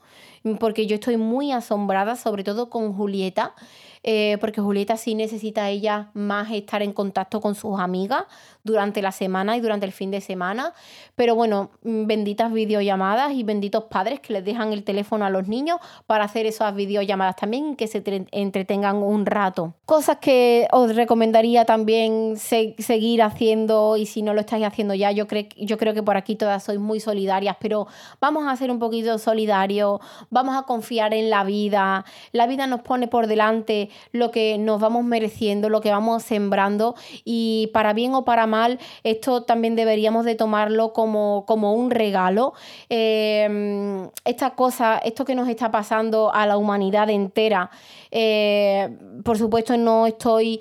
porque 0.58 0.86
yo 0.86 0.94
estoy 0.94 1.16
muy 1.16 1.52
asombrada, 1.52 2.16
sobre 2.16 2.44
todo 2.44 2.70
con 2.70 2.94
Julieta. 2.94 3.54
Eh, 4.02 4.38
porque 4.40 4.62
Julieta 4.62 4.96
sí 4.96 5.14
necesita 5.14 5.68
ella 5.68 6.10
más 6.14 6.50
estar 6.50 6.82
en 6.82 6.92
contacto 6.92 7.40
con 7.40 7.54
sus 7.54 7.78
amigas 7.78 8.24
durante 8.64 9.02
la 9.02 9.12
semana 9.12 9.58
y 9.58 9.60
durante 9.60 9.84
el 9.84 9.92
fin 9.92 10.10
de 10.10 10.22
semana. 10.22 10.72
Pero 11.16 11.34
bueno, 11.34 11.70
mm, 11.82 12.06
benditas 12.06 12.50
videollamadas 12.50 13.32
y 13.32 13.42
benditos 13.42 13.84
padres 13.84 14.20
que 14.20 14.32
les 14.32 14.44
dejan 14.44 14.72
el 14.72 14.84
teléfono 14.84 15.26
a 15.26 15.30
los 15.30 15.48
niños 15.48 15.78
para 16.06 16.24
hacer 16.24 16.46
esas 16.46 16.74
videollamadas 16.74 17.36
también 17.36 17.72
y 17.72 17.76
que 17.76 17.86
se 17.88 18.02
entretengan 18.32 18.96
un 18.96 19.26
rato. 19.26 19.74
Cosas 19.84 20.16
que 20.18 20.66
os 20.72 20.94
recomendaría 20.96 21.66
también 21.66 22.36
seguir 22.38 23.22
haciendo 23.22 23.98
y 23.98 24.06
si 24.06 24.22
no 24.22 24.32
lo 24.32 24.40
estáis 24.40 24.64
haciendo 24.64 24.94
ya, 24.94 25.10
yo, 25.12 25.26
creo 25.26 25.44
yo 25.56 25.76
creo 25.76 25.92
que 25.92 26.02
por 26.02 26.16
aquí 26.16 26.36
todas 26.36 26.62
sois 26.64 26.78
muy 26.78 27.00
solidarias, 27.00 27.56
pero 27.60 27.86
vamos 28.20 28.46
a 28.48 28.56
ser 28.56 28.70
un 28.70 28.78
poquito 28.78 29.18
solidarios, 29.18 30.00
vamos 30.30 30.56
a 30.56 30.62
confiar 30.62 31.12
en 31.12 31.28
la 31.28 31.44
vida. 31.44 32.04
La 32.32 32.46
vida 32.46 32.66
nos 32.66 32.80
pone 32.80 33.06
por 33.06 33.26
delante 33.26 33.89
lo 34.12 34.30
que 34.30 34.58
nos 34.58 34.80
vamos 34.80 35.04
mereciendo, 35.04 35.68
lo 35.68 35.80
que 35.80 35.90
vamos 35.90 36.22
sembrando. 36.22 36.94
Y 37.24 37.70
para 37.72 37.92
bien 37.92 38.14
o 38.14 38.24
para 38.24 38.46
mal, 38.46 38.78
esto 39.04 39.42
también 39.42 39.76
deberíamos 39.76 40.24
de 40.24 40.34
tomarlo 40.34 40.92
como, 40.92 41.44
como 41.46 41.74
un 41.74 41.90
regalo. 41.90 42.54
Em, 42.88 44.08
esta 44.24 44.50
cosa, 44.50 44.98
esto 44.98 45.24
que 45.24 45.34
nos 45.34 45.48
está 45.48 45.70
pasando 45.70 46.32
a 46.32 46.46
la 46.46 46.56
humanidad 46.56 47.10
entera, 47.10 47.70
eh, 48.10 48.96
por 49.24 49.38
supuesto 49.38 49.76
no 49.76 50.06
estoy 50.06 50.60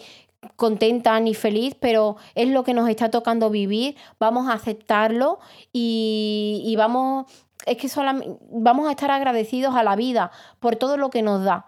contenta 0.55 1.19
ni 1.19 1.33
feliz, 1.33 1.75
pero 1.79 2.17
es 2.35 2.47
lo 2.47 2.63
que 2.63 2.73
nos 2.73 2.89
está 2.89 3.09
tocando 3.09 3.49
vivir, 3.49 3.95
vamos 4.19 4.47
a 4.47 4.53
aceptarlo 4.53 5.39
y, 5.73 6.61
y 6.65 6.75
vamos, 6.75 7.25
es 7.65 7.77
que 7.77 7.89
solamente, 7.89 8.37
vamos 8.51 8.87
a 8.87 8.91
estar 8.91 9.11
agradecidos 9.11 9.75
a 9.75 9.83
la 9.83 9.95
vida 9.95 10.31
por 10.59 10.75
todo 10.75 10.97
lo 10.97 11.09
que 11.09 11.21
nos 11.21 11.43
da 11.43 11.65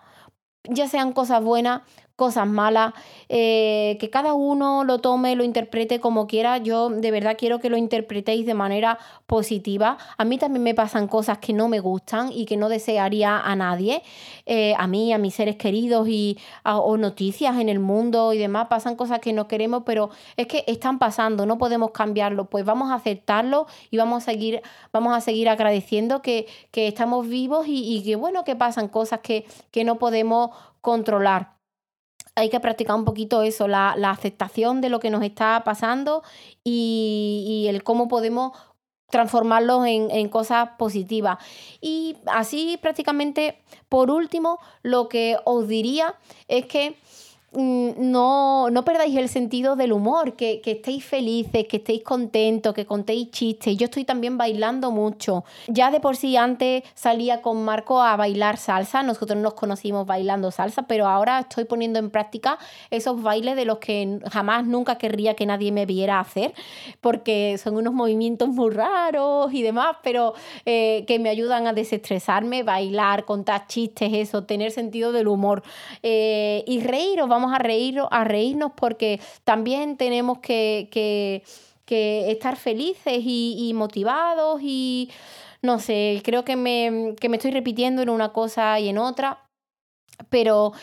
ya 0.64 0.88
sean 0.88 1.14
cosas 1.14 1.44
buenas, 1.44 1.82
cosas 2.22 2.46
malas, 2.46 2.94
eh, 3.30 3.98
que 4.00 4.12
cada 4.12 4.36
uno 4.36 4.84
lo 4.84 5.00
tome, 5.00 5.36
lo 5.36 5.44
interprete 5.44 6.00
como 6.00 6.28
quiera. 6.28 6.60
Yo 6.60 6.92
de 6.92 7.10
verdad 7.10 7.36
quiero 7.36 7.60
que 7.60 7.68
lo 7.68 7.78
interpretéis 7.78 8.46
de 8.46 8.54
manera 8.54 9.00
positiva. 9.26 9.98
A 10.20 10.24
mí 10.24 10.38
también 10.38 10.62
me 10.62 10.76
pasan 10.76 11.08
cosas 11.08 11.40
que 11.40 11.52
no 11.52 11.68
me 11.68 11.80
gustan 11.80 12.30
y 12.32 12.46
que 12.46 12.58
no 12.58 12.70
desearía 12.70 13.40
a 13.40 13.56
nadie, 13.56 14.04
eh, 14.46 14.76
a 14.78 14.86
mí, 14.86 15.12
a 15.14 15.18
mis 15.18 15.34
seres 15.34 15.56
queridos 15.56 16.08
y 16.10 16.38
o 16.64 16.96
noticias 16.96 17.58
en 17.58 17.70
el 17.70 17.80
mundo 17.80 18.34
y 18.34 18.38
demás. 18.38 18.68
Pasan 18.68 18.96
cosas 18.96 19.18
que 19.18 19.34
no 19.34 19.48
queremos, 19.48 19.82
pero 19.84 20.12
es 20.38 20.46
que 20.46 20.64
están 20.68 21.00
pasando, 21.00 21.48
no 21.48 21.58
podemos 21.58 21.90
cambiarlo. 21.90 22.52
Pues 22.52 22.66
vamos 22.66 22.92
a 22.92 22.96
aceptarlo 22.98 23.66
y 23.90 23.98
vamos 23.98 24.22
a 24.22 24.26
seguir, 24.28 24.62
vamos 24.94 25.18
a 25.18 25.22
seguir 25.22 25.50
agradeciendo 25.50 26.22
que, 26.22 26.46
estamos 26.72 27.28
vivos 27.28 27.66
y, 27.68 28.04
que 28.04 28.16
bueno, 28.16 28.44
que 28.44 28.56
pasan 28.56 28.90
cosas 28.90 29.22
que, 29.22 29.48
que 29.72 29.84
no 29.84 29.98
podemos 29.98 30.52
controlar 30.82 31.61
hay 32.36 32.50
que 32.50 32.60
practicar 32.60 32.96
un 32.96 33.06
poquito 33.06 33.42
eso, 33.42 33.68
la, 33.68 33.92
aceptación 33.92 34.82
de 34.82 34.90
lo 34.90 35.00
que 35.00 35.10
nos 35.10 35.24
está 35.24 35.64
pasando 35.64 36.24
y, 36.64 37.66
el 37.70 37.84
cómo 37.84 38.08
podemos 38.08 38.54
transformarlos 39.10 39.86
en, 39.86 40.10
en, 40.12 40.30
cosas 40.30 40.70
positivas. 40.78 41.38
Y 41.82 42.18
así 42.28 42.78
prácticamente, 42.82 43.62
por 43.90 44.10
último, 44.10 44.60
lo 44.84 45.10
que 45.10 45.38
os 45.44 45.68
diría 45.68 46.16
es 46.48 46.66
que 46.66 46.96
no, 47.54 48.70
no 48.70 48.86
perdáis 48.86 49.18
el 49.18 49.28
sentido 49.28 49.76
del 49.76 49.92
humor, 49.92 50.36
que, 50.36 50.62
que, 50.62 50.72
estéis 50.72 51.04
felices, 51.04 51.68
que 51.68 51.78
estéis 51.78 52.02
contentos, 52.04 52.74
que 52.74 52.86
contéis 52.86 53.30
chistes. 53.32 53.76
Yo 53.78 53.86
estoy 53.86 54.06
también 54.06 54.38
bailando 54.38 54.92
mucho. 54.92 55.44
Ya 55.68 55.92
de 55.92 56.00
por 56.00 56.16
sí 56.16 56.38
antes 56.38 56.84
salía 56.94 57.42
con 57.42 57.64
Marco 57.66 58.02
a 58.02 58.16
bailar 58.16 58.58
salsa, 58.58 59.04
nosotros 59.04 59.38
nos 59.38 59.54
conocimos 59.54 60.06
bailando 60.06 60.50
salsa, 60.52 60.84
pero 60.84 61.08
ahora 61.08 61.40
estoy 61.40 61.66
poniendo 61.66 62.00
en 62.00 62.10
práctica 62.10 62.58
esos 62.90 63.22
bailes 63.22 63.56
de 63.58 63.66
los 63.66 63.80
que 63.80 64.20
jamás 64.32 64.66
nunca 64.66 64.98
querría 64.98 65.36
que 65.36 65.46
nadie 65.46 65.72
me 65.74 65.86
viera 65.86 66.20
hacer, 66.20 66.54
porque 67.02 67.58
son 67.58 67.76
unos 67.76 67.94
movimientos 67.94 68.48
muy 68.48 68.70
raros 68.72 69.54
y 69.54 69.62
demás, 69.62 69.98
pero 70.04 70.34
eh, 70.66 71.04
que 71.06 71.20
me 71.20 71.30
ayudan 71.30 71.68
a 71.68 71.74
desestresarme, 71.74 72.64
bailar, 72.64 73.26
contar 73.26 73.68
chistes, 73.68 74.12
eso, 74.14 74.46
tener 74.46 74.72
sentido 74.72 75.12
del 75.12 75.28
humor 75.28 75.64
eh, 76.02 76.64
y 76.66 76.80
reíros, 76.80 77.28
vamos 77.28 77.41
a, 77.54 77.60
reír, 77.60 78.02
a 78.10 78.24
reírnos 78.24 78.72
porque 78.76 79.20
también 79.44 79.98
tenemos 79.98 80.40
que, 80.40 81.44
estar 81.88 82.56
felices 82.56 83.22
y, 83.26 83.72
motivados 83.76 84.62
y 84.64 85.10
no 85.62 85.80
sé, 85.80 86.22
creo 86.24 86.44
que 86.44 86.56
me, 86.56 87.16
que 87.20 87.30
me 87.30 87.38
estoy 87.38 87.52
repitiendo 87.52 88.02
en 88.02 88.10
una 88.10 88.34
cosa 88.34 88.80
y 88.80 88.90
en 88.90 88.98
otra 88.98 89.40
pero 90.30 90.74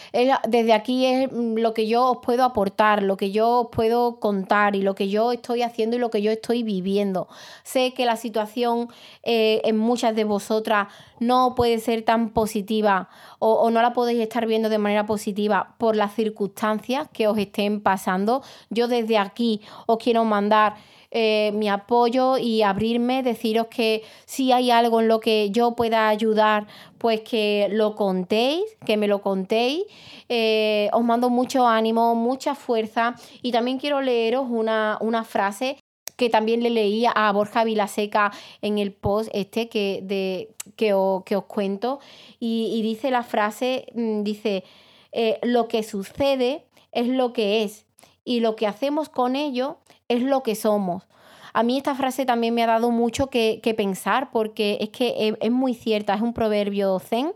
desde 0.49 0.72
aquí 0.72 1.07
es 1.07 1.30
lo 1.32 1.74
que 1.74 1.86
yo 1.86 2.12
os 2.12 2.18
puedo 2.18 2.45
aportar, 2.45 3.03
lo 3.03 3.16
que 3.16 3.30
yo 3.30 3.61
os 3.61 3.68
puedo 3.70 4.20
contar 4.20 4.76
y 4.76 4.82
lo 4.82 4.95
que 4.95 5.09
yo 5.09 5.32
estoy 5.32 5.62
haciendo 5.62 5.97
y 5.97 5.99
lo 5.99 6.11
que 6.11 6.22
yo 6.22 6.30
estoy 6.30 6.62
viviendo. 6.62 7.28
Sé 7.62 7.95
que 7.95 8.05
la 8.05 8.16
situación 8.16 8.89
eh, 9.22 9.61
en 9.64 9.76
muchas 9.76 10.14
de 10.14 10.24
vosotras 10.24 10.89
no 11.20 11.55
puede 11.55 11.78
ser 11.78 12.03
tan 12.03 12.30
positiva 12.30 13.09
o, 13.39 13.53
o, 13.55 13.70
no 13.70 13.82
la 13.82 13.93
podéis 13.93 14.20
estar 14.20 14.47
viendo 14.47 14.68
de 14.68 14.78
manera 14.78 15.07
positiva 15.07 15.74
por 15.78 15.97
las 15.97 16.14
circunstancias 16.14 17.09
que 17.12 17.28
os 17.28 17.39
estén 17.39 17.80
pasando. 17.80 18.43
Yo 18.70 18.89
desde 18.89 19.18
aquí 19.18 19.61
os 19.86 19.99
quiero 19.99 20.24
mandar 20.24 20.76
eh, 21.11 21.52
mi 21.54 21.68
apoyo 21.68 22.36
y 22.36 22.62
abrirme, 22.62 23.22
deciros 23.22 23.68
que 23.68 24.02
si 24.26 24.52
hay 24.52 24.70
algo 24.70 25.00
en 25.00 25.09
lo 25.09 25.20
que 25.20 25.50
yo 25.50 25.74
pueda 25.74 26.09
ayudar, 26.09 26.66
pues 26.98 27.22
que 27.22 27.68
lo 27.70 27.94
contéis, 27.94 28.64
que 28.84 28.96
me 28.96 29.09
lo 29.09 29.22
contéis. 29.22 29.84
Eh, 30.28 30.90
os 30.92 31.02
mando 31.02 31.30
mucho 31.30 31.66
ánimo, 31.66 32.14
mucha 32.14 32.54
fuerza 32.54 33.14
y 33.40 33.52
también 33.52 33.78
quiero 33.78 34.02
leeros 34.02 34.46
una, 34.50 34.98
una 35.00 35.24
frase 35.24 35.78
que 36.18 36.28
también 36.28 36.62
le 36.62 36.70
leía 36.70 37.12
a 37.12 37.32
Borja 37.32 37.62
Vilaseca 37.62 38.32
en 38.61 38.78
el 38.78 38.92
post 38.92 39.30
este 39.32 39.68
que, 39.68 40.00
de, 40.02 40.50
que, 40.74 40.92
os, 40.92 41.22
cuento, 41.46 42.00
y, 42.40 42.82
dice 42.82 43.12
la 43.12 43.22
frase, 43.22 43.86
mm, 43.94 44.24
dice, 44.24 44.64
eh, 45.12 45.38
lo 45.42 45.68
que 45.68 45.84
sucede 45.84 46.66
es 46.90 47.06
lo 47.06 47.32
que 47.32 47.62
es, 47.62 47.86
y 48.24 48.40
lo 48.40 48.56
que 48.56 48.66
hacemos 48.66 49.09
con 49.09 49.36
ello 49.36 49.78
es 50.09 50.22
lo 50.22 50.42
que 50.42 50.54
somos. 50.54 51.06
A 51.52 51.62
mí 51.62 51.76
esta 51.76 51.94
frase 51.94 52.26
también 52.26 52.54
me 52.54 52.62
ha 52.62 52.66
dado 52.66 52.90
mucho 52.90 53.28
que, 53.30 53.61
pensar 53.76 54.30
porque 54.30 54.78
es 54.80 54.90
que 54.90 55.36
es, 55.40 55.50
muy 55.50 55.74
cierta, 55.74 56.14
es 56.14 56.20
un 56.20 56.34
proverbio 56.34 56.98
zen 56.98 57.32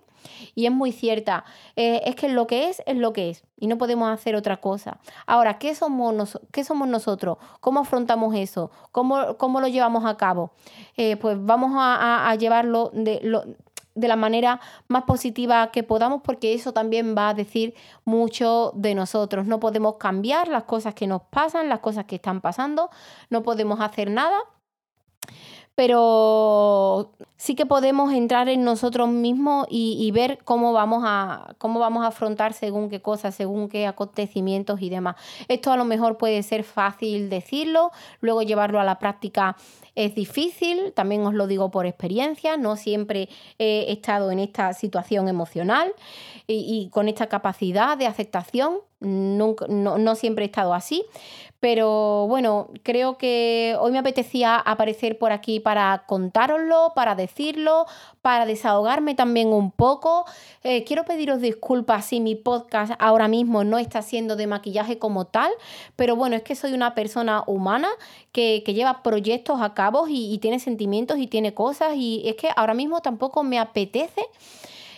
y 0.54 0.66
es 0.66 0.72
muy 0.72 0.92
cierta. 0.92 1.44
Eh, 1.76 2.02
es 2.04 2.14
que 2.14 2.28
lo 2.28 2.46
que 2.46 2.68
es 2.68 2.82
es 2.86 2.96
lo 2.96 3.12
que 3.12 3.30
es 3.30 3.44
y 3.58 3.66
no 3.66 3.78
podemos 3.78 4.10
hacer 4.10 4.34
otra 4.36 4.58
cosa. 4.58 4.98
Ahora, 5.26 5.58
¿qué 5.58 5.74
somos, 5.74 6.14
nosotros? 6.14 7.38
¿Cómo 7.60 7.80
afrontamos 7.80 8.34
eso? 8.34 8.70
¿Cómo, 8.90 9.36
cómo 9.38 9.60
lo 9.60 9.68
llevamos 9.68 10.04
a 10.04 10.16
cabo? 10.16 10.52
Eh, 10.96 11.16
pues 11.16 11.36
vamos 11.40 11.72
a, 11.76 12.34
llevarlo 12.36 12.90
de, 12.92 13.20
de 13.94 14.08
la 14.08 14.16
manera 14.16 14.60
más 14.88 15.04
positiva 15.04 15.70
que 15.70 15.82
podamos 15.82 16.22
porque 16.22 16.54
eso 16.54 16.72
también 16.72 17.14
va 17.16 17.30
a 17.30 17.34
decir 17.34 17.74
mucho 18.04 18.72
de 18.74 18.94
nosotros. 18.94 19.46
No 19.46 19.60
podemos 19.60 19.96
cambiar 19.96 20.48
las 20.48 20.64
cosas 20.64 20.94
que 20.94 21.06
nos 21.06 21.22
pasan, 21.22 21.68
las 21.68 21.80
cosas 21.80 22.04
que 22.06 22.16
están 22.16 22.40
pasando, 22.40 22.90
no 23.30 23.42
podemos 23.42 23.80
hacer 23.80 24.10
nada 24.10 24.36
pero 25.74 27.12
sí 27.36 27.54
que 27.54 27.66
podemos 27.66 28.12
entrar 28.12 28.48
en 28.48 28.62
nosotros 28.62 29.08
mismos 29.08 29.66
y, 29.70 30.10
ver 30.12 30.38
cómo 30.44 30.72
vamos, 30.72 31.02
a, 31.06 31.54
cómo 31.58 31.80
vamos 31.80 32.04
a 32.04 32.08
afrontar 32.08 32.52
según 32.52 32.90
qué 32.90 33.00
cosas, 33.00 33.34
según 33.34 33.68
qué 33.68 33.86
acontecimientos 33.86 34.82
y 34.82 34.90
demás. 34.90 35.16
Esto 35.48 35.72
a 35.72 35.76
lo 35.76 35.84
mejor 35.84 36.18
puede 36.18 36.42
ser 36.42 36.62
fácil 36.62 37.30
decirlo, 37.30 37.90
luego 38.20 38.42
llevarlo 38.42 38.80
a 38.80 38.84
la 38.84 38.98
práctica 38.98 39.56
es 39.94 40.14
difícil, 40.14 40.92
también 40.94 41.26
os 41.26 41.34
lo 41.34 41.46
digo 41.46 41.70
por 41.70 41.86
experiencia, 41.86 42.56
no 42.56 42.76
siempre 42.76 43.28
he 43.58 43.92
estado 43.92 44.30
en 44.30 44.38
esta 44.38 44.72
situación 44.72 45.28
emocional 45.28 45.92
y, 46.46 46.88
con 46.90 47.08
esta 47.08 47.28
capacidad 47.28 47.96
de 47.96 48.06
aceptación, 48.06 48.80
Nunca, 49.02 49.66
no, 49.68 49.98
no, 49.98 50.14
siempre 50.14 50.44
he 50.44 50.46
estado 50.46 50.74
así, 50.74 51.04
pero 51.58 52.26
bueno, 52.28 52.70
creo 52.82 53.18
que 53.18 53.76
hoy 53.80 53.90
me 53.90 53.98
apetecía 53.98 54.56
aparecer 54.56 55.18
por 55.18 55.32
aquí 55.32 55.58
para 55.58 56.04
contároslo, 56.06 56.92
para 56.94 57.16
decirlo, 57.16 57.86
para 58.20 58.46
desahogarme 58.46 59.14
también 59.14 59.52
un 59.52 59.72
poco. 59.72 60.24
Eh, 60.62 60.84
quiero 60.84 61.04
pediros 61.04 61.40
disculpas 61.40 62.06
si 62.06 62.20
mi 62.20 62.36
podcast 62.36 62.92
ahora 62.98 63.26
mismo 63.26 63.64
no 63.64 63.78
está 63.78 64.02
siendo 64.02 64.36
de 64.36 64.46
maquillaje 64.46 64.98
como 64.98 65.24
tal, 65.24 65.50
pero 65.96 66.14
bueno, 66.14 66.36
es 66.36 66.42
que 66.42 66.54
soy 66.54 66.72
una 66.72 66.94
persona 66.94 67.42
humana 67.46 67.88
que, 68.32 68.62
lleva 68.72 69.02
proyectos 69.02 69.60
a 69.60 69.74
cabo 69.74 70.06
y, 70.08 70.38
tiene 70.38 70.58
sentimientos 70.58 71.18
y 71.18 71.26
tiene 71.26 71.54
cosas 71.54 71.94
y 71.96 72.22
es 72.24 72.36
que 72.36 72.48
ahora 72.56 72.74
mismo 72.74 73.02
tampoco 73.02 73.42
me 73.42 73.58
apetece. 73.58 74.22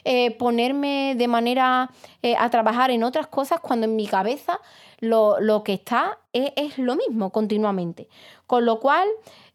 Eh, 0.04 0.32
ponerme 0.32 1.14
de 1.16 1.28
manera 1.28 1.90
eh, 2.22 2.34
a 2.38 2.50
trabajar 2.50 2.90
en 2.90 3.04
otras 3.04 3.26
cosas 3.26 3.60
cuando 3.60 3.86
en 3.86 3.96
mi 3.96 4.06
cabeza 4.06 4.60
lo, 5.00 5.62
que 5.64 5.72
está 5.72 6.18
es, 6.32 6.78
lo 6.78 6.96
mismo 6.96 7.30
continuamente. 7.30 8.08
Con 8.46 8.64
lo 8.66 8.80
cual, 8.80 9.06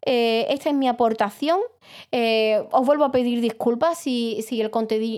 eh, 0.04 0.48
esta 0.50 0.70
es 0.70 0.76
mi 0.76 0.88
aportación. 0.88 1.60
os 2.72 2.86
vuelvo 2.86 3.06
a 3.06 3.12
pedir 3.12 3.42
disculpas 3.42 3.98
si, 3.98 4.44
si 4.48 4.62
el, 4.62 4.72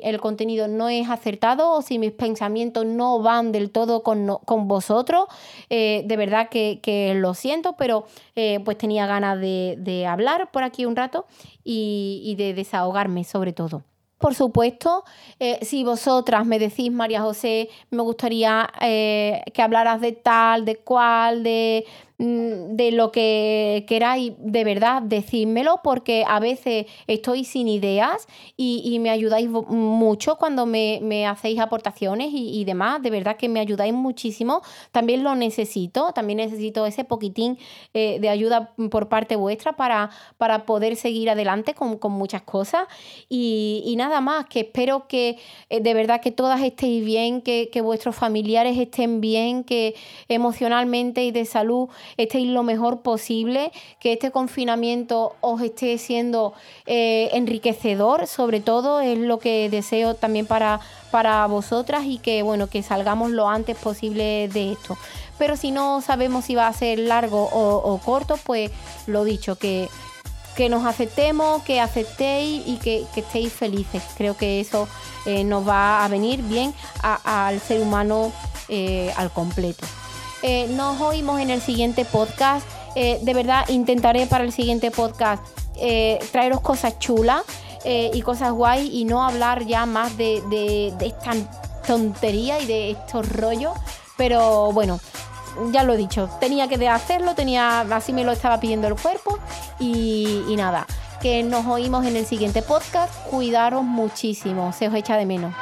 el, 0.04 0.22
contenido 0.22 0.68
no 0.68 0.90
es 0.90 1.10
acertado 1.10 1.72
o 1.72 1.82
si 1.82 2.00
mis 2.00 2.12
pensamientos 2.12 2.86
no 2.86 3.22
van 3.22 3.52
del 3.52 3.72
todo 3.72 4.04
con, 4.04 4.28
vosotros. 4.68 5.26
de 5.70 6.16
verdad 6.18 6.50
que, 6.50 7.14
lo 7.16 7.34
siento, 7.34 7.76
pero 7.78 8.06
pues 8.64 8.78
tenía 8.78 9.06
ganas 9.06 9.40
de, 9.40 10.06
hablar 10.08 10.52
por 10.52 10.64
aquí 10.64 10.86
un 10.86 10.96
rato 10.96 11.26
y 11.64 12.36
de 12.38 12.54
desahogarme 12.54 13.24
sobre 13.26 13.52
todo. 13.52 13.84
Por 14.22 14.36
supuesto, 14.36 15.04
eh, 15.40 15.58
si 15.64 15.84
vosotras 15.84 16.46
me 16.46 16.60
decís, 16.60 16.92
María 16.92 17.22
José, 17.22 17.70
me 17.90 18.04
gustaría 18.04 18.70
eh, 18.80 19.42
que 19.52 19.64
hablaras 19.64 20.00
de 20.00 20.12
tal, 20.12 20.64
de 20.64 20.76
cual, 20.76 21.42
de 21.42 21.86
de 22.22 22.92
lo 22.92 23.12
que 23.12 23.84
queráis, 23.88 24.34
de 24.38 24.64
verdad, 24.64 25.02
decídmelo, 25.02 25.80
porque 25.84 26.24
a 26.28 26.40
veces 26.40 26.86
estoy 27.08 27.46
sin 27.46 27.68
ideas 27.68 28.28
y, 28.56 29.00
me 29.00 29.10
ayudáis 29.10 29.50
mucho 29.50 30.36
cuando 30.36 30.68
me, 30.68 31.26
hacéis 31.26 31.60
aportaciones 31.60 32.30
y, 32.32 32.64
demás. 32.64 33.02
De 33.02 33.10
verdad 33.10 33.38
que 33.38 33.50
me 33.50 33.60
ayudáis 33.60 33.94
muchísimo. 33.94 34.62
También 34.92 35.24
lo 35.24 35.34
necesito, 35.34 36.12
también 36.14 36.38
necesito 36.38 36.86
ese 36.86 37.04
poquitín 37.04 37.58
eh, 37.96 38.20
de 38.22 38.30
ayuda 38.30 38.72
por 38.92 39.10
parte 39.10 39.36
vuestra 39.36 39.76
para, 39.76 40.12
para 40.38 40.68
poder 40.68 40.98
seguir 40.98 41.32
adelante 41.32 41.74
con, 41.74 41.98
muchas 42.12 42.44
cosas. 42.44 42.88
Y, 43.30 43.96
nada 43.98 44.22
más, 44.22 44.46
que 44.46 44.60
espero 44.60 45.08
que 45.08 45.40
eh, 45.70 45.80
de 45.80 45.94
verdad 45.96 46.22
que 46.22 46.32
todas 46.32 46.62
estéis 46.62 47.04
bien, 47.04 47.42
que, 47.42 47.70
que 47.72 47.82
vuestros 47.82 48.16
familiares 48.16 48.78
estén 48.78 49.22
bien, 49.22 49.64
que 49.64 49.96
emocionalmente 50.28 51.24
y 51.24 51.32
de 51.32 51.46
salud 51.46 51.90
estéis 52.18 52.48
lo 52.48 52.64
mejor 52.64 53.02
posible, 53.02 53.72
que 54.00 54.14
este 54.14 54.32
confinamiento 54.32 55.36
os 55.42 55.62
esté 55.62 55.98
siendo 55.98 56.54
eh, 56.86 57.30
enriquecedor, 57.34 58.28
sobre 58.28 58.60
todo 58.60 59.02
es 59.02 59.18
lo 59.18 59.40
que 59.40 59.70
deseo 59.70 60.16
también 60.16 60.46
para, 60.46 60.80
para 61.12 61.46
vosotras 61.48 62.04
y 62.06 62.18
que 62.18 62.44
bueno, 62.44 62.68
que 62.68 62.84
salgamos 62.84 63.32
lo 63.32 63.48
antes 63.50 63.78
posible 63.78 64.48
de 64.48 64.74
esto. 64.74 64.98
Pero 65.38 65.58
si 65.58 65.72
no 65.72 66.02
sabemos 66.02 66.46
si 66.46 66.56
va 66.56 66.68
a 66.68 66.74
ser 66.74 67.00
largo 67.00 67.50
o, 67.52 67.98
corto, 68.06 68.38
pues 68.38 68.70
lo 69.08 69.24
dicho, 69.24 69.56
que, 69.56 69.90
que 70.56 70.70
nos 70.70 70.86
aceptemos, 70.86 71.64
que 71.64 71.80
aceptéis 71.80 72.62
y 72.68 72.78
que, 72.78 73.06
estéis 73.16 73.52
felices. 73.52 74.04
Creo 74.18 74.38
que 74.38 74.60
eso 74.60 74.88
eh, 75.26 75.44
nos 75.44 75.68
va 75.68 76.06
a 76.06 76.08
venir 76.10 76.44
bien 76.44 76.76
al 77.02 77.60
ser 77.60 77.82
humano 77.82 78.32
eh, 78.70 79.12
al 79.18 79.32
completo. 79.32 79.88
Eh, 80.44 80.68
nos 80.70 81.00
oímos 81.02 81.40
en 81.40 81.50
el 81.50 81.62
siguiente 81.62 82.06
podcast. 82.06 82.66
Eh, 82.96 83.20
de 83.22 83.34
verdad, 83.34 83.68
intentaré 83.70 84.26
para 84.28 84.44
el 84.44 84.52
siguiente 84.52 84.92
podcast 84.92 85.44
eh, 85.78 86.20
traeros 86.32 86.62
cosas 86.62 87.00
chulas 87.00 87.44
y 87.84 88.22
cosas 88.22 88.52
guay 88.52 88.96
y 88.96 89.06
no 89.06 89.24
hablar 89.26 89.66
ya 89.66 89.88
más 89.88 90.16
de, 90.16 90.94
esta 91.00 91.32
tontería 91.88 92.60
y 92.60 92.68
de 92.68 92.92
estos 92.92 93.28
rollos. 93.28 93.74
Pero 94.18 94.72
bueno, 94.72 95.00
ya 95.72 95.82
lo 95.82 95.94
he 95.94 95.98
dicho, 95.98 96.30
tenía 96.40 96.68
que 96.68 96.88
hacerlo, 96.88 97.34
tenía, 97.34 97.82
así 97.82 98.14
me 98.14 98.24
lo 98.24 98.34
estaba 98.34 98.60
pidiendo 98.60 98.88
el 98.88 98.96
cuerpo 98.96 99.40
y, 99.80 100.44
y 100.48 100.56
nada, 100.58 100.86
que 101.24 101.42
nos 101.42 101.66
oímos 101.66 102.06
en 102.06 102.16
el 102.16 102.28
siguiente 102.28 102.62
podcast. 102.62 103.12
Cuidaros 103.32 103.84
muchísimo, 103.84 104.74
se 104.74 104.88
os 104.88 104.94
echa 104.94 105.18
de 105.18 105.26
menos. 105.26 105.56